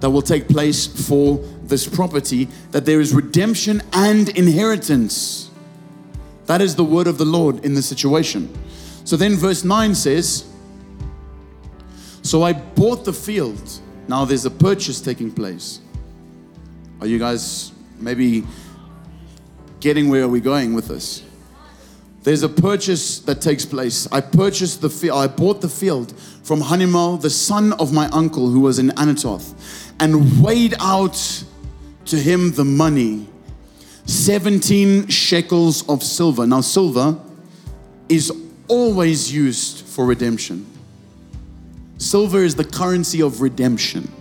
that 0.01 0.09
will 0.09 0.21
take 0.21 0.49
place 0.49 0.85
for 0.85 1.37
this 1.63 1.87
property, 1.87 2.49
that 2.71 2.85
there 2.85 2.99
is 2.99 3.13
redemption 3.13 3.81
and 3.93 4.29
inheritance. 4.29 5.42
That 6.45 6.61
is 6.61 6.75
the 6.75 6.83
word 6.83 7.07
of 7.07 7.17
the 7.17 7.25
Lord 7.25 7.63
in 7.63 7.73
the 7.73 7.81
situation. 7.81 8.53
So 9.05 9.17
then, 9.17 9.35
verse 9.35 9.63
9 9.63 9.95
says, 9.95 10.45
So 12.21 12.43
I 12.43 12.53
bought 12.53 13.05
the 13.05 13.13
field. 13.13 13.61
Now 14.07 14.25
there's 14.25 14.45
a 14.45 14.51
purchase 14.51 14.99
taking 14.99 15.31
place. 15.31 15.79
Are 16.99 17.07
you 17.07 17.19
guys 17.19 17.71
maybe 17.99 18.45
getting 19.79 20.09
where 20.09 20.23
are 20.23 20.29
we 20.29 20.41
going 20.41 20.73
with 20.73 20.87
this? 20.87 21.23
There's 22.23 22.43
a 22.43 22.49
purchase 22.49 23.19
that 23.19 23.41
takes 23.41 23.65
place. 23.65 24.07
I 24.09 24.21
purchased 24.21 24.81
the 24.81 24.89
field, 24.89 25.17
I 25.17 25.27
bought 25.27 25.59
the 25.59 25.67
field 25.67 26.17
from 26.43 26.61
Hanamel, 26.61 27.21
the 27.21 27.29
son 27.29 27.73
of 27.73 27.91
my 27.91 28.07
uncle 28.07 28.49
who 28.49 28.61
was 28.61 28.79
in 28.79 28.89
Anathoth, 28.91 29.53
and 29.99 30.41
weighed 30.41 30.75
out 30.79 31.43
to 32.05 32.17
him 32.17 32.53
the 32.53 32.63
money 32.63 33.27
17 34.05 35.07
shekels 35.07 35.87
of 35.89 36.03
silver. 36.03 36.45
Now, 36.45 36.61
silver 36.61 37.19
is 38.09 38.31
always 38.67 39.33
used 39.33 39.85
for 39.85 40.05
redemption. 40.05 40.65
Silver 41.97 42.43
is 42.43 42.55
the 42.55 42.65
currency 42.65 43.21
of 43.21 43.41
redemption. 43.41 44.11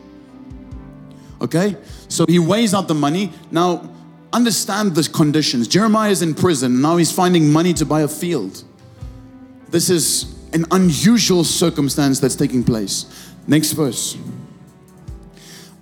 Okay? 1.40 1.76
So 2.08 2.24
he 2.28 2.38
weighs 2.38 2.74
out 2.74 2.88
the 2.88 2.94
money. 2.94 3.32
Now, 3.50 3.90
understand 4.32 4.94
the 4.94 5.08
conditions. 5.08 5.68
Jeremiah 5.68 6.10
is 6.10 6.22
in 6.22 6.34
prison. 6.34 6.80
Now 6.80 6.96
he's 6.96 7.12
finding 7.12 7.50
money 7.50 7.74
to 7.74 7.84
buy 7.84 8.02
a 8.02 8.08
field. 8.08 8.62
This 9.68 9.90
is 9.90 10.34
an 10.52 10.66
unusual 10.70 11.44
circumstance 11.44 12.20
that's 12.20 12.36
taking 12.36 12.62
place. 12.62 13.06
Next 13.46 13.72
verse. 13.72 14.16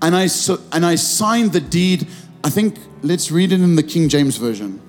And 0.03 0.17
I 0.17 0.29
so, 0.29 0.61
and 0.73 0.87
I 0.87 0.95
signed 0.95 1.53
the 1.53 1.61
deed. 1.61 2.07
I 2.43 2.51
think 2.51 2.79
let's 3.03 3.31
read 3.31 3.53
it 3.53 3.61
in 3.61 3.77
the 3.77 3.83
King 3.83 4.09
James 4.09 4.37
version. 4.37 4.81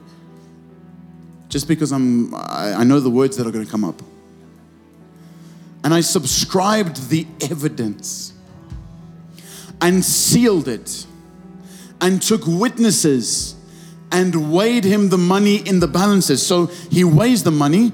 Just 1.50 1.68
because 1.68 1.92
I'm 1.92 2.34
I, 2.34 2.76
I 2.80 2.84
know 2.84 3.00
the 3.00 3.10
words 3.10 3.38
that 3.38 3.46
are 3.46 3.52
going 3.52 3.66
to 3.66 3.72
come 3.72 3.84
up. 3.84 4.02
And 5.84 5.94
I 5.94 6.02
subscribed 6.02 7.10
the 7.10 7.26
evidence 7.42 8.34
and 9.82 10.06
sealed 10.06 10.68
it 10.68 11.06
and 12.00 12.22
took 12.22 12.46
witnesses 12.46 13.56
and 14.12 14.52
weighed 14.52 14.84
him 14.84 15.10
the 15.10 15.18
money 15.18 15.56
in 15.68 15.80
the 15.80 15.88
balances. 15.88 16.46
So 16.46 16.68
he 16.68 17.04
weighs 17.04 17.44
the 17.44 17.52
money, 17.52 17.92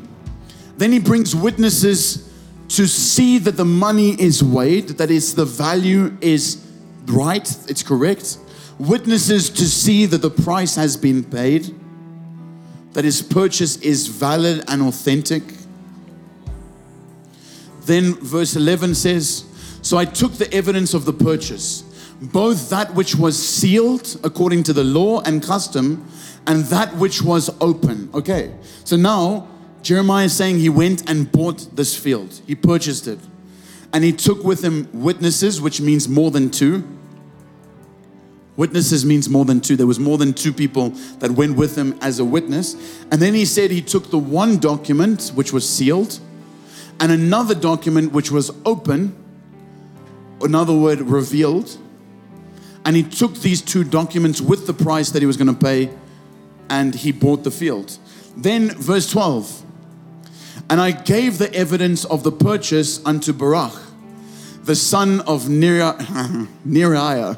then 0.78 0.92
he 0.92 1.00
brings 1.00 1.36
witnesses 1.36 2.24
to 2.70 2.88
see 2.88 3.38
that 3.40 3.56
the 3.56 3.66
money 3.66 4.20
is 4.20 4.44
weighed, 4.44 4.90
that 4.90 5.10
is, 5.10 5.36
the 5.36 5.46
value 5.46 6.18
is 6.20 6.66
right, 7.06 7.48
it's 7.70 7.84
correct. 7.84 8.38
Witnesses 8.80 9.50
to 9.50 9.66
see 9.66 10.06
that 10.06 10.22
the 10.22 10.30
price 10.30 10.76
has 10.76 10.96
been 10.98 11.24
paid, 11.24 11.74
that 12.94 13.04
his 13.06 13.22
purchase 13.22 13.78
is 13.78 14.08
valid 14.08 14.64
and 14.68 14.82
authentic. 14.82 15.44
Then 17.82 18.14
verse 18.16 18.56
11 18.56 18.96
says, 18.96 19.46
So 19.82 19.98
I 19.98 20.06
took 20.06 20.34
the 20.34 20.52
evidence 20.54 20.94
of 20.94 21.06
the 21.06 21.14
purchase 21.14 21.84
both 22.22 22.70
that 22.70 22.94
which 22.96 23.16
was 23.16 23.38
sealed 23.38 24.20
according 24.24 24.64
to 24.64 24.74
the 24.74 24.84
law 24.84 25.22
and 25.22 25.44
custom 25.44 26.08
and 26.48 26.64
that 26.66 26.96
which 26.96 27.22
was 27.22 27.50
open. 27.62 28.10
Okay, 28.14 28.54
so 28.84 28.96
now 28.96 29.48
Jeremiah 29.82 30.26
is 30.26 30.36
saying 30.36 30.60
he 30.60 30.70
went 30.70 31.10
and 31.10 31.32
bought 31.32 31.76
this 31.76 31.96
field, 31.96 32.42
he 32.48 32.56
purchased 32.56 33.08
it, 33.08 33.20
and 33.94 34.04
he 34.04 34.12
took 34.12 34.44
with 34.44 34.64
him 34.64 34.90
witnesses, 34.94 35.62
which 35.62 35.80
means 35.80 36.08
more 36.10 36.32
than 36.32 36.50
two. 36.50 36.88
Witnesses 38.58 39.06
means 39.06 39.30
more 39.30 39.46
than 39.46 39.62
two. 39.62 39.76
There 39.76 39.88
was 39.88 40.00
more 40.00 40.18
than 40.18 40.34
two 40.34 40.52
people 40.52 40.90
that 41.20 41.32
went 41.32 41.56
with 41.56 41.78
him 41.78 41.98
as 42.02 42.20
a 42.20 42.26
witness. 42.26 42.74
And 43.12 43.22
then 43.22 43.34
he 43.34 43.46
said 43.46 43.72
he 43.72 43.82
took 43.82 44.10
the 44.10 44.18
one 44.18 44.58
document 44.58 45.30
which 45.36 45.54
was 45.54 45.68
sealed 45.68 46.20
and 47.00 47.12
another 47.12 47.56
document 47.56 48.12
which 48.12 48.32
was 48.32 48.52
open, 48.66 49.16
another 50.42 50.74
word 50.74 51.02
revealed, 51.02 51.78
and 52.86 52.96
he 52.96 53.04
took 53.04 53.36
these 53.36 53.62
two 53.62 53.84
documents 53.84 54.42
with 54.42 54.66
the 54.66 54.74
price 54.74 55.12
that 55.12 55.22
he 55.22 55.26
was 55.26 55.38
going 55.38 55.54
to 55.54 55.66
pay 55.66 55.90
and 56.70 56.96
he 56.96 57.12
bought 57.12 57.44
the 57.44 57.52
field. 57.52 57.98
Then, 58.36 58.70
verse 58.72 59.10
12 59.12 59.64
And 60.70 60.82
I 60.82 60.92
gave 60.92 61.38
the 61.38 61.54
evidence 61.54 62.06
of 62.06 62.24
the 62.24 62.32
purchase 62.32 63.06
unto 63.06 63.34
Baruch, 63.34 63.80
the 64.64 64.76
son 64.76 65.22
of 65.22 65.44
Neriah, 65.46 67.38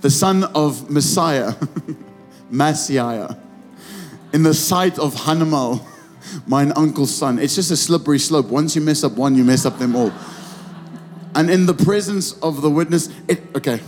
the 0.00 0.10
son 0.10 0.44
of 0.54 0.90
Messiah, 0.90 1.54
Messiah, 2.50 3.34
in 4.32 4.42
the 4.42 4.54
sight 4.54 4.98
of 4.98 5.14
Hanamel, 5.14 5.84
mine 6.46 6.72
uncle's 6.76 7.14
son. 7.14 7.38
It's 7.38 7.54
just 7.54 7.70
a 7.70 7.76
slippery 7.76 8.18
slope. 8.18 8.46
Once 8.46 8.76
you 8.76 8.82
mess 8.82 9.04
up 9.04 9.12
one, 9.12 9.34
you 9.34 9.44
mess 9.44 9.66
up 9.66 9.78
them 9.78 9.96
all. 9.96 10.12
And 11.34 11.50
in 11.50 11.66
the 11.66 11.74
presence 11.74 12.32
of 12.40 12.62
the 12.62 12.70
witness, 12.70 13.08
it, 13.28 13.40
okay. 13.56 13.80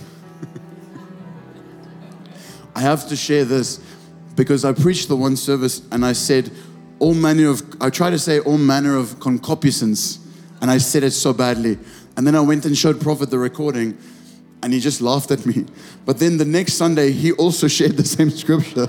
I 2.74 2.80
have 2.80 3.08
to 3.08 3.16
share 3.16 3.44
this 3.44 3.80
because 4.36 4.64
I 4.64 4.72
preached 4.72 5.08
the 5.08 5.16
one 5.16 5.36
service 5.36 5.82
and 5.90 6.04
I 6.04 6.12
said 6.12 6.50
all 6.98 7.14
manner 7.14 7.48
of, 7.48 7.62
I 7.80 7.90
tried 7.90 8.10
to 8.10 8.18
say 8.18 8.38
all 8.40 8.58
manner 8.58 8.96
of 8.96 9.18
concupiscence 9.18 10.18
and 10.60 10.70
I 10.70 10.78
said 10.78 11.02
it 11.02 11.10
so 11.10 11.32
badly. 11.32 11.78
And 12.16 12.26
then 12.26 12.34
I 12.36 12.40
went 12.40 12.64
and 12.64 12.76
showed 12.76 13.00
Prophet 13.00 13.30
the 13.30 13.38
recording 13.38 13.98
and 14.62 14.72
he 14.72 14.80
just 14.80 15.00
laughed 15.00 15.30
at 15.30 15.44
me. 15.44 15.66
But 16.04 16.18
then 16.18 16.36
the 16.36 16.44
next 16.44 16.74
Sunday, 16.74 17.10
he 17.10 17.32
also 17.32 17.68
shared 17.78 17.96
the 17.96 18.04
same 18.04 18.30
scripture. 18.30 18.88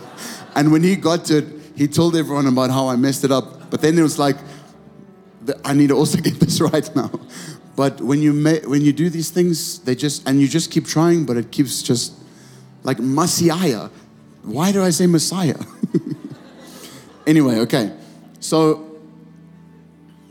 And 0.56 0.72
when 0.72 0.84
he 0.84 0.96
got 0.96 1.26
to 1.26 1.40
it, 1.40 1.46
he 1.76 1.88
told 1.88 2.16
everyone 2.16 2.46
about 2.46 2.70
how 2.70 2.88
I 2.88 2.96
messed 2.96 3.24
it 3.24 3.32
up. 3.32 3.72
But 3.72 3.82
then 3.82 3.98
it 3.98 4.04
was 4.04 4.20
like, 4.20 4.38
I 5.66 5.74
need 5.74 5.88
to 5.88 5.96
also 5.96 6.18
get 6.22 6.40
this 6.40 6.62
right 6.62 6.96
now. 6.96 7.12
But 7.76 8.02
when 8.02 8.22
you 8.22 8.34
when 8.68 8.82
you 8.82 8.94
do 8.94 9.10
these 9.10 9.32
things, 9.32 9.80
they 9.80 9.96
just 9.96 10.28
and 10.28 10.40
you 10.40 10.48
just 10.48 10.70
keep 10.70 10.86
trying, 10.86 11.26
but 11.26 11.38
it 11.38 11.52
keeps 11.52 11.82
just 11.82 12.14
like 12.84 13.00
Messiah. 13.00 13.90
Why 14.44 14.72
do 14.72 14.84
I 14.84 14.92
say 14.92 15.08
Messiah? 15.08 15.58
anyway, 17.28 17.60
okay. 17.62 17.96
So, 18.40 19.00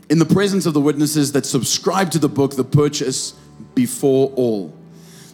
in 0.09 0.19
the 0.19 0.25
presence 0.25 0.65
of 0.65 0.73
the 0.73 0.79
witnesses 0.79 1.31
that 1.33 1.45
subscribed 1.45 2.13
to 2.13 2.19
the 2.19 2.29
book, 2.29 2.55
the 2.55 2.63
purchase 2.63 3.33
before 3.73 4.31
all, 4.35 4.73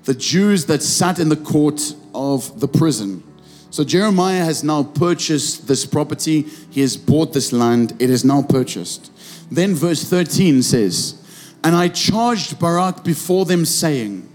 the 0.06 0.14
Jews 0.14 0.66
that 0.66 0.82
sat 0.82 1.20
in 1.20 1.30
the 1.30 1.36
court 1.36 1.94
of 2.14 2.60
the 2.60 2.68
prison. 2.68 3.24
So, 3.72 3.84
Jeremiah 3.84 4.44
has 4.44 4.64
now 4.64 4.84
purchased 4.84 5.68
this 5.68 5.86
property, 5.86 6.42
he 6.72 6.82
has 6.82 6.98
bought 6.98 7.34
this 7.34 7.54
land, 7.54 7.94
it 8.00 8.10
is 8.10 8.26
now 8.26 8.42
purchased. 8.42 9.12
Then, 9.52 9.76
verse 9.76 10.04
13 10.04 10.64
says, 10.64 11.22
And 11.64 11.76
I 11.76 11.88
charged 11.90 12.60
Baruch 12.60 13.04
before 13.04 13.46
them, 13.46 13.66
saying, 13.66 14.28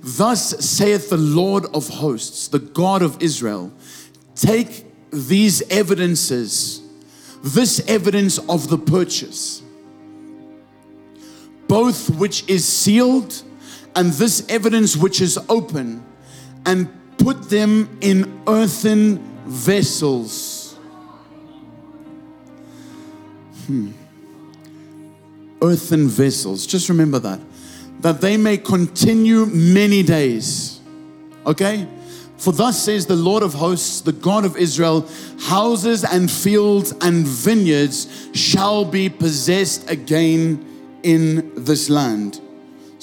Thus 0.00 0.64
saith 0.64 1.10
the 1.10 1.16
Lord 1.16 1.66
of 1.74 1.88
hosts, 1.88 2.48
the 2.48 2.58
God 2.58 3.02
of 3.02 3.22
Israel 3.22 3.72
take 4.34 4.84
these 5.10 5.62
evidences, 5.70 6.82
this 7.42 7.82
evidence 7.86 8.38
of 8.38 8.68
the 8.68 8.78
purchase, 8.78 9.62
both 11.68 12.10
which 12.16 12.48
is 12.48 12.66
sealed 12.66 13.43
and 13.96 14.12
this 14.12 14.44
evidence 14.48 14.96
which 14.96 15.20
is 15.20 15.38
open, 15.48 16.04
and 16.66 16.88
put 17.18 17.50
them 17.50 17.98
in 18.00 18.42
earthen 18.46 19.18
vessels. 19.46 20.76
Hmm. 23.66 23.92
Earthen 25.62 26.08
vessels. 26.08 26.66
Just 26.66 26.88
remember 26.88 27.18
that 27.20 27.40
that 28.04 28.20
they 28.20 28.36
may 28.36 28.58
continue 28.58 29.46
many 29.46 30.02
days. 30.02 30.78
Okay? 31.46 31.88
For 32.36 32.52
thus 32.52 32.82
says 32.82 33.06
the 33.06 33.16
Lord 33.16 33.42
of 33.42 33.54
hosts, 33.54 34.02
the 34.02 34.12
God 34.12 34.44
of 34.44 34.58
Israel, 34.58 35.08
houses 35.40 36.04
and 36.04 36.30
fields 36.30 36.92
and 37.00 37.26
vineyards 37.26 38.28
shall 38.34 38.84
be 38.84 39.08
possessed 39.08 39.90
again 39.90 41.00
in 41.02 41.64
this 41.64 41.88
land. 41.88 42.42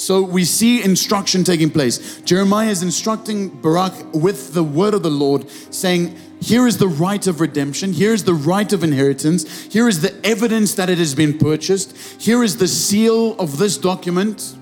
So 0.01 0.23
we 0.23 0.45
see 0.45 0.83
instruction 0.83 1.43
taking 1.43 1.69
place. 1.69 2.21
Jeremiah 2.21 2.69
is 2.69 2.81
instructing 2.81 3.49
Baruch 3.49 3.93
with 4.15 4.55
the 4.55 4.63
word 4.63 4.95
of 4.95 5.03
the 5.03 5.11
Lord, 5.11 5.47
saying, 5.69 6.17
Here 6.39 6.65
is 6.65 6.79
the 6.79 6.87
right 6.87 7.25
of 7.27 7.39
redemption. 7.39 7.93
Here 7.93 8.11
is 8.11 8.23
the 8.23 8.33
right 8.33 8.73
of 8.73 8.83
inheritance. 8.83 9.65
Here 9.65 9.87
is 9.87 10.01
the 10.01 10.11
evidence 10.25 10.73
that 10.73 10.89
it 10.89 10.97
has 10.97 11.13
been 11.13 11.37
purchased. 11.37 11.95
Here 12.19 12.41
is 12.41 12.57
the 12.57 12.67
seal 12.67 13.39
of 13.39 13.59
this 13.59 13.77
document. 13.77 14.55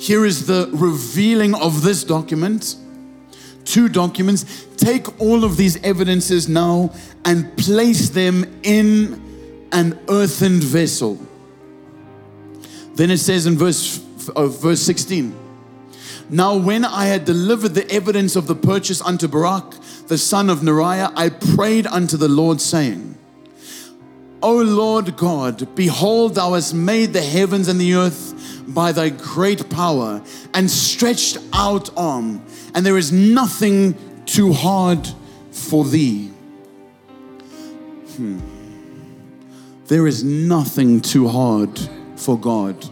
Here 0.00 0.24
is 0.24 0.48
the 0.48 0.68
revealing 0.72 1.54
of 1.54 1.82
this 1.82 2.02
document. 2.02 2.74
Two 3.64 3.88
documents. 3.88 4.66
Take 4.76 5.20
all 5.20 5.44
of 5.44 5.56
these 5.56 5.80
evidences 5.84 6.48
now 6.48 6.92
and 7.24 7.56
place 7.56 8.08
them 8.08 8.44
in 8.64 9.68
an 9.70 9.96
earthen 10.08 10.58
vessel. 10.58 11.16
Then 12.96 13.12
it 13.12 13.18
says 13.18 13.46
in 13.46 13.56
verse, 13.56 14.04
uh, 14.36 14.46
verse 14.46 14.80
16 14.82 15.34
Now, 16.30 16.56
when 16.56 16.84
I 16.84 17.06
had 17.06 17.24
delivered 17.24 17.74
the 17.74 17.90
evidence 17.90 18.36
of 18.36 18.46
the 18.46 18.54
purchase 18.54 19.00
unto 19.00 19.28
Baruch, 19.28 19.74
the 20.08 20.18
son 20.18 20.50
of 20.50 20.60
Neriah, 20.60 21.12
I 21.16 21.30
prayed 21.30 21.86
unto 21.86 22.16
the 22.16 22.28
Lord, 22.28 22.60
saying, 22.60 23.16
O 24.42 24.56
Lord 24.56 25.16
God, 25.16 25.74
behold, 25.74 26.36
thou 26.36 26.54
hast 26.54 26.72
made 26.74 27.12
the 27.12 27.22
heavens 27.22 27.68
and 27.68 27.80
the 27.80 27.94
earth 27.94 28.34
by 28.68 28.92
thy 28.92 29.08
great 29.08 29.68
power 29.70 30.22
and 30.54 30.70
stretched 30.70 31.38
out 31.52 31.90
arm, 31.96 32.44
and 32.74 32.86
there 32.86 32.98
is 32.98 33.10
nothing 33.10 33.96
too 34.26 34.52
hard 34.52 35.08
for 35.50 35.84
thee. 35.84 36.26
Hmm. 38.16 38.38
There 39.86 40.06
is 40.06 40.22
nothing 40.22 41.00
too 41.00 41.28
hard 41.28 41.78
for 42.16 42.38
God. 42.38 42.88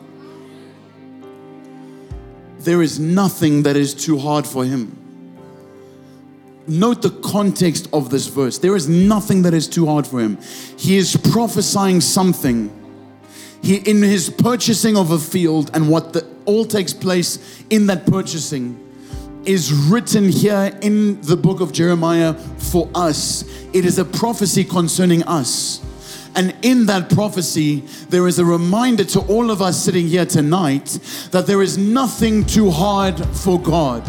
There 2.67 2.83
is 2.83 2.99
nothing 2.99 3.63
that 3.63 3.77
is 3.77 3.95
too 3.95 4.19
hard 4.19 4.45
for 4.45 4.65
Him. 4.65 4.99
Note 6.67 7.01
the 7.01 7.11
context 7.11 7.89
of 7.93 8.11
this 8.11 8.27
verse. 8.27 8.59
There 8.59 8.75
is 8.75 8.89
nothing 8.89 9.43
that 9.43 9.55
is 9.55 9.69
too 9.69 9.87
hard 9.87 10.05
for 10.05 10.19
Him. 10.19 10.37
He 10.77 10.97
is 10.97 11.17
prophesying 11.31 12.01
something. 12.01 12.73
He, 13.63 13.77
in 13.77 14.03
his 14.03 14.29
purchasing 14.29 14.97
of 14.97 15.13
a 15.13 15.19
field 15.21 15.71
and 15.75 15.89
what 15.89 16.13
the, 16.13 16.27
all 16.45 16.65
takes 16.65 16.93
place 16.93 17.63
in 17.71 17.87
that 17.87 18.05
purchasing, 18.05 18.77
is 19.45 19.73
written 19.73 20.29
here 20.29 20.77
in 20.83 21.21
the 21.21 21.37
book 21.37 21.61
of 21.61 21.73
Jeremiah 21.73 22.35
for 22.35 22.91
us. 22.97 23.45
It 23.73 23.85
is 23.85 24.01
a 24.01 24.05
prophecy 24.05 24.65
concerning 24.65 25.23
us. 25.23 25.86
And 26.37 26.55
in 26.61 26.85
that 26.87 27.09
prophecy, 27.09 27.81
there 28.11 28.29
is 28.29 28.39
a 28.39 28.45
reminder 28.45 29.05
to 29.05 29.21
all 29.21 29.51
of 29.51 29.63
us 29.63 29.83
sitting 29.83 30.07
here 30.07 30.27
tonight 30.27 30.99
that 31.31 31.47
there 31.47 31.63
is 31.63 31.79
nothing 31.79 32.45
too 32.45 32.71
hard 32.71 33.19
for 33.35 33.59
God. 33.59 34.05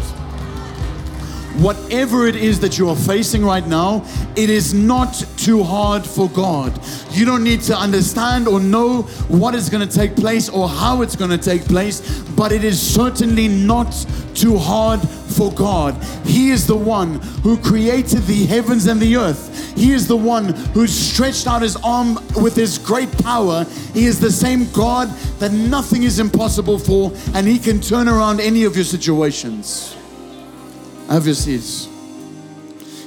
Whatever 1.60 2.28
it 2.28 2.36
is 2.36 2.60
that 2.60 2.78
you 2.78 2.88
are 2.88 2.96
facing 2.96 3.44
right 3.44 3.66
now, 3.66 4.06
it 4.36 4.50
is 4.50 4.76
not 4.76 5.26
too 5.38 5.64
hard 5.64 6.06
for 6.06 6.30
God. 6.30 6.80
You 7.10 7.26
don't 7.26 7.44
need 7.44 7.62
to 7.62 7.76
understand 7.76 8.48
or 8.48 8.60
know 8.60 9.02
what 9.28 9.56
is 9.56 9.68
going 9.68 9.88
to 9.88 9.92
take 9.94 10.16
place 10.16 10.50
or 10.50 10.70
how 10.70 11.02
it's 11.02 11.16
going 11.16 11.32
to 11.32 11.38
take 11.38 11.66
place, 11.66 12.22
but 12.36 12.52
it 12.52 12.64
is 12.64 12.80
certainly 12.80 13.48
not 13.48 13.92
too 14.36 14.56
hard 14.56 15.02
for 15.02 15.52
God. 15.52 15.96
He 16.26 16.52
is 16.52 16.68
the 16.68 16.78
one 16.78 17.16
who 17.42 17.58
created 17.58 18.22
the 18.24 18.46
heavens 18.46 18.86
and 18.86 19.02
the 19.02 19.18
earth. 19.18 19.76
He 19.76 19.94
is 19.94 20.08
the 20.08 20.16
one 20.16 20.54
who 20.76 20.86
stretched 20.86 21.48
out 21.48 21.64
his 21.64 21.76
arm 21.78 22.20
with 22.36 22.56
his 22.56 22.78
great 22.78 23.12
power. 23.24 23.66
He 23.96 24.06
is 24.06 24.20
the 24.20 24.32
same 24.32 24.72
God 24.74 25.10
that 25.40 25.52
nothing 25.52 26.04
is 26.04 26.20
impossible 26.20 26.78
for, 26.78 27.12
and 27.34 27.48
he 27.48 27.58
can 27.58 27.82
turn 27.82 28.08
around 28.08 28.42
any 28.42 28.64
of 28.64 28.76
your 28.76 28.86
situations. 28.86 29.97
Seats. 31.34 31.88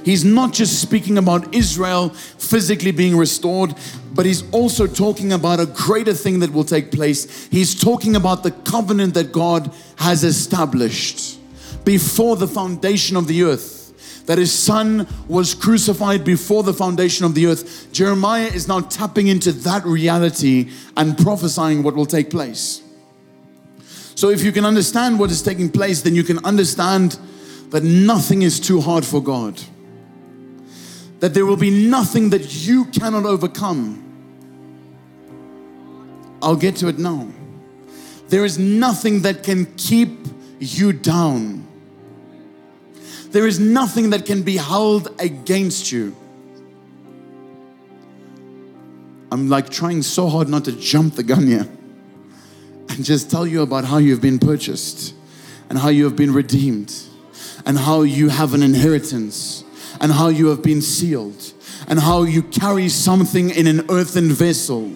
He's 0.05 0.25
not 0.25 0.53
just 0.53 0.81
speaking 0.81 1.19
about 1.19 1.55
Israel 1.55 2.09
physically 2.09 2.91
being 2.91 3.17
restored, 3.17 3.75
but 4.15 4.25
he's 4.27 4.49
also 4.51 4.87
talking 4.87 5.33
about 5.33 5.61
a 5.61 5.67
greater 5.67 6.15
thing 6.15 6.39
that 6.41 6.53
will 6.53 6.65
take 6.65 6.91
place. 6.91 7.47
He's 7.49 7.81
talking 7.81 8.17
about 8.17 8.43
the 8.43 8.51
covenant 8.51 9.15
that 9.15 9.33
God 9.33 9.73
has 9.97 10.25
established 10.25 11.39
before 11.85 12.37
the 12.37 12.49
foundation 12.49 13.17
of 13.17 13.27
the 13.27 13.43
earth. 13.43 13.79
That 14.27 14.39
his 14.39 14.53
son 14.53 15.07
was 15.29 15.55
crucified 15.55 16.25
before 16.25 16.63
the 16.63 16.75
foundation 16.75 17.27
of 17.27 17.35
the 17.35 17.47
earth. 17.47 17.93
Jeremiah 17.93 18.47
is 18.47 18.69
now 18.69 18.81
tapping 18.81 19.27
into 19.27 19.53
that 19.53 19.85
reality 19.85 20.71
and 20.97 21.19
prophesying 21.19 21.83
what 21.83 21.95
will 21.95 22.07
take 22.07 22.31
place. 22.31 22.83
So, 24.15 24.29
if 24.29 24.45
you 24.45 24.53
can 24.53 24.65
understand 24.65 25.19
what 25.19 25.31
is 25.31 25.43
taking 25.43 25.71
place, 25.71 26.03
then 26.03 26.15
you 26.15 26.23
can 26.23 26.45
understand 26.45 27.19
that 27.71 27.85
nothing 27.85 28.43
is 28.43 28.61
too 28.61 28.81
hard 28.81 29.05
for 29.05 29.23
God. 29.23 29.61
That 31.21 31.35
there 31.35 31.47
will 31.47 31.57
be 31.57 31.71
nothing 31.71 32.31
that 32.31 32.67
you 32.67 32.87
cannot 32.87 33.25
overcome. 33.25 34.07
I'll 36.43 36.57
get 36.57 36.77
to 36.77 36.89
it 36.89 36.99
now. 36.99 37.29
There 38.29 38.45
is 38.45 38.59
nothing 38.59 39.23
that 39.23 39.43
can 39.43 39.67
keep 39.77 40.11
you 40.59 40.93
down. 40.93 41.67
There 43.31 43.47
is 43.47 43.61
nothing 43.61 44.11
that 44.11 44.27
can 44.27 44.43
be 44.43 44.57
held 44.57 45.21
against 45.21 45.93
you. 45.93 46.17
I'm 49.31 49.49
like 49.49 49.69
trying 49.69 50.03
so 50.03 50.29
hard 50.29 50.49
not 50.49 50.65
to 50.65 50.73
jump 50.73 51.15
the 51.15 51.23
gun 51.23 51.47
here 51.47 51.69
and 52.89 53.05
just 53.05 53.31
tell 53.31 53.47
you 53.47 53.63
about 53.63 53.85
how 53.85 53.99
you've 53.99 54.21
been 54.21 54.41
purchased 54.41 55.15
and 55.69 55.79
how 55.79 55.89
you 55.89 56.05
have 56.05 56.17
been 56.17 56.33
redeemed 56.33 56.93
and 57.71 57.79
how 57.79 58.03
you 58.03 58.29
have 58.29 58.53
an 58.53 58.65
inheritance 58.65 59.63
and 60.01 60.11
how 60.11 60.27
you 60.27 60.49
have 60.49 60.61
been 60.61 60.83
sealed 60.83 61.53
and 61.87 62.01
how 62.01 62.25
you 62.25 62.43
carry 62.43 62.89
something 62.89 63.51
in 63.51 63.69
an 63.69 63.89
earthen 63.89 64.33
vessel. 64.33 64.89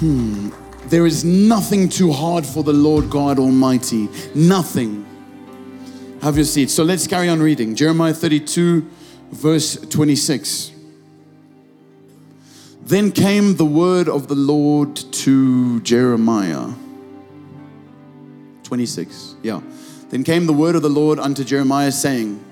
Hmm. 0.00 0.50
There 0.88 1.06
is 1.06 1.24
nothing 1.24 1.88
too 1.88 2.12
hard 2.12 2.44
for 2.44 2.62
the 2.62 2.74
Lord 2.74 3.08
God 3.08 3.38
Almighty. 3.38 4.10
Nothing. 4.34 5.06
Have 6.20 6.36
your 6.36 6.44
seat. 6.44 6.68
So 6.68 6.84
let's 6.84 7.06
carry 7.06 7.30
on 7.30 7.40
reading. 7.40 7.74
Jeremiah 7.74 8.12
32, 8.12 8.86
verse 9.30 9.76
26. 9.76 10.72
Then 12.82 13.12
came 13.12 13.56
the 13.56 13.64
word 13.64 14.10
of 14.10 14.28
the 14.28 14.34
Lord 14.34 14.94
to 14.96 15.80
Jeremiah 15.80 16.74
26. 18.72 19.34
Yeah. 19.42 19.60
Then 20.08 20.24
came 20.24 20.46
the 20.46 20.54
word 20.54 20.76
of 20.76 20.80
the 20.80 20.88
Lord 20.88 21.18
unto 21.18 21.44
Jeremiah, 21.44 21.92
saying, 21.92 22.42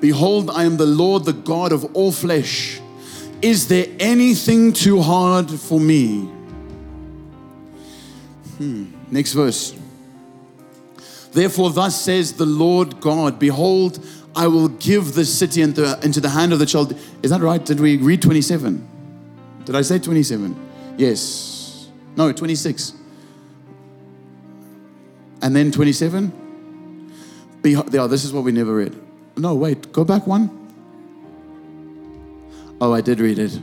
Behold, 0.00 0.50
I 0.50 0.64
am 0.64 0.76
the 0.78 0.84
Lord, 0.84 1.24
the 1.24 1.32
God 1.32 1.70
of 1.70 1.84
all 1.94 2.10
flesh. 2.10 2.80
Is 3.40 3.68
there 3.68 3.86
anything 4.00 4.72
too 4.72 5.00
hard 5.00 5.48
for 5.48 5.78
me? 5.78 6.22
Hmm. 8.58 8.86
Next 9.12 9.32
verse. 9.32 9.78
Therefore, 11.30 11.70
thus 11.70 12.00
says 12.00 12.32
the 12.32 12.46
Lord 12.46 13.00
God, 13.00 13.38
Behold, 13.38 14.04
I 14.34 14.48
will 14.48 14.70
give 14.70 15.14
the 15.14 15.24
city 15.24 15.62
into, 15.62 16.00
into 16.02 16.20
the 16.20 16.30
hand 16.30 16.52
of 16.52 16.58
the 16.58 16.66
child. 16.66 16.98
Is 17.22 17.30
that 17.30 17.42
right? 17.42 17.64
Did 17.64 17.78
we 17.78 17.96
read 17.96 18.22
27? 18.22 18.88
Did 19.66 19.76
I 19.76 19.82
say 19.82 20.00
27? 20.00 20.96
Yes. 20.96 21.86
No, 22.16 22.32
26 22.32 22.94
and 25.42 25.54
then 25.54 25.72
27. 25.72 26.32
Behold, 27.62 27.92
yeah, 27.92 28.06
this 28.06 28.24
is 28.24 28.32
what 28.32 28.44
we 28.44 28.52
never 28.52 28.74
read. 28.74 28.96
No, 29.36 29.54
wait, 29.54 29.92
go 29.92 30.04
back 30.04 30.26
one. 30.26 30.56
Oh, 32.80 32.92
I 32.92 33.00
did 33.00 33.20
read 33.20 33.38
it. 33.38 33.58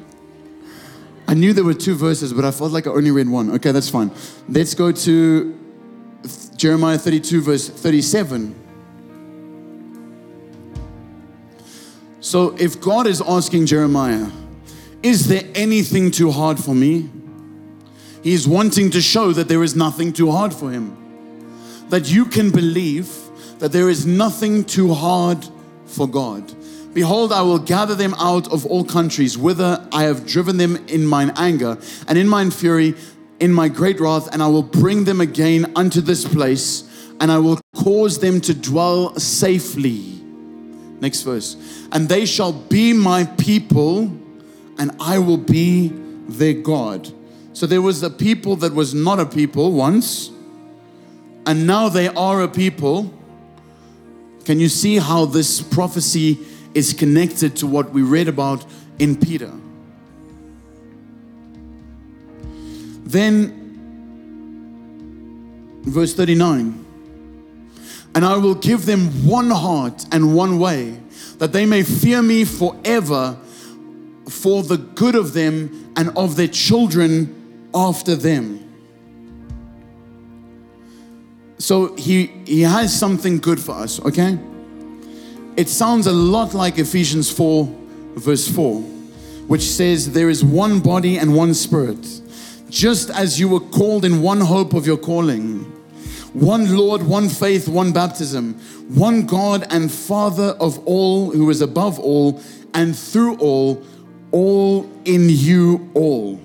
I 1.27 1.33
knew 1.33 1.51
there 1.53 1.63
were 1.63 1.73
two 1.73 1.95
verses, 1.95 2.33
but 2.33 2.45
I 2.45 2.51
felt 2.51 2.71
like 2.71 2.87
I 2.87 2.91
only 2.91 3.11
read 3.11 3.27
one. 3.27 3.51
Okay, 3.51 3.71
that's 3.71 3.89
fine. 3.89 4.11
Let's 4.47 4.73
go 4.73 4.91
to 4.91 5.59
Jeremiah 6.55 6.97
32, 6.97 7.41
verse 7.41 7.69
37. 7.69 8.55
So, 12.21 12.55
if 12.57 12.79
God 12.79 13.07
is 13.07 13.21
asking 13.21 13.67
Jeremiah, 13.67 14.27
Is 15.03 15.27
there 15.27 15.43
anything 15.55 16.11
too 16.11 16.31
hard 16.31 16.59
for 16.59 16.73
me? 16.73 17.09
He's 18.23 18.47
wanting 18.47 18.89
to 18.91 19.01
show 19.01 19.31
that 19.31 19.47
there 19.47 19.63
is 19.63 19.75
nothing 19.75 20.11
too 20.11 20.31
hard 20.31 20.53
for 20.53 20.71
him 20.71 21.06
that 21.89 22.11
you 22.11 22.25
can 22.25 22.51
believe 22.51 23.09
that 23.59 23.71
there 23.71 23.89
is 23.89 24.05
nothing 24.05 24.63
too 24.63 24.93
hard 24.93 25.47
for 25.85 26.07
God. 26.07 26.53
Behold, 26.93 27.31
I 27.31 27.41
will 27.41 27.59
gather 27.59 27.95
them 27.95 28.13
out 28.15 28.51
of 28.51 28.65
all 28.65 28.83
countries, 28.83 29.37
whither 29.37 29.85
I 29.91 30.03
have 30.03 30.25
driven 30.25 30.57
them 30.57 30.77
in 30.87 31.05
mine 31.05 31.31
anger 31.35 31.77
and 32.07 32.17
in 32.17 32.27
mine 32.27 32.51
fury, 32.51 32.95
in 33.39 33.53
my 33.53 33.69
great 33.69 33.99
wrath, 33.99 34.33
and 34.33 34.41
I 34.41 34.47
will 34.47 34.63
bring 34.63 35.03
them 35.03 35.21
again 35.21 35.71
unto 35.75 36.01
this 36.01 36.27
place, 36.27 36.83
and 37.19 37.31
I 37.31 37.37
will 37.37 37.59
cause 37.75 38.19
them 38.19 38.41
to 38.41 38.53
dwell 38.53 39.15
safely. 39.19 40.21
Next 40.99 41.21
verse. 41.21 41.55
And 41.91 42.09
they 42.09 42.25
shall 42.25 42.53
be 42.53 42.93
my 42.93 43.25
people, 43.25 44.11
and 44.79 44.91
I 44.99 45.19
will 45.19 45.37
be 45.37 45.89
their 46.27 46.53
God. 46.53 47.11
So 47.53 47.67
there 47.67 47.81
was 47.81 48.01
a 48.01 48.09
people 48.09 48.55
that 48.57 48.73
was 48.73 48.93
not 48.93 49.19
a 49.19 49.25
people 49.25 49.71
once 49.71 50.31
and 51.47 51.65
now 51.65 51.87
they 51.87 52.09
are 52.09 52.41
a 52.41 52.47
people. 52.47 53.11
Can 54.43 54.59
you 54.59 54.67
see 54.67 54.97
how 54.97 55.25
this 55.25 55.61
prophecy 55.61 56.37
is 56.73 56.93
connected 56.93 57.55
to 57.57 57.67
what 57.67 57.91
we 57.91 58.01
read 58.01 58.27
about 58.27 58.65
in 58.99 59.15
Peter? 59.15 59.51
Then, 63.05 63.63
verse 65.83 66.13
39 66.13 66.85
And 68.13 68.25
I 68.25 68.35
will 68.35 68.55
give 68.55 68.85
them 68.85 69.07
one 69.25 69.49
heart 69.49 70.05
and 70.11 70.35
one 70.35 70.59
way, 70.59 70.99
that 71.37 71.53
they 71.53 71.65
may 71.65 71.83
fear 71.83 72.21
me 72.21 72.43
forever 72.43 73.37
for 74.29 74.63
the 74.63 74.77
good 74.77 75.15
of 75.15 75.31
them 75.31 75.93
and 75.95 76.09
of 76.17 76.35
their 76.35 76.49
children 76.49 77.69
after 77.73 78.15
them. 78.15 78.66
So 81.57 81.95
he, 81.95 82.27
he 82.45 82.61
has 82.61 82.97
something 82.97 83.39
good 83.39 83.59
for 83.59 83.73
us, 83.73 83.99
okay? 84.01 84.37
It 85.55 85.69
sounds 85.69 86.05
a 86.05 86.11
lot 86.11 86.53
like 86.53 86.77
Ephesians 86.77 87.31
4, 87.31 87.67
verse 88.15 88.47
4, 88.47 88.81
which 89.47 89.63
says, 89.63 90.11
There 90.11 90.29
is 90.29 90.43
one 90.43 90.79
body 90.79 91.17
and 91.17 91.35
one 91.35 91.55
spirit, 91.55 92.05
just 92.69 93.09
as 93.09 93.39
you 93.39 93.49
were 93.49 93.59
called 93.59 94.05
in 94.05 94.21
one 94.21 94.41
hope 94.41 94.73
of 94.73 94.85
your 94.85 94.97
calling, 94.97 95.63
one 96.33 96.75
Lord, 96.75 97.01
one 97.01 97.27
faith, 97.27 97.67
one 97.67 97.91
baptism, 97.91 98.53
one 98.93 99.25
God 99.25 99.65
and 99.71 99.91
Father 99.91 100.55
of 100.59 100.77
all, 100.85 101.31
who 101.31 101.49
is 101.49 101.61
above 101.61 101.99
all 101.99 102.39
and 102.75 102.95
through 102.95 103.37
all, 103.37 103.83
all 104.31 104.87
in 105.05 105.27
you 105.29 105.89
all. 105.95 106.39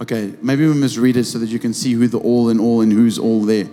Okay, 0.00 0.32
maybe 0.40 0.66
we 0.66 0.72
must 0.72 0.96
read 0.96 1.16
it 1.16 1.24
so 1.24 1.38
that 1.38 1.50
you 1.50 1.58
can 1.58 1.74
see 1.74 1.92
who 1.92 2.08
the 2.08 2.18
all 2.18 2.48
and 2.48 2.58
all 2.58 2.80
and 2.80 2.90
who's 2.90 3.18
all 3.18 3.42
there. 3.42 3.68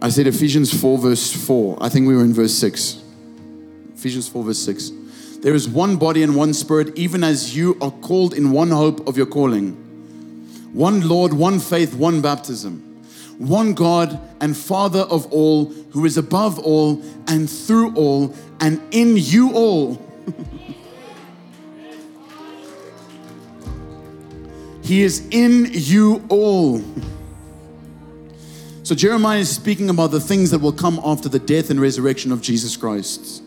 I 0.00 0.08
said 0.08 0.28
Ephesians 0.28 0.78
4, 0.78 0.98
verse 0.98 1.32
4. 1.32 1.78
I 1.80 1.88
think 1.88 2.06
we 2.06 2.14
were 2.14 2.22
in 2.22 2.32
verse 2.32 2.54
6. 2.54 3.02
Ephesians 3.96 4.28
4, 4.28 4.44
verse 4.44 4.58
6. 4.60 4.92
There 5.40 5.54
is 5.54 5.68
one 5.68 5.96
body 5.96 6.22
and 6.22 6.36
one 6.36 6.54
spirit, 6.54 6.96
even 6.96 7.24
as 7.24 7.56
you 7.56 7.76
are 7.80 7.90
called 7.90 8.34
in 8.34 8.52
one 8.52 8.70
hope 8.70 9.08
of 9.08 9.16
your 9.16 9.26
calling. 9.26 9.72
One 10.72 11.08
Lord, 11.08 11.32
one 11.32 11.58
faith, 11.58 11.94
one 11.94 12.20
baptism. 12.20 12.82
One 13.38 13.74
God 13.74 14.20
and 14.40 14.56
Father 14.56 15.00
of 15.00 15.26
all, 15.32 15.66
who 15.90 16.04
is 16.04 16.16
above 16.16 16.58
all 16.58 17.02
and 17.26 17.50
through 17.50 17.94
all 17.94 18.34
and 18.60 18.80
in 18.92 19.16
you 19.16 19.52
all. 19.54 20.00
he 24.86 25.02
is 25.02 25.26
in 25.32 25.68
you 25.72 26.24
all. 26.28 26.80
So 28.84 28.94
Jeremiah 28.94 29.40
is 29.40 29.52
speaking 29.52 29.90
about 29.90 30.12
the 30.12 30.20
things 30.20 30.52
that 30.52 30.60
will 30.60 30.72
come 30.72 31.00
after 31.02 31.28
the 31.28 31.40
death 31.40 31.70
and 31.70 31.80
resurrection 31.80 32.30
of 32.30 32.40
Jesus 32.40 32.76
Christ. 32.76 33.42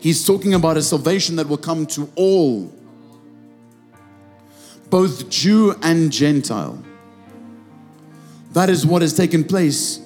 He's 0.00 0.24
talking 0.24 0.54
about 0.54 0.76
a 0.76 0.82
salvation 0.82 1.34
that 1.36 1.48
will 1.48 1.58
come 1.58 1.84
to 1.86 2.08
all, 2.14 2.72
both 4.88 5.28
Jew 5.28 5.74
and 5.82 6.12
Gentile. 6.12 6.80
That 8.52 8.70
is 8.70 8.86
what 8.86 9.02
has 9.02 9.16
taken 9.16 9.42
place, 9.42 9.98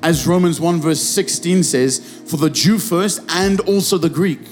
as 0.00 0.28
Romans 0.28 0.60
1 0.60 0.80
verse 0.80 1.00
16 1.00 1.64
says, 1.64 2.22
for 2.30 2.36
the 2.36 2.50
Jew 2.50 2.78
first 2.78 3.20
and 3.30 3.58
also 3.62 3.98
the 3.98 4.10
Greek. 4.10 4.46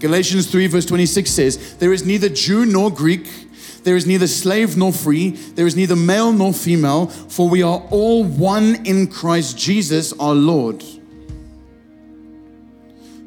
Galatians 0.00 0.50
3 0.50 0.66
verse 0.66 0.86
26 0.86 1.30
says, 1.30 1.76
There 1.76 1.92
is 1.92 2.04
neither 2.04 2.28
Jew 2.28 2.66
nor 2.66 2.90
Greek 2.90 3.45
there 3.86 3.94
is 3.94 4.04
neither 4.04 4.26
slave 4.26 4.76
nor 4.76 4.92
free, 4.92 5.30
there 5.30 5.64
is 5.64 5.76
neither 5.76 5.94
male 5.94 6.32
nor 6.32 6.52
female, 6.52 7.06
for 7.06 7.48
we 7.48 7.62
are 7.62 7.86
all 7.90 8.24
one 8.24 8.84
in 8.84 9.06
Christ 9.06 9.56
Jesus 9.56 10.12
our 10.18 10.34
Lord. 10.34 10.82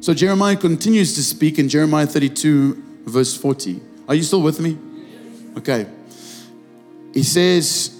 So 0.00 0.12
Jeremiah 0.12 0.56
continues 0.56 1.14
to 1.14 1.22
speak 1.22 1.58
in 1.58 1.70
Jeremiah 1.70 2.06
32, 2.06 2.74
verse 3.06 3.34
40. 3.34 3.80
Are 4.06 4.14
you 4.14 4.22
still 4.22 4.42
with 4.42 4.60
me? 4.60 4.76
Okay. 5.56 5.86
He 7.14 7.22
says, 7.22 7.98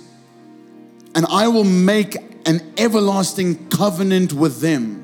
And 1.15 1.25
I 1.31 1.49
will 1.49 1.65
make 1.65 2.19
an 2.45 2.75
everlasting 2.77 3.71
covenant 3.71 4.35
with 4.35 4.61
them, 4.61 5.03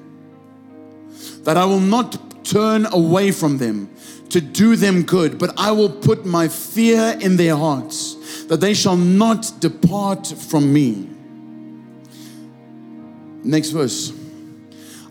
that 1.44 1.56
I 1.56 1.64
will 1.64 1.80
not 1.80 2.44
turn 2.44 2.84
away 2.92 3.30
from 3.30 3.56
them 3.56 3.88
to 4.30 4.40
do 4.40 4.76
them 4.76 5.02
good, 5.02 5.38
but 5.38 5.52
I 5.56 5.70
will 5.72 5.90
put 5.90 6.26
my 6.26 6.48
fear 6.48 7.16
in 7.20 7.36
their 7.36 7.56
hearts, 7.56 8.44
that 8.46 8.60
they 8.60 8.74
shall 8.74 8.96
not 8.96 9.52
depart 9.60 10.26
from 10.26 10.72
me. 10.72 11.08
Next 13.42 13.70
verse. 13.70 14.12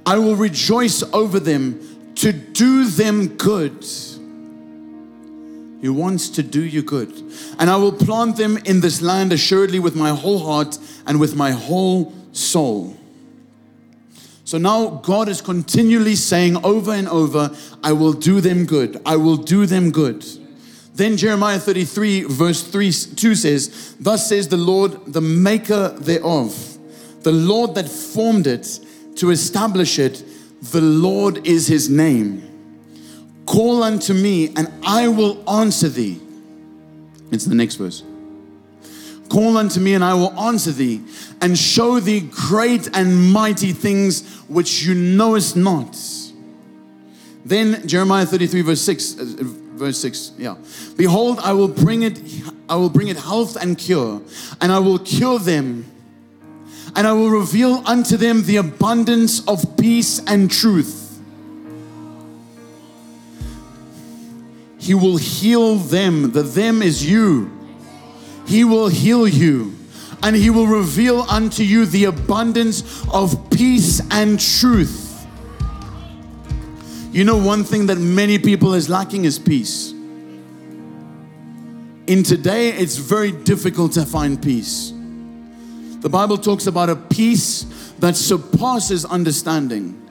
I 0.05 0.18
will 0.18 0.36
rejoice 0.36 1.01
over 1.13 1.39
them 1.39 2.13
to 2.16 2.32
do 2.32 2.86
them 2.86 3.30
good. 3.38 3.86
He 5.82 5.89
wants 5.89 6.30
to 6.30 6.43
do 6.43 6.63
you 6.63 6.82
good. 6.82 7.11
And 7.59 7.70
I 7.70 7.76
will 7.78 7.91
plant 7.91 8.38
them 8.38 8.57
in 8.66 8.82
this 8.82 9.01
land 9.01 9.32
assuredly 9.32 9.80
with 9.80 9.95
my 9.95 10.09
whole 10.09 10.39
heart 10.39 10.78
and 11.05 11.20
with 11.20 11.36
my 11.36 11.51
whole 11.51 12.13
soul. 12.32 12.97
So 14.45 14.59
now 14.59 15.01
God 15.03 15.27
is 15.27 15.41
continually 15.41 16.15
saying 16.15 16.63
over 16.63 16.91
and 16.91 17.07
over, 17.09 17.49
I 17.83 17.93
will 17.93 18.13
do 18.13 18.41
them 18.41 18.67
good. 18.67 19.01
I 19.03 19.15
will 19.15 19.37
do 19.37 19.65
them 19.65 19.89
good. 19.89 20.23
Then 20.93 21.17
Jeremiah 21.17 21.59
33, 21.59 22.23
verse 22.23 22.61
3, 22.61 22.91
2 22.91 23.35
says, 23.35 23.95
Thus 23.99 24.29
says 24.29 24.47
the 24.47 24.57
Lord, 24.57 25.11
the 25.11 25.19
maker 25.19 25.89
thereof, 25.99 26.77
the 27.23 27.31
Lord 27.31 27.73
that 27.73 27.89
formed 27.89 28.45
it 28.45 28.79
to 29.15 29.31
establish 29.31 29.97
it, 29.97 30.23
the 30.61 30.79
Lord 30.79 31.45
is 31.47 31.67
his 31.67 31.89
name. 31.89 32.43
Call 33.47 33.81
unto 33.81 34.13
me, 34.13 34.53
and 34.55 34.71
I 34.85 35.07
will 35.07 35.43
answer 35.49 35.89
thee. 35.89 36.21
It's 37.31 37.45
the 37.45 37.55
next 37.55 37.75
verse. 37.75 38.03
Call 39.30 39.57
unto 39.57 39.80
me, 39.80 39.93
and 39.93 40.03
I 40.03 40.13
will 40.13 40.38
answer 40.39 40.71
thee, 40.71 41.01
and 41.41 41.57
show 41.57 41.99
thee 41.99 42.21
great 42.21 42.89
and 42.95 43.32
mighty 43.32 43.73
things 43.73 44.23
which 44.47 44.84
you 44.84 44.93
knowest 44.93 45.55
not. 45.55 45.97
Then 47.43 47.88
Jeremiah 47.88 48.26
33, 48.26 48.61
verse 48.61 48.82
6, 48.82 49.19
uh, 49.19 49.26
verse 49.76 49.99
6, 49.99 50.34
yeah. 50.38 50.55
Behold, 50.95 51.39
I 51.39 51.53
will 51.53 51.67
bring 51.67 52.03
it, 52.03 52.19
I 52.69 52.76
will 52.76 52.89
bring 52.89 53.07
it 53.07 53.17
health 53.17 53.55
and 53.55 53.78
cure, 53.78 54.21
and 54.61 54.71
I 54.71 54.80
will 54.80 54.99
cure 54.99 55.39
them, 55.39 55.86
and 56.95 57.05
I 57.05 57.13
will 57.13 57.30
reveal 57.30 57.84
unto 57.86 58.17
them 58.17 58.43
the 58.43 58.57
abundance 58.57 59.45
of 59.47 59.78
peace 59.78 60.21
and 60.26 60.49
truth. 60.49 61.05
He 64.86 64.93
will 64.93 65.17
heal 65.17 65.78
them. 65.78 66.32
The 66.32 66.43
them 66.43 66.84
is 66.84 67.09
you. 67.09 67.55
He 68.45 68.63
will 68.63 68.87
heal 68.87 69.27
you 69.27 69.75
and 70.23 70.35
he 70.35 70.49
will 70.49 70.67
reveal 70.67 71.21
unto 71.29 71.63
you 71.63 71.85
the 71.85 72.05
abundance 72.05 73.05
of 73.13 73.49
peace 73.49 74.01
and 74.11 74.39
truth. 74.39 75.25
You 77.11 77.23
know, 77.23 77.37
one 77.37 77.63
thing 77.63 77.85
that 77.87 77.97
many 77.97 78.37
people 78.39 78.73
is 78.73 78.89
lacking 78.89 79.25
is 79.25 79.39
peace. 79.39 79.91
In 82.07 82.23
today, 82.23 82.69
it's 82.69 82.97
very 82.97 83.31
difficult 83.31 83.93
to 83.93 84.05
find 84.05 84.41
peace. 84.41 84.91
The 86.01 86.09
Bible 86.09 86.37
talks 86.37 86.67
about 86.67 86.89
a 86.89 86.95
peace 86.95 87.63
that 87.99 88.15
surpasses 88.15 89.05
understanding. 89.05 90.01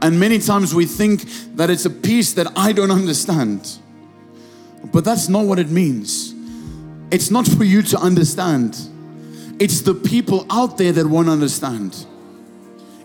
And 0.00 0.18
many 0.18 0.38
times 0.38 0.74
we 0.74 0.86
think 0.86 1.24
that 1.56 1.68
it's 1.68 1.84
a 1.84 1.90
peace 1.90 2.32
that 2.34 2.46
I 2.56 2.72
don't 2.72 2.90
understand. 2.90 3.78
But 4.92 5.04
that's 5.04 5.28
not 5.28 5.44
what 5.44 5.58
it 5.58 5.68
means. 5.68 6.29
It's 7.10 7.30
not 7.30 7.46
for 7.46 7.64
you 7.64 7.82
to 7.82 7.98
understand, 7.98 8.78
it's 9.58 9.82
the 9.82 9.94
people 9.94 10.46
out 10.48 10.78
there 10.78 10.92
that 10.92 11.06
won't 11.06 11.28
understand. 11.28 12.06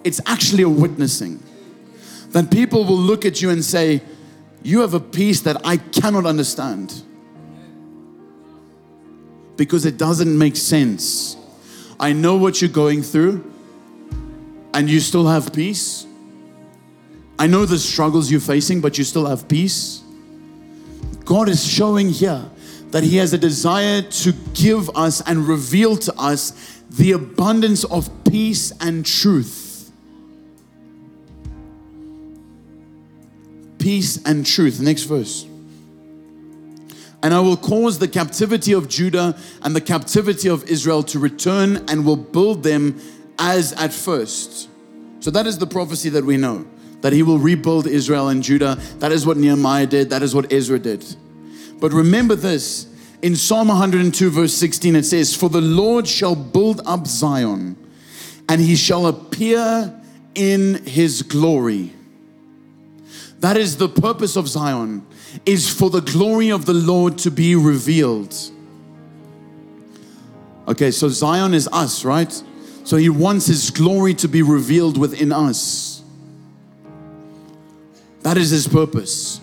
It's 0.03 0.21
actually 0.25 0.63
a 0.63 0.69
witnessing. 0.69 1.41
That 2.29 2.51
people 2.51 2.83
will 2.85 2.97
look 2.97 3.25
at 3.25 3.41
you 3.41 3.49
and 3.49 3.63
say, 3.63 4.01
You 4.61 4.81
have 4.81 4.93
a 4.93 4.99
peace 4.99 5.41
that 5.41 5.65
I 5.65 5.77
cannot 5.77 6.25
understand. 6.25 7.01
Because 9.57 9.85
it 9.85 9.97
doesn't 9.97 10.37
make 10.37 10.55
sense. 10.55 11.37
I 11.99 12.13
know 12.13 12.35
what 12.35 12.61
you're 12.61 12.69
going 12.69 13.01
through, 13.01 13.51
and 14.73 14.89
you 14.89 14.99
still 14.99 15.27
have 15.27 15.53
peace. 15.53 16.05
I 17.39 17.47
know 17.47 17.65
the 17.65 17.79
struggles 17.79 18.29
you're 18.29 18.39
facing, 18.39 18.81
but 18.81 18.97
you 18.97 19.03
still 19.03 19.25
have 19.25 19.47
peace. 19.47 20.03
God 21.23 21.49
is 21.49 21.65
showing 21.65 22.09
here 22.09 22.45
that 22.95 23.03
He 23.03 23.17
has 23.17 23.33
a 23.33 23.37
desire 23.37 24.01
to 24.03 24.31
give 24.53 24.89
us 24.95 25.19
and 25.27 25.49
reveal 25.49 25.97
to 25.97 26.13
us 26.17 26.81
the 26.91 27.11
abundance 27.11 27.83
of 27.83 28.09
peace 28.23 28.71
and 28.79 29.05
truth. 29.05 29.91
Peace 33.79 34.23
and 34.23 34.45
truth. 34.45 34.79
Next 34.79 35.03
verse. 35.03 35.45
And 37.21 37.33
I 37.33 37.41
will 37.41 37.57
cause 37.57 37.99
the 37.99 38.07
captivity 38.07 38.71
of 38.71 38.87
Judah 38.87 39.37
and 39.61 39.75
the 39.75 39.81
captivity 39.81 40.47
of 40.47 40.63
Israel 40.63 41.03
to 41.03 41.19
return 41.19 41.83
and 41.89 42.05
will 42.05 42.15
build 42.15 42.63
them 42.63 42.97
as 43.37 43.73
at 43.73 43.91
first. 43.91 44.69
So 45.19 45.31
that 45.31 45.45
is 45.45 45.57
the 45.57 45.67
prophecy 45.67 46.07
that 46.11 46.23
we 46.23 46.37
know 46.37 46.65
that 47.01 47.11
he 47.11 47.23
will 47.23 47.39
rebuild 47.39 47.87
Israel 47.87 48.29
and 48.29 48.41
Judah. 48.41 48.75
That 48.99 49.11
is 49.11 49.25
what 49.25 49.35
Nehemiah 49.35 49.85
did, 49.85 50.11
that 50.11 50.23
is 50.23 50.33
what 50.33 50.53
Ezra 50.53 50.79
did. 50.79 51.05
But 51.79 51.93
remember 51.93 52.35
this 52.35 52.87
in 53.21 53.35
Psalm 53.35 53.69
102, 53.69 54.29
verse 54.29 54.53
16, 54.53 54.95
it 54.95 55.03
says, 55.03 55.35
For 55.35 55.49
the 55.49 55.61
Lord 55.61 56.07
shall 56.07 56.35
build 56.35 56.81
up 56.85 57.07
Zion, 57.07 57.75
and 58.47 58.61
he 58.61 58.75
shall 58.75 59.07
appear 59.07 59.99
in 60.35 60.83
his 60.85 61.21
glory. 61.23 61.93
That 63.39 63.57
is 63.57 63.77
the 63.77 63.89
purpose 63.89 64.35
of 64.35 64.47
Zion, 64.47 65.05
is 65.45 65.69
for 65.69 65.89
the 65.89 66.01
glory 66.01 66.49
of 66.51 66.65
the 66.65 66.73
Lord 66.73 67.17
to 67.19 67.31
be 67.31 67.55
revealed. 67.55 68.35
Okay, 70.67 70.91
so 70.91 71.09
Zion 71.09 71.53
is 71.53 71.69
us, 71.71 72.05
right? 72.05 72.31
So 72.83 72.97
he 72.97 73.09
wants 73.09 73.47
his 73.47 73.71
glory 73.71 74.13
to 74.15 74.27
be 74.27 74.41
revealed 74.41 74.97
within 74.97 75.31
us. 75.31 76.03
That 78.21 78.37
is 78.37 78.49
his 78.49 78.67
purpose. 78.67 79.39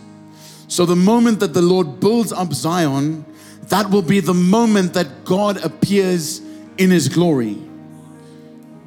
So 0.73 0.87
the 0.87 0.97
moment 0.97 1.41
that 1.41 1.53
the 1.53 1.61
Lord 1.61 2.01
builds 2.01 2.33
up 2.33 2.55
Zion, 2.55 3.27
that 3.65 3.91
will 3.91 4.01
be 4.01 4.21
the 4.21 4.33
moment 4.33 4.95
that 4.95 5.23
God 5.23 5.63
appears 5.63 6.41
in 6.79 6.91
his 6.91 7.11
glory. 7.11 7.59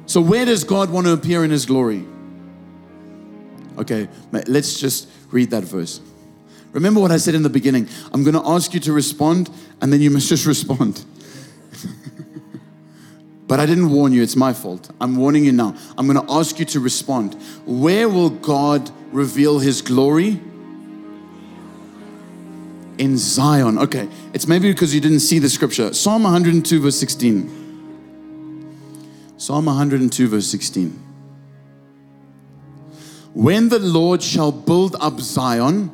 So, 0.06 0.20
where 0.20 0.44
does 0.44 0.64
God 0.64 0.90
want 0.90 1.06
to 1.06 1.12
appear 1.12 1.44
in 1.44 1.52
his 1.52 1.64
glory? 1.64 2.04
Okay, 3.78 4.08
let's 4.32 4.80
just 4.80 5.08
read 5.30 5.52
that 5.52 5.62
verse. 5.62 6.00
Remember 6.72 6.98
what 6.98 7.12
I 7.12 7.18
said 7.18 7.36
in 7.36 7.44
the 7.44 7.50
beginning. 7.50 7.88
I'm 8.12 8.24
going 8.24 8.34
to 8.34 8.44
ask 8.44 8.74
you 8.74 8.80
to 8.80 8.92
respond, 8.92 9.48
and 9.80 9.92
then 9.92 10.00
you 10.00 10.10
must 10.10 10.28
just 10.28 10.44
respond. 10.54 11.04
but 13.46 13.60
I 13.60 13.64
didn't 13.64 13.92
warn 13.92 14.12
you, 14.12 14.24
it's 14.24 14.34
my 14.34 14.52
fault. 14.52 14.90
I'm 15.00 15.14
warning 15.14 15.44
you 15.44 15.52
now. 15.52 15.76
I'm 15.96 16.08
going 16.08 16.26
to 16.26 16.32
ask 16.32 16.58
you 16.58 16.64
to 16.64 16.80
respond. 16.80 17.34
Where 17.64 18.08
will 18.08 18.30
God 18.30 18.90
reveal 19.12 19.60
his 19.60 19.82
glory? 19.82 20.40
In 22.98 23.18
Zion. 23.18 23.78
Okay, 23.78 24.08
it's 24.32 24.46
maybe 24.46 24.70
because 24.70 24.94
you 24.94 25.00
didn't 25.00 25.20
see 25.20 25.38
the 25.38 25.48
scripture. 25.48 25.92
Psalm 25.92 26.22
102, 26.22 26.80
verse 26.80 26.98
16. 26.98 27.66
Psalm 29.36 29.66
102, 29.66 30.28
verse 30.28 30.46
16. 30.46 31.02
When 33.34 33.68
the 33.68 33.78
Lord 33.78 34.22
shall 34.22 34.50
build 34.50 34.96
up 34.98 35.20
Zion, 35.20 35.90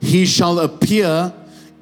he 0.00 0.26
shall 0.26 0.58
appear 0.58 1.32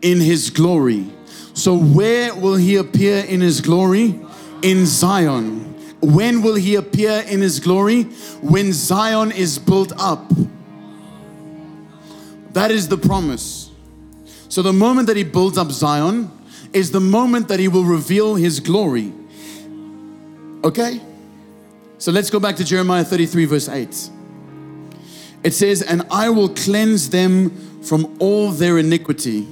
in 0.02 0.20
his 0.20 0.50
glory. 0.50 1.06
So, 1.52 1.76
where 1.76 2.32
will 2.34 2.54
he 2.54 2.76
appear 2.76 3.24
in 3.24 3.40
his 3.40 3.60
glory? 3.60 4.20
In 4.62 4.86
Zion. 4.86 5.74
When 6.00 6.42
will 6.42 6.54
he 6.54 6.76
appear 6.76 7.24
in 7.26 7.40
his 7.40 7.58
glory? 7.58 8.04
When 8.40 8.72
Zion 8.72 9.32
is 9.32 9.58
built 9.58 9.92
up. 9.98 10.30
That 12.52 12.70
is 12.70 12.88
the 12.88 12.96
promise. 12.96 13.69
So, 14.50 14.60
the 14.60 14.72
moment 14.72 15.06
that 15.06 15.16
he 15.16 15.24
builds 15.24 15.56
up 15.56 15.70
Zion 15.70 16.30
is 16.72 16.90
the 16.90 17.00
moment 17.00 17.48
that 17.48 17.58
he 17.58 17.68
will 17.68 17.84
reveal 17.84 18.34
his 18.34 18.60
glory. 18.60 19.12
Okay? 20.62 21.00
So 21.98 22.12
let's 22.12 22.30
go 22.30 22.40
back 22.40 22.56
to 22.56 22.64
Jeremiah 22.64 23.04
33, 23.04 23.44
verse 23.44 23.68
8. 23.68 24.10
It 25.44 25.52
says, 25.52 25.82
And 25.82 26.02
I 26.10 26.30
will 26.30 26.48
cleanse 26.48 27.10
them 27.10 27.82
from 27.82 28.16
all 28.18 28.50
their 28.50 28.78
iniquity, 28.78 29.42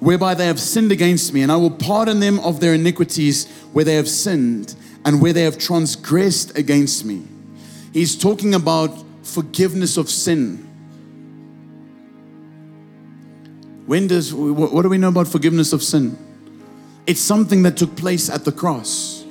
whereby 0.00 0.34
they 0.34 0.46
have 0.46 0.60
sinned 0.60 0.92
against 0.92 1.34
me, 1.34 1.42
and 1.42 1.50
I 1.50 1.56
will 1.56 1.70
pardon 1.70 2.20
them 2.20 2.38
of 2.40 2.60
their 2.60 2.74
iniquities 2.74 3.50
where 3.72 3.84
they 3.84 3.96
have 3.96 4.08
sinned 4.08 4.74
and 5.04 5.20
where 5.20 5.32
they 5.32 5.42
have 5.42 5.58
transgressed 5.58 6.56
against 6.56 7.04
me. 7.04 7.22
He's 7.92 8.16
talking 8.16 8.54
about 8.54 8.90
forgiveness 9.22 9.96
of 9.96 10.08
sin. 10.08 10.69
When 13.86 14.06
does, 14.06 14.32
what 14.32 14.82
do 14.82 14.88
we 14.88 14.98
know 14.98 15.08
about 15.08 15.28
forgiveness 15.28 15.72
of 15.72 15.82
sin? 15.82 16.16
It's 17.06 17.20
something 17.20 17.62
that 17.62 17.76
took 17.76 17.96
place 17.96 18.28
at 18.30 18.44
the 18.44 18.52
cross. 18.52 19.24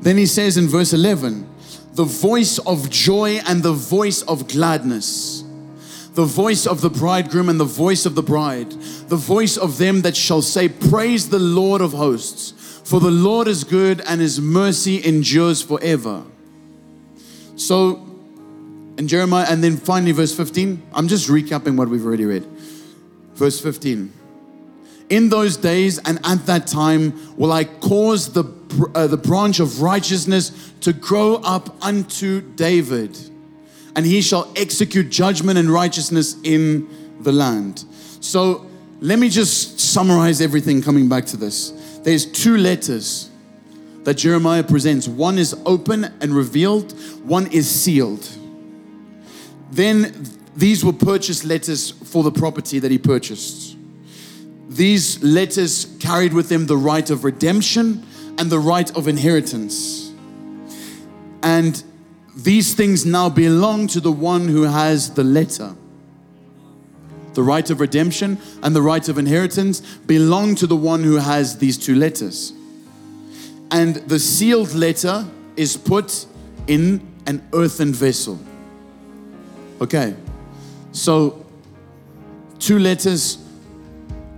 Then 0.00 0.16
he 0.16 0.26
says 0.26 0.56
in 0.56 0.68
verse 0.68 0.92
11, 0.92 1.46
the 1.94 2.04
voice 2.04 2.58
of 2.58 2.88
joy 2.90 3.40
and 3.46 3.62
the 3.62 3.72
voice 3.72 4.22
of 4.22 4.46
gladness, 4.46 5.42
the 6.14 6.24
voice 6.24 6.66
of 6.66 6.80
the 6.80 6.90
bridegroom 6.90 7.48
and 7.48 7.58
the 7.58 7.64
voice 7.64 8.06
of 8.06 8.14
the 8.14 8.22
bride, 8.22 8.70
the 9.08 9.16
voice 9.16 9.56
of 9.56 9.78
them 9.78 10.02
that 10.02 10.16
shall 10.16 10.40
say, 10.40 10.68
Praise 10.68 11.28
the 11.28 11.40
Lord 11.40 11.80
of 11.80 11.92
hosts, 11.92 12.52
for 12.84 13.00
the 13.00 13.10
Lord 13.10 13.48
is 13.48 13.64
good 13.64 14.00
and 14.06 14.20
his 14.20 14.40
mercy 14.40 15.04
endures 15.04 15.60
forever. 15.60 16.22
So, 17.56 17.96
in 18.96 19.08
Jeremiah, 19.08 19.46
and 19.48 19.62
then 19.62 19.76
finally, 19.76 20.12
verse 20.12 20.34
15, 20.34 20.80
I'm 20.92 21.08
just 21.08 21.28
recapping 21.28 21.76
what 21.76 21.88
we've 21.88 22.06
already 22.06 22.24
read. 22.24 22.46
Verse 23.38 23.60
15 23.60 24.12
In 25.10 25.28
those 25.28 25.56
days 25.56 25.98
and 25.98 26.18
at 26.24 26.44
that 26.46 26.66
time 26.66 27.36
will 27.36 27.52
I 27.52 27.64
cause 27.64 28.32
the, 28.32 28.44
uh, 28.94 29.06
the 29.06 29.16
branch 29.16 29.60
of 29.60 29.80
righteousness 29.80 30.72
to 30.80 30.92
grow 30.92 31.36
up 31.36 31.76
unto 31.82 32.40
David, 32.40 33.16
and 33.94 34.04
he 34.04 34.20
shall 34.20 34.52
execute 34.56 35.08
judgment 35.08 35.56
and 35.56 35.70
righteousness 35.70 36.36
in 36.42 36.88
the 37.20 37.30
land. 37.30 37.84
So 38.20 38.66
let 39.00 39.20
me 39.20 39.28
just 39.28 39.78
summarize 39.78 40.40
everything 40.40 40.82
coming 40.82 41.08
back 41.08 41.24
to 41.26 41.36
this. 41.36 41.70
There's 42.02 42.26
two 42.26 42.56
letters 42.56 43.30
that 44.02 44.14
Jeremiah 44.14 44.64
presents 44.64 45.06
one 45.06 45.38
is 45.38 45.54
open 45.64 46.04
and 46.20 46.34
revealed, 46.34 46.92
one 47.22 47.46
is 47.52 47.70
sealed. 47.70 48.28
Then 49.70 50.37
these 50.58 50.84
were 50.84 50.92
purchase 50.92 51.44
letters 51.44 51.92
for 51.92 52.24
the 52.24 52.32
property 52.32 52.80
that 52.80 52.90
he 52.90 52.98
purchased. 52.98 53.76
These 54.68 55.22
letters 55.22 55.86
carried 56.00 56.34
with 56.34 56.48
them 56.48 56.66
the 56.66 56.76
right 56.76 57.08
of 57.10 57.22
redemption 57.22 58.04
and 58.36 58.50
the 58.50 58.58
right 58.58 58.90
of 58.96 59.06
inheritance. 59.06 60.12
And 61.44 61.80
these 62.34 62.74
things 62.74 63.06
now 63.06 63.28
belong 63.28 63.86
to 63.88 64.00
the 64.00 64.10
one 64.10 64.48
who 64.48 64.62
has 64.64 65.14
the 65.14 65.22
letter. 65.22 65.76
The 67.34 67.42
right 67.44 67.70
of 67.70 67.78
redemption 67.78 68.38
and 68.60 68.74
the 68.74 68.82
right 68.82 69.08
of 69.08 69.16
inheritance 69.16 69.80
belong 70.08 70.56
to 70.56 70.66
the 70.66 70.74
one 70.74 71.04
who 71.04 71.18
has 71.18 71.58
these 71.58 71.78
two 71.78 71.94
letters. 71.94 72.52
And 73.70 73.94
the 73.94 74.18
sealed 74.18 74.74
letter 74.74 75.24
is 75.56 75.76
put 75.76 76.26
in 76.66 77.06
an 77.26 77.48
earthen 77.52 77.92
vessel. 77.92 78.40
Okay, 79.80 80.16
so, 80.98 81.46
two 82.58 82.80
letters 82.80 83.38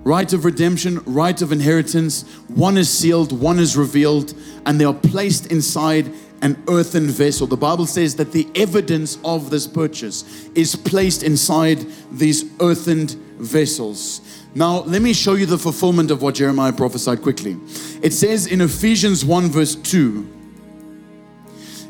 right 0.04 0.32
of 0.32 0.44
redemption, 0.44 1.00
right 1.04 1.40
of 1.40 1.52
inheritance. 1.52 2.22
One 2.48 2.76
is 2.76 2.90
sealed, 2.90 3.32
one 3.32 3.58
is 3.58 3.76
revealed, 3.76 4.34
and 4.66 4.80
they 4.80 4.84
are 4.84 4.94
placed 4.94 5.50
inside 5.50 6.12
an 6.42 6.62
earthen 6.68 7.06
vessel. 7.06 7.46
The 7.46 7.56
Bible 7.56 7.86
says 7.86 8.16
that 8.16 8.32
the 8.32 8.46
evidence 8.54 9.18
of 9.24 9.50
this 9.50 9.66
purchase 9.66 10.48
is 10.54 10.76
placed 10.76 11.22
inside 11.22 11.86
these 12.10 12.44
earthen 12.60 13.06
vessels. 13.38 14.20
Now, 14.54 14.80
let 14.80 15.00
me 15.00 15.14
show 15.14 15.34
you 15.34 15.46
the 15.46 15.58
fulfillment 15.58 16.10
of 16.10 16.20
what 16.20 16.34
Jeremiah 16.34 16.72
prophesied 16.72 17.22
quickly. 17.22 17.56
It 18.02 18.12
says 18.12 18.46
in 18.46 18.60
Ephesians 18.60 19.24
1, 19.24 19.48
verse 19.48 19.76
2. 19.76 20.28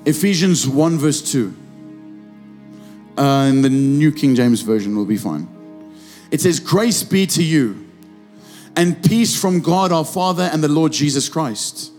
Ephesians 0.05 0.69
1, 0.69 0.99
verse 0.99 1.33
2 1.33 1.57
uh, 3.17 3.47
in 3.49 3.63
the 3.63 3.69
New 3.69 4.13
King 4.13 4.35
James 4.35 4.63
Version 4.63 4.97
will 4.97 5.05
be 5.05 5.17
fine. 5.17 5.49
It 6.31 6.41
says, 6.41 6.61
Grace 6.61 7.03
be 7.03 7.27
to 7.27 7.43
you 7.43 7.87
and 8.77 9.03
peace 9.05 9.39
from 9.39 9.61
God 9.61 9.93
our 9.93 10.05
Father 10.05 10.49
and 10.53 10.63
the 10.63 10.69
Lord 10.69 10.93
Jesus 10.93 11.29
Christ. 11.29 11.93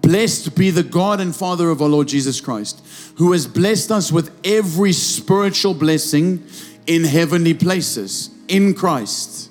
Blessed 0.00 0.54
be 0.56 0.70
the 0.70 0.82
God 0.82 1.20
and 1.20 1.34
Father 1.34 1.70
of 1.70 1.82
our 1.82 1.88
Lord 1.88 2.08
Jesus 2.08 2.40
Christ, 2.40 2.82
who 3.16 3.32
has 3.32 3.46
blessed 3.46 3.90
us 3.90 4.12
with 4.12 4.30
every 4.44 4.92
spiritual 4.92 5.74
blessing 5.74 6.46
in 6.86 7.04
heavenly 7.04 7.52
places 7.52 8.30
in 8.46 8.74
Christ, 8.74 9.50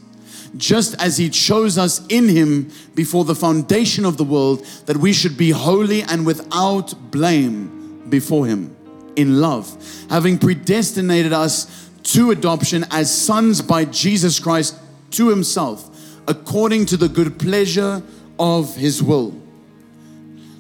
just 0.55 0.99
as 1.01 1.17
He 1.17 1.29
chose 1.29 1.77
us 1.77 2.05
in 2.07 2.29
Him 2.29 2.71
before 2.95 3.25
the 3.25 3.35
foundation 3.35 4.05
of 4.05 4.17
the 4.17 4.23
world, 4.23 4.65
that 4.85 4.97
we 4.97 5.13
should 5.13 5.37
be 5.37 5.51
holy 5.51 6.01
and 6.01 6.25
without 6.25 7.11
blame 7.11 8.09
before 8.09 8.47
Him 8.47 8.76
in 9.17 9.41
love, 9.41 9.75
having 10.09 10.37
predestinated 10.37 11.33
us 11.33 11.89
to 12.03 12.31
adoption 12.31 12.85
as 12.91 13.13
sons 13.13 13.61
by 13.61 13.83
Jesus 13.83 14.39
Christ 14.39 14.77
to 15.11 15.29
himself, 15.29 15.89
according 16.27 16.85
to 16.85 16.97
the 16.97 17.09
good 17.09 17.37
pleasure 17.37 18.01
of 18.39 18.73
his 18.75 19.03
will, 19.03 19.35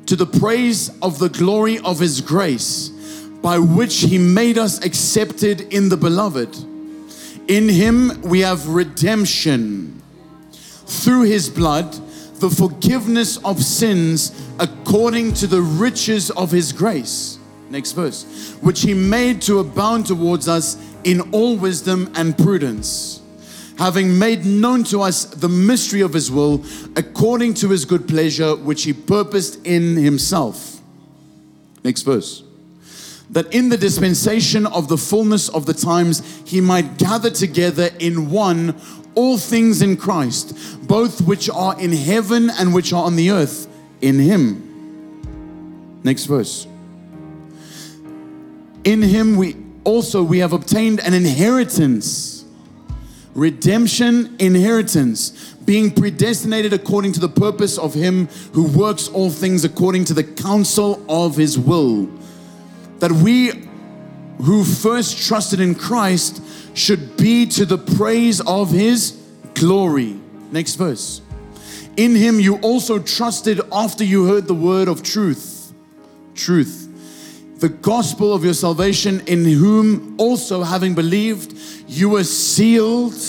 to 0.07 0.15
the 0.15 0.25
praise 0.25 0.89
of 1.01 1.19
the 1.19 1.29
glory 1.29 1.79
of 1.79 1.99
his 1.99 2.19
grace, 2.19 2.89
by 3.41 3.59
which 3.59 4.01
he 4.01 4.17
made 4.17 4.57
us 4.57 4.83
accepted 4.83 5.61
in 5.73 5.89
the 5.89 5.97
beloved. 5.97 6.57
In 7.47 7.69
him 7.69 8.21
we 8.23 8.41
have 8.41 8.67
redemption. 8.67 10.01
Through 10.51 11.23
his 11.23 11.49
blood, 11.49 11.93
the 12.39 12.49
forgiveness 12.49 13.37
of 13.45 13.63
sins 13.63 14.31
according 14.59 15.33
to 15.35 15.47
the 15.47 15.61
riches 15.61 16.31
of 16.31 16.51
his 16.51 16.73
grace 16.73 17.37
Next 17.69 17.91
verse. 17.91 18.55
Which 18.61 18.81
he 18.81 18.93
made 18.93 19.41
to 19.43 19.59
abound 19.59 20.05
towards 20.05 20.47
us 20.47 20.77
in 21.03 21.21
all 21.33 21.57
wisdom 21.57 22.11
and 22.15 22.37
prudence, 22.37 23.21
having 23.77 24.17
made 24.17 24.45
known 24.45 24.83
to 24.85 25.01
us 25.01 25.25
the 25.25 25.49
mystery 25.49 26.01
of 26.01 26.13
his 26.13 26.31
will, 26.31 26.63
according 26.95 27.53
to 27.55 27.69
his 27.69 27.85
good 27.85 28.07
pleasure, 28.07 28.55
which 28.55 28.83
he 28.83 28.93
purposed 28.93 29.65
in 29.65 29.95
himself. 29.97 30.81
Next 31.83 32.03
verse. 32.03 32.43
that 33.29 33.53
in 33.53 33.69
the 33.69 33.77
dispensation 33.77 34.65
of 34.67 34.87
the 34.87 34.97
fullness 34.97 35.49
of 35.49 35.65
the 35.65 35.73
times 35.73 36.41
he 36.45 36.61
might 36.61 36.97
gather 36.97 37.29
together 37.29 37.89
in 37.99 38.29
one 38.29 38.73
all 39.15 39.37
things 39.37 39.81
in 39.81 39.97
Christ, 39.97 40.55
both 40.87 41.21
which 41.21 41.49
are 41.49 41.79
in 41.79 41.91
heaven 41.91 42.49
and 42.51 42.73
which 42.73 42.93
are 42.93 43.03
on 43.03 43.15
the 43.15 43.31
earth, 43.31 43.67
in 43.99 44.19
him. 44.19 44.63
Next 46.03 46.25
verse. 46.25 46.67
In 48.87 49.01
him 49.01 49.35
we 49.35 49.57
also 49.83 50.23
we 50.23 50.39
have 50.39 50.53
obtained 50.53 51.01
an 51.01 51.13
inheritance. 51.13 52.45
Redemption, 53.35 54.33
inheritance, 54.39 55.31
being 55.65 55.91
predestinated 55.91 56.71
according 56.71 57.11
to 57.11 57.19
the 57.19 57.27
purpose 57.27 57.77
of 57.77 57.93
him 57.93 58.27
who 58.53 58.63
works 58.63 59.09
all 59.09 59.29
things 59.29 59.65
according 59.65 60.05
to 60.05 60.13
the 60.13 60.23
counsel 60.23 61.03
of 61.09 61.35
his 61.35 61.59
will 61.59 62.05
that 62.99 63.11
we 63.11 63.51
who 64.37 64.63
first 64.63 65.27
trusted 65.27 65.59
in 65.59 65.75
Christ 65.75 66.41
should 66.73 67.17
be 67.17 67.45
to 67.47 67.65
the 67.65 67.77
praise 67.77 68.39
of 68.39 68.71
his 68.71 69.21
glory. 69.53 70.15
Next 70.53 70.75
verse. 70.75 71.21
In 71.97 72.15
him 72.15 72.39
you 72.39 72.55
also 72.59 72.99
trusted 72.99 73.59
after 73.69 74.05
you 74.05 74.27
heard 74.27 74.47
the 74.47 74.53
word 74.53 74.87
of 74.87 75.03
truth. 75.03 75.73
Truth. 76.35 76.86
The 77.59 77.69
gospel 77.69 78.33
of 78.33 78.43
your 78.45 78.53
salvation, 78.53 79.21
in 79.27 79.43
whom 79.43 80.15
also 80.19 80.61
having 80.63 80.93
believed, 80.93 81.53
you 81.87 82.09
were 82.09 82.23
sealed 82.23 83.19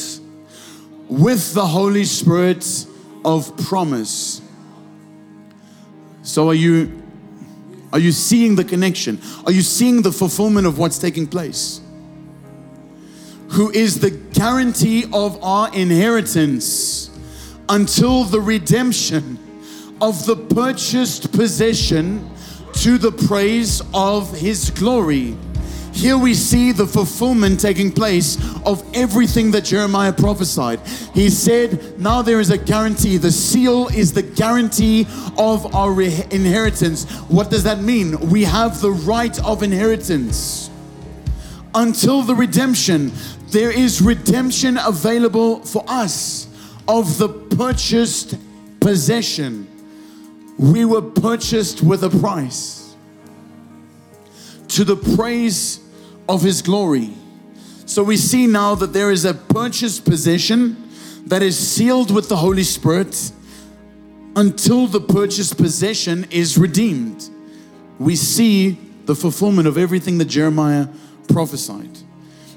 with 1.09 1.55
the 1.55 1.67
Holy 1.67 2.05
Spirit 2.05 2.87
of 3.25 3.57
promise. 3.57 4.43
So 6.23 6.49
are 6.49 6.55
you 6.55 7.03
are 7.93 7.99
you 7.99 8.13
seeing 8.13 8.55
the 8.55 8.65
connection? 8.65 9.19
Are 9.47 9.53
you 9.53 9.63
seeing 9.63 10.03
the 10.03 10.13
fulfillment 10.13 10.67
of 10.67 10.79
what's 10.79 10.99
taking 10.99 11.27
place? 11.27 11.81
Who 13.51 13.71
is 13.71 13.99
the 14.01 14.11
guarantee 14.11 15.07
of 15.11 15.43
our 15.43 15.73
inheritance 15.73 17.11
until 17.71 18.25
the 18.25 18.41
redemption 18.41 19.39
of 20.03 20.27
the 20.27 20.37
purchased 20.37 21.33
possession 21.33 22.31
to 22.83 22.97
the 22.97 23.11
praise 23.11 23.83
of 23.93 24.37
his 24.37 24.71
glory. 24.71 25.37
Here 25.93 26.17
we 26.17 26.33
see 26.35 26.71
the 26.71 26.87
fulfillment 26.87 27.59
taking 27.59 27.91
place 27.91 28.37
of 28.65 28.85
everything 28.95 29.51
that 29.51 29.65
Jeremiah 29.65 30.13
prophesied. 30.13 30.79
He 31.13 31.29
said, 31.29 31.99
Now 31.99 32.23
there 32.23 32.39
is 32.39 32.51
a 32.51 32.59
guarantee. 32.59 33.17
The 33.17 33.33
seal 33.33 33.89
is 33.89 34.13
the 34.13 34.23
guarantee 34.23 35.09
of 35.37 35.75
our 35.75 36.01
inheritance. 36.01 37.05
What 37.29 37.51
does 37.51 37.65
that 37.65 37.81
mean? 37.81 38.31
We 38.31 38.45
have 38.45 38.81
the 38.81 38.93
right 38.93 39.37
of 39.45 39.65
inheritance. 39.65 40.71
Until 41.75 42.23
the 42.23 42.35
redemption, 42.35 43.11
there 43.49 43.73
is 43.73 44.01
redemption 44.01 44.79
available 44.79 45.65
for 45.65 45.85
us 45.89 46.47
of 46.87 47.19
the 47.19 47.29
purchased 47.29 48.37
possession. 48.81 49.68
We 50.59 50.85
were 50.85 51.03
purchased 51.03 51.83
with 51.83 52.03
a 52.03 52.11
price. 52.11 52.95
To 54.69 54.85
the 54.85 54.97
praise 54.97 55.81
of 56.29 56.43
his 56.43 56.61
glory. 56.63 57.15
So 57.87 58.03
we 58.03 58.17
see 58.17 58.47
now 58.47 58.75
that 58.75 58.93
there 58.93 59.11
is 59.11 59.25
a 59.25 59.33
purchased 59.33 60.05
possession 60.05 60.91
that 61.27 61.43
is 61.43 61.57
sealed 61.57 62.11
with 62.11 62.29
the 62.29 62.37
Holy 62.37 62.65
Spirit 62.65 63.33
until 64.37 64.87
the 64.87 65.01
purchased 65.01 65.57
possession 65.57 66.27
is 66.31 66.59
redeemed. 66.59 67.29
We 67.99 68.15
see 68.15 68.79
the 69.07 69.15
fulfillment 69.15 69.67
of 69.67 69.79
everything 69.79 70.19
that 70.19 70.27
Jeremiah 70.27 70.89
prophesied. 71.29 71.99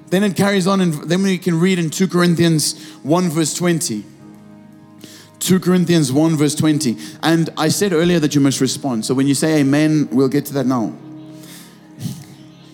Then 0.09 0.23
it 0.23 0.35
carries 0.35 0.67
on, 0.67 0.81
and 0.81 0.93
then 1.09 1.23
we 1.23 1.37
can 1.37 1.59
read 1.59 1.79
in 1.79 1.89
2 1.89 2.09
Corinthians 2.09 2.77
1, 3.03 3.29
verse 3.29 3.53
20. 3.53 4.03
2 5.41 5.59
Corinthians 5.59 6.11
1, 6.11 6.37
verse 6.37 6.53
20. 6.53 6.95
And 7.23 7.49
I 7.57 7.69
said 7.69 7.93
earlier 7.93 8.19
that 8.19 8.35
you 8.35 8.41
must 8.41 8.61
respond. 8.61 9.05
So 9.05 9.15
when 9.15 9.27
you 9.27 9.33
say 9.33 9.59
amen, 9.59 10.07
we'll 10.11 10.29
get 10.29 10.45
to 10.45 10.53
that 10.53 10.67
now. 10.67 10.95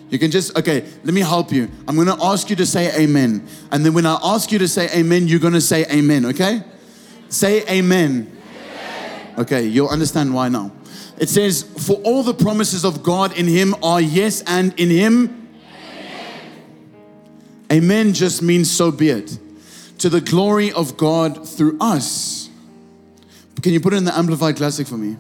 You 0.10 0.20
can 0.20 0.32
just, 0.32 0.58
okay, 0.58 0.86
let 1.04 1.14
me 1.14 1.22
help 1.22 1.52
you. 1.52 1.70
I'm 1.88 1.96
going 1.96 2.08
to 2.08 2.18
ask 2.22 2.50
you 2.50 2.56
to 2.58 2.66
say 2.66 2.94
amen. 3.02 3.48
And 3.72 3.86
then 3.86 3.94
when 3.94 4.06
I 4.06 4.18
ask 4.22 4.52
you 4.52 4.60
to 4.60 4.68
say 4.68 4.90
amen, 4.94 5.28
you're 5.28 5.40
going 5.40 5.54
to 5.54 5.62
say 5.62 5.86
amen, 5.90 6.26
okay? 6.28 6.62
Say 7.30 7.66
amen. 7.68 8.38
amen. 8.56 9.36
Okay, 9.40 9.66
you'll 9.66 9.90
understand 9.90 10.34
why 10.34 10.50
now. 10.50 10.72
It 11.18 11.30
says, 11.30 11.64
For 11.64 11.96
all 12.04 12.22
the 12.22 12.34
promises 12.34 12.84
of 12.84 13.02
God 13.02 13.38
in 13.38 13.48
Him 13.48 13.76
are 13.82 14.00
yes, 14.00 14.44
and 14.46 14.78
in 14.80 14.90
Him. 14.90 15.50
Amen, 17.72 17.84
amen 17.84 18.14
just 18.14 18.42
means 18.42 18.70
so 18.70 18.92
be 18.92 19.10
it. 19.10 19.40
To 20.00 20.10
the 20.10 20.22
glory 20.22 20.72
of 20.72 20.96
God 20.96 21.48
through 21.48 21.78
us. 21.82 22.47
Can 23.62 23.74
you 23.74 23.80
put 23.80 23.94
it 23.94 23.98
in 23.98 24.06
the 24.06 24.16
Amplified 24.16 24.56
Classic 24.56 24.88
for 24.88 24.98
me? 24.98 25.18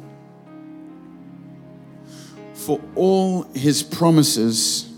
for 2.68 2.82
all 2.96 3.44
his 3.54 3.82
promises. 3.82 4.92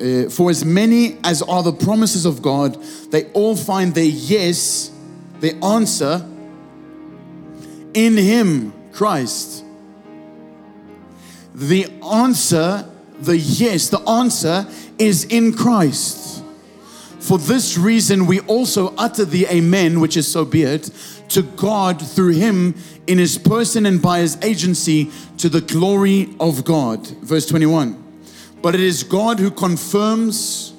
Uh, 0.00 0.28
for 0.30 0.50
as 0.50 0.64
many 0.64 1.18
as 1.24 1.42
are 1.42 1.64
the 1.64 1.72
promises 1.72 2.24
of 2.24 2.40
God, 2.40 2.80
they 3.10 3.24
all 3.32 3.56
find 3.56 3.92
their 3.92 4.04
yes, 4.04 4.92
their 5.40 5.54
answer 5.64 6.24
in 7.92 8.16
Him, 8.16 8.72
Christ. 8.92 9.64
The 11.52 11.86
answer, 12.00 12.88
the 13.18 13.36
yes, 13.36 13.88
the 13.88 14.00
answer 14.08 14.64
is 14.96 15.24
in 15.24 15.54
Christ. 15.54 16.33
For 17.24 17.38
this 17.38 17.78
reason, 17.78 18.26
we 18.26 18.40
also 18.40 18.94
utter 18.98 19.24
the 19.24 19.46
Amen, 19.46 20.00
which 20.00 20.14
is 20.14 20.30
so 20.30 20.44
be 20.44 20.64
it, 20.64 20.90
to 21.30 21.40
God 21.40 21.98
through 22.06 22.32
Him 22.34 22.74
in 23.06 23.16
his 23.16 23.38
person 23.38 23.86
and 23.86 24.00
by 24.00 24.18
his 24.18 24.36
agency 24.42 25.10
to 25.38 25.48
the 25.48 25.62
glory 25.62 26.34
of 26.38 26.66
God. 26.66 27.06
Verse 27.06 27.46
21. 27.46 28.02
But 28.60 28.74
it 28.74 28.82
is 28.82 29.02
God 29.04 29.38
who 29.38 29.50
confirms 29.50 30.74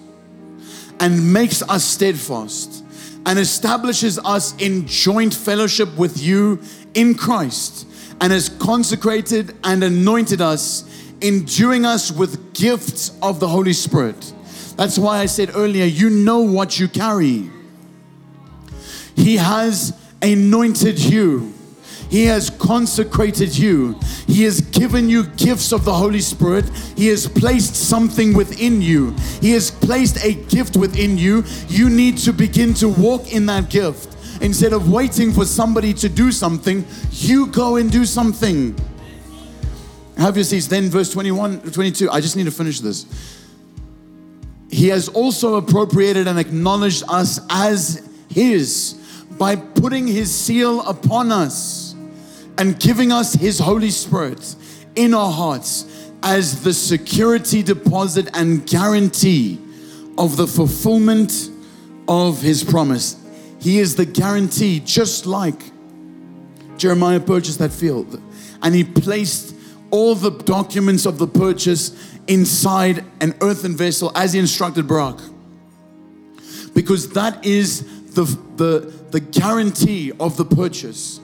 and 0.99 1.33
makes 1.33 1.63
us 1.63 1.83
steadfast 1.83 2.83
and 3.25 3.39
establishes 3.39 4.19
us 4.19 4.55
in 4.57 4.85
joint 4.85 5.33
fellowship 5.33 5.97
with 5.97 6.21
you 6.21 6.61
in 6.93 7.15
Christ 7.15 7.87
and 8.21 8.31
has 8.31 8.49
consecrated 8.49 9.55
and 9.63 9.83
anointed 9.83 10.41
us, 10.41 10.87
enduing 11.23 11.85
us 11.85 12.11
with 12.11 12.53
gifts 12.53 13.17
of 13.23 13.39
the 13.39 13.47
Holy 13.47 13.73
Spirit. 13.73 14.31
That's 14.75 14.97
why 14.99 15.19
I 15.19 15.25
said 15.25 15.51
earlier, 15.55 15.85
you 15.85 16.09
know 16.09 16.39
what 16.41 16.79
you 16.79 16.87
carry. 16.87 17.49
He 19.15 19.37
has 19.37 19.97
anointed 20.21 20.99
you. 20.99 21.53
He 22.09 22.25
has 22.25 22.49
consecrated 22.49 23.57
you. 23.57 23.99
He 24.27 24.43
has 24.43 24.61
given 24.61 25.09
you 25.09 25.25
gifts 25.25 25.71
of 25.71 25.85
the 25.85 25.93
Holy 25.93 26.21
Spirit. 26.21 26.69
He 26.95 27.07
has 27.07 27.27
placed 27.27 27.75
something 27.75 28.33
within 28.33 28.81
you. 28.81 29.15
He 29.41 29.51
has 29.51 29.71
placed 29.71 30.23
a 30.23 30.33
gift 30.33 30.77
within 30.77 31.17
you. 31.17 31.43
You 31.67 31.89
need 31.89 32.17
to 32.19 32.33
begin 32.33 32.73
to 32.75 32.89
walk 32.89 33.33
in 33.33 33.45
that 33.47 33.69
gift. 33.69 34.15
Instead 34.41 34.73
of 34.73 34.91
waiting 34.91 35.31
for 35.31 35.45
somebody 35.45 35.93
to 35.93 36.09
do 36.09 36.31
something, 36.31 36.85
you 37.11 37.47
go 37.47 37.77
and 37.77 37.91
do 37.91 38.05
something. 38.05 38.75
Have 40.17 40.35
your 40.35 40.43
seats. 40.43 40.67
Then, 40.67 40.89
verse 40.89 41.11
21, 41.11 41.71
22. 41.71 42.09
I 42.09 42.21
just 42.21 42.35
need 42.35 42.45
to 42.45 42.51
finish 42.51 42.79
this. 42.79 43.05
He 44.75 44.89
has 44.89 45.07
also 45.07 45.55
appropriated 45.55 46.27
and 46.27 46.37
acknowledged 46.37 47.03
us 47.07 47.39
as 47.49 48.05
His 48.29 48.99
by 49.37 49.55
putting 49.55 50.05
His 50.05 50.35
seal 50.35 50.81
upon 50.81 51.31
us 51.31 51.95
and 52.57 52.77
giving 52.77 53.09
us 53.09 53.33
His 53.33 53.57
Holy 53.57 53.89
Spirit 53.89 54.55
in 54.95 55.13
our 55.13 55.31
hearts 55.31 56.11
as 56.21 56.61
the 56.61 56.73
security 56.73 57.63
deposit 57.63 58.29
and 58.33 58.67
guarantee 58.67 59.61
of 60.17 60.35
the 60.35 60.45
fulfillment 60.45 61.49
of 62.09 62.41
His 62.41 62.61
promise. 62.61 63.15
He 63.61 63.79
is 63.79 63.95
the 63.95 64.05
guarantee, 64.05 64.81
just 64.81 65.25
like 65.25 65.71
Jeremiah 66.77 67.21
purchased 67.21 67.59
that 67.59 67.71
field 67.71 68.21
and 68.61 68.75
he 68.75 68.83
placed 68.83 69.55
all 69.91 70.15
the 70.15 70.31
documents 70.31 71.05
of 71.05 71.17
the 71.17 71.27
purchase 71.27 72.14
inside 72.27 73.03
an 73.21 73.35
earthen 73.41 73.75
vessel 73.75 74.11
as 74.15 74.33
he 74.33 74.39
instructed 74.39 74.87
Baruch. 74.87 75.21
Because 76.73 77.09
that 77.09 77.45
is 77.45 78.13
the, 78.13 78.23
the, 78.55 78.93
the 79.11 79.19
guarantee 79.19 80.11
of 80.19 80.37
the 80.37 80.45
purchase 80.45 81.19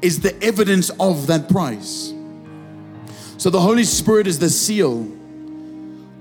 is 0.00 0.20
the 0.20 0.40
evidence 0.42 0.90
of 1.00 1.28
that 1.28 1.48
price. 1.48 2.12
So 3.38 3.50
the 3.50 3.60
Holy 3.60 3.84
Spirit 3.84 4.26
is 4.26 4.38
the 4.38 4.50
seal 4.50 5.10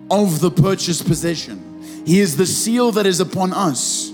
of 0.10 0.40
the 0.40 0.52
purchased 0.52 1.06
possession. 1.06 2.04
He 2.06 2.20
is 2.20 2.38
the 2.38 2.46
seal 2.46 2.92
that 2.94 3.06
is 3.06 3.20
upon 3.20 3.54
us. 3.54 4.12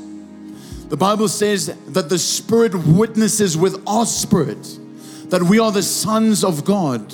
The 0.89 0.97
Bible 0.97 1.27
says 1.27 1.75
that 1.87 2.09
the 2.09 2.19
Spirit 2.19 2.73
witnesses 2.75 3.57
with 3.57 3.81
our 3.87 4.05
spirit 4.05 4.63
that 5.29 5.43
we 5.43 5.59
are 5.59 5.71
the 5.71 5.83
sons 5.83 6.43
of 6.43 6.63
God. 6.63 7.13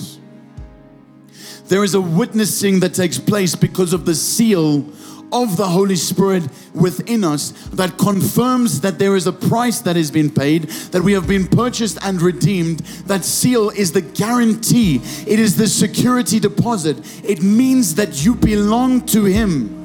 There 1.68 1.84
is 1.84 1.96
a 1.96 2.02
witnessing 2.02 2.80
that 2.82 2.94
takes 2.94 3.18
place 3.18 3.56
because 3.56 3.94
of 3.94 4.06
the 4.06 4.16
seal 4.16 4.86
of 5.34 5.58
the 5.58 5.68
Holy 5.68 5.96
Spirit 5.96 6.48
within 6.74 7.24
us 7.24 7.52
that 7.74 7.98
confirms 7.98 8.82
that 8.82 9.00
there 9.00 9.16
is 9.16 9.26
a 9.26 9.34
price 9.34 9.80
that 9.80 9.96
has 9.96 10.12
been 10.12 10.30
paid, 10.30 10.64
that 10.92 11.02
we 11.02 11.14
have 11.14 11.28
been 11.28 11.48
purchased 11.48 11.98
and 12.04 12.22
redeemed. 12.22 12.80
That 13.08 13.26
seal 13.26 13.72
is 13.72 13.92
the 13.92 14.02
guarantee, 14.02 15.02
it 15.26 15.40
is 15.40 15.58
the 15.58 15.68
security 15.68 16.40
deposit. 16.40 16.98
It 17.28 17.42
means 17.42 17.96
that 17.96 18.24
you 18.24 18.36
belong 18.36 19.06
to 19.08 19.26
Him. 19.26 19.83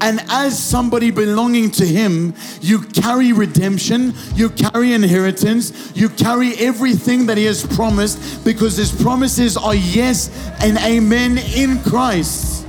And 0.00 0.20
as 0.28 0.62
somebody 0.62 1.10
belonging 1.10 1.70
to 1.72 1.86
Him, 1.86 2.34
you 2.60 2.80
carry 2.82 3.32
redemption, 3.32 4.14
you 4.34 4.50
carry 4.50 4.92
inheritance, 4.92 5.92
you 5.96 6.08
carry 6.10 6.54
everything 6.58 7.26
that 7.26 7.38
He 7.38 7.44
has 7.46 7.66
promised 7.66 8.44
because 8.44 8.76
His 8.76 8.92
promises 8.92 9.56
are 9.56 9.74
yes 9.74 10.30
and 10.60 10.76
amen 10.78 11.38
in 11.38 11.82
Christ. 11.82 12.66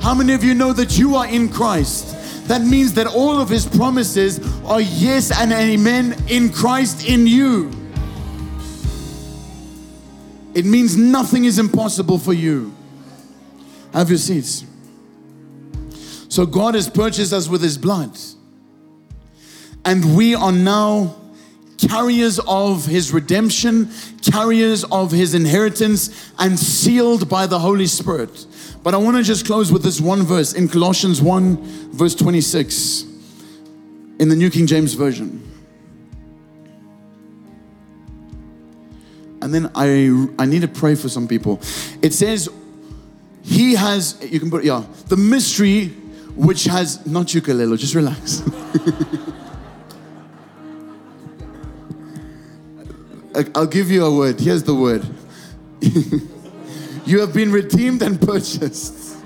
How 0.00 0.14
many 0.14 0.32
of 0.32 0.42
you 0.42 0.54
know 0.54 0.72
that 0.72 0.96
you 0.96 1.16
are 1.16 1.26
in 1.26 1.48
Christ? 1.48 2.48
That 2.48 2.62
means 2.62 2.94
that 2.94 3.06
all 3.06 3.38
of 3.38 3.48
his 3.48 3.64
promises 3.64 4.40
are 4.64 4.80
yes 4.80 5.30
and 5.30 5.52
amen 5.52 6.16
in 6.28 6.50
Christ 6.50 7.06
in 7.06 7.26
you. 7.26 7.70
It 10.52 10.64
means 10.64 10.96
nothing 10.96 11.44
is 11.44 11.60
impossible 11.60 12.18
for 12.18 12.32
you. 12.32 12.74
Have 13.92 14.08
your 14.08 14.18
seats. 14.18 14.64
So 16.30 16.46
God 16.46 16.76
has 16.76 16.88
purchased 16.88 17.32
us 17.32 17.48
with 17.48 17.60
his 17.60 17.76
blood. 17.76 18.16
And 19.84 20.16
we 20.16 20.36
are 20.36 20.52
now 20.52 21.16
carriers 21.76 22.38
of 22.46 22.86
his 22.86 23.12
redemption, 23.12 23.90
carriers 24.22 24.84
of 24.84 25.10
his 25.10 25.34
inheritance, 25.34 26.32
and 26.38 26.56
sealed 26.56 27.28
by 27.28 27.46
the 27.46 27.58
Holy 27.58 27.86
Spirit. 27.86 28.46
But 28.84 28.94
I 28.94 28.98
want 28.98 29.16
to 29.16 29.24
just 29.24 29.44
close 29.44 29.72
with 29.72 29.82
this 29.82 30.00
one 30.00 30.22
verse 30.22 30.52
in 30.52 30.68
Colossians 30.68 31.20
1, 31.20 31.90
verse 31.90 32.14
26, 32.14 33.02
in 34.20 34.28
the 34.28 34.36
New 34.36 34.50
King 34.50 34.68
James 34.68 34.94
Version. 34.94 35.44
And 39.42 39.52
then 39.52 39.68
I, 39.74 40.28
I 40.38 40.46
need 40.46 40.62
to 40.62 40.68
pray 40.68 40.94
for 40.94 41.08
some 41.08 41.26
people. 41.26 41.60
It 42.02 42.12
says, 42.12 42.48
He 43.42 43.74
has, 43.74 44.16
you 44.22 44.38
can 44.38 44.48
put, 44.48 44.62
yeah, 44.62 44.84
the 45.08 45.16
mystery 45.16 45.96
which 46.40 46.64
has, 46.64 47.06
not 47.06 47.32
ukulele, 47.34 47.76
just 47.76 47.94
relax. 47.94 48.42
I'll 53.54 53.66
give 53.66 53.90
you 53.90 54.04
a 54.04 54.14
word. 54.14 54.40
Here's 54.40 54.62
the 54.64 54.74
word. 54.74 55.06
You 57.06 57.18
have 57.20 57.32
been 57.34 57.50
redeemed 57.50 58.02
and 58.02 58.20
purchased 58.20 59.16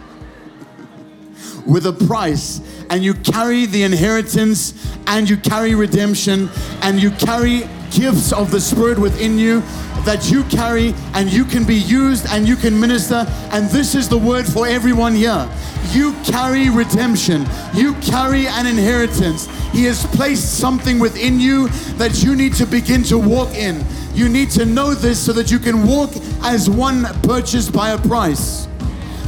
with 1.67 1.87
a 1.87 1.93
price, 1.93 2.63
and 2.89 3.05
you 3.05 3.13
carry 3.13 3.67
the 3.67 3.83
inheritance, 3.83 4.73
and 5.07 5.29
you 5.29 5.37
carry 5.37 5.75
redemption, 5.75 6.49
and 6.81 7.03
you 7.03 7.11
carry 7.11 7.69
gifts 7.91 8.33
of 8.33 8.51
the 8.51 8.59
Spirit 8.59 8.99
within 8.99 9.39
you 9.39 9.61
that 10.07 10.31
you 10.31 10.45
carry, 10.45 10.95
and 11.13 11.31
you 11.31 11.45
can 11.45 11.65
be 11.65 11.75
used 11.75 12.27
and 12.31 12.49
you 12.49 12.57
can 12.57 12.79
minister. 12.81 13.27
And 13.53 13.69
this 13.69 13.95
is 13.95 14.09
the 14.09 14.19
word 14.19 14.47
for 14.47 14.67
everyone 14.67 15.15
here. 15.15 15.47
You 15.95 16.13
carry 16.25 16.71
redemption, 16.71 17.47
you 17.73 17.95
carry 17.95 18.49
an 18.49 18.67
inheritance. 18.67 19.47
He 19.71 19.85
has 19.85 20.05
placed 20.07 20.59
something 20.59 20.99
within 20.99 21.39
you 21.39 21.69
that 21.99 22.23
you 22.23 22.35
need 22.35 22.55
to 22.55 22.67
begin 22.67 23.05
to 23.05 23.19
walk 23.19 23.55
in. 23.55 23.85
You 24.13 24.29
need 24.29 24.51
to 24.51 24.65
know 24.65 24.95
this 24.95 25.25
so 25.25 25.33
that 25.33 25.51
you 25.51 25.59
can 25.59 25.87
walk 25.87 26.11
as 26.43 26.69
one 26.69 27.05
purchased 27.23 27.73
by 27.73 27.91
a 27.91 27.99
price. 27.99 28.67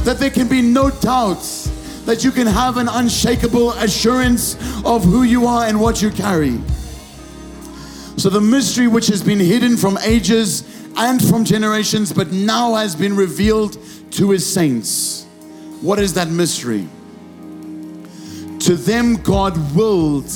That 0.03 0.19
there 0.19 0.29
can 0.29 0.47
be 0.47 0.61
no 0.61 0.89
doubts, 0.89 1.67
that 2.05 2.23
you 2.23 2.31
can 2.31 2.47
have 2.47 2.77
an 2.77 2.87
unshakable 2.89 3.71
assurance 3.71 4.55
of 4.85 5.03
who 5.03 5.23
you 5.23 5.45
are 5.45 5.67
and 5.67 5.79
what 5.79 6.01
you 6.01 6.09
carry. 6.09 6.59
So, 8.17 8.29
the 8.29 8.41
mystery 8.41 8.87
which 8.87 9.07
has 9.07 9.21
been 9.21 9.39
hidden 9.39 9.77
from 9.77 9.97
ages 10.03 10.63
and 10.97 11.23
from 11.23 11.45
generations, 11.45 12.11
but 12.11 12.31
now 12.31 12.75
has 12.75 12.95
been 12.95 13.15
revealed 13.15 13.77
to 14.11 14.31
his 14.31 14.45
saints. 14.51 15.16
What 15.81 15.99
is 15.99 16.13
that 16.15 16.29
mystery? 16.29 16.87
To 18.59 18.75
them, 18.75 19.15
God 19.15 19.75
willed 19.75 20.29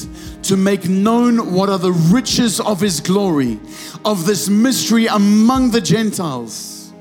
to 0.44 0.58
make 0.58 0.88
known 0.88 1.54
what 1.54 1.70
are 1.70 1.80
the 1.80 1.92
riches 1.92 2.60
of 2.60 2.80
his 2.80 3.00
glory, 3.00 3.60
of 4.06 4.26
this 4.26 4.50
mystery 4.50 5.08
among 5.08 5.72
the 5.72 5.82
Gentiles, 5.82 6.94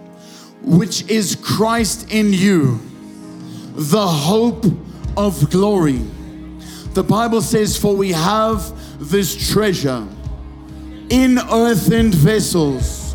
which 0.63 1.09
is 1.09 1.37
Christ 1.37 2.11
in 2.11 2.33
you, 2.33 2.81
the 3.75 4.07
hope 4.07 4.65
of 5.17 5.51
glory. 5.51 6.01
The 6.95 7.05
Bible 7.05 7.43
says, 7.43 7.77
For 7.77 7.95
we 7.95 8.13
have 8.13 8.73
this 8.99 9.51
treasure 9.53 10.07
in 11.11 11.39
earthen 11.51 12.11
vessels 12.13 13.10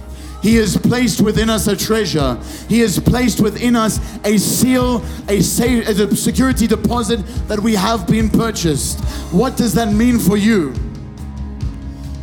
he 0.46 0.58
has 0.58 0.78
placed 0.78 1.22
within 1.22 1.50
us 1.50 1.66
a 1.66 1.76
treasure. 1.76 2.38
He 2.70 2.78
has 2.82 3.00
placed 3.00 3.42
within 3.42 3.76
us 3.76 4.00
a 4.24 4.38
seal, 4.38 5.04
a, 5.28 5.40
a 5.40 6.16
security 6.16 6.68
deposit 6.68 7.18
that 7.48 7.60
we 7.60 7.74
have 7.74 8.06
been 8.06 8.30
purchased. 8.30 9.04
What 9.34 9.58
does 9.58 9.74
that 9.74 9.92
mean 9.92 10.20
for 10.20 10.38
you? 10.38 10.76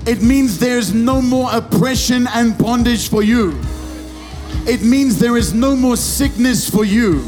It 0.07 0.23
means 0.23 0.61
there's 0.61 0.95
no 0.95 1.21
more 1.21 1.49
oppression 1.53 2.29
and 2.33 2.57
bondage 2.57 3.09
for 3.09 3.25
you. 3.25 3.61
It 4.69 4.85
means 4.85 5.19
there 5.19 5.37
is 5.37 5.53
no 5.53 5.75
more 5.75 5.97
sickness 5.97 6.71
for 6.71 6.85
you. 6.85 7.25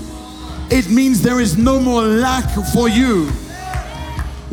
It 0.71 0.89
means 0.91 1.23
there 1.23 1.41
is 1.41 1.59
no 1.59 1.81
more 1.81 2.03
lack 2.03 2.49
for 2.73 2.89
you. 2.89 3.33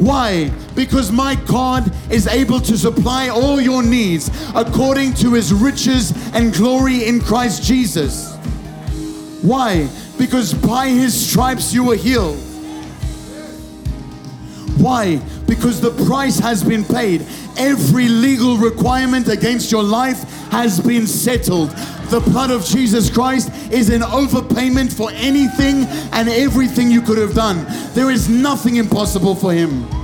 Why? 0.01 0.49
Because 0.73 1.11
my 1.11 1.35
God 1.45 1.93
is 2.09 2.25
able 2.25 2.59
to 2.61 2.75
supply 2.75 3.29
all 3.29 3.61
your 3.61 3.83
needs 3.83 4.31
according 4.55 5.13
to 5.15 5.35
his 5.35 5.53
riches 5.53 6.11
and 6.33 6.51
glory 6.51 7.05
in 7.07 7.21
Christ 7.21 7.61
Jesus. 7.61 8.35
Why? 9.43 9.87
Because 10.17 10.55
by 10.55 10.87
his 10.87 11.29
stripes 11.29 11.71
you 11.71 11.83
were 11.83 11.95
healed. 11.95 12.39
Why? 14.81 15.17
Because 15.47 15.79
the 15.79 15.91
price 16.05 16.39
has 16.39 16.63
been 16.63 16.83
paid. 16.83 17.25
Every 17.55 18.07
legal 18.07 18.57
requirement 18.57 19.27
against 19.27 19.71
your 19.71 19.83
life 19.83 20.23
has 20.49 20.79
been 20.79 21.05
settled. 21.05 21.69
The 22.09 22.19
blood 22.19 22.49
of 22.49 22.65
Jesus 22.65 23.09
Christ 23.09 23.51
is 23.71 23.89
an 23.89 24.01
overpayment 24.01 24.91
for 24.91 25.11
anything 25.11 25.85
and 26.11 26.27
everything 26.27 26.89
you 26.89 27.01
could 27.03 27.19
have 27.19 27.35
done. 27.35 27.65
There 27.93 28.09
is 28.09 28.27
nothing 28.27 28.77
impossible 28.77 29.35
for 29.35 29.53
him. 29.53 29.87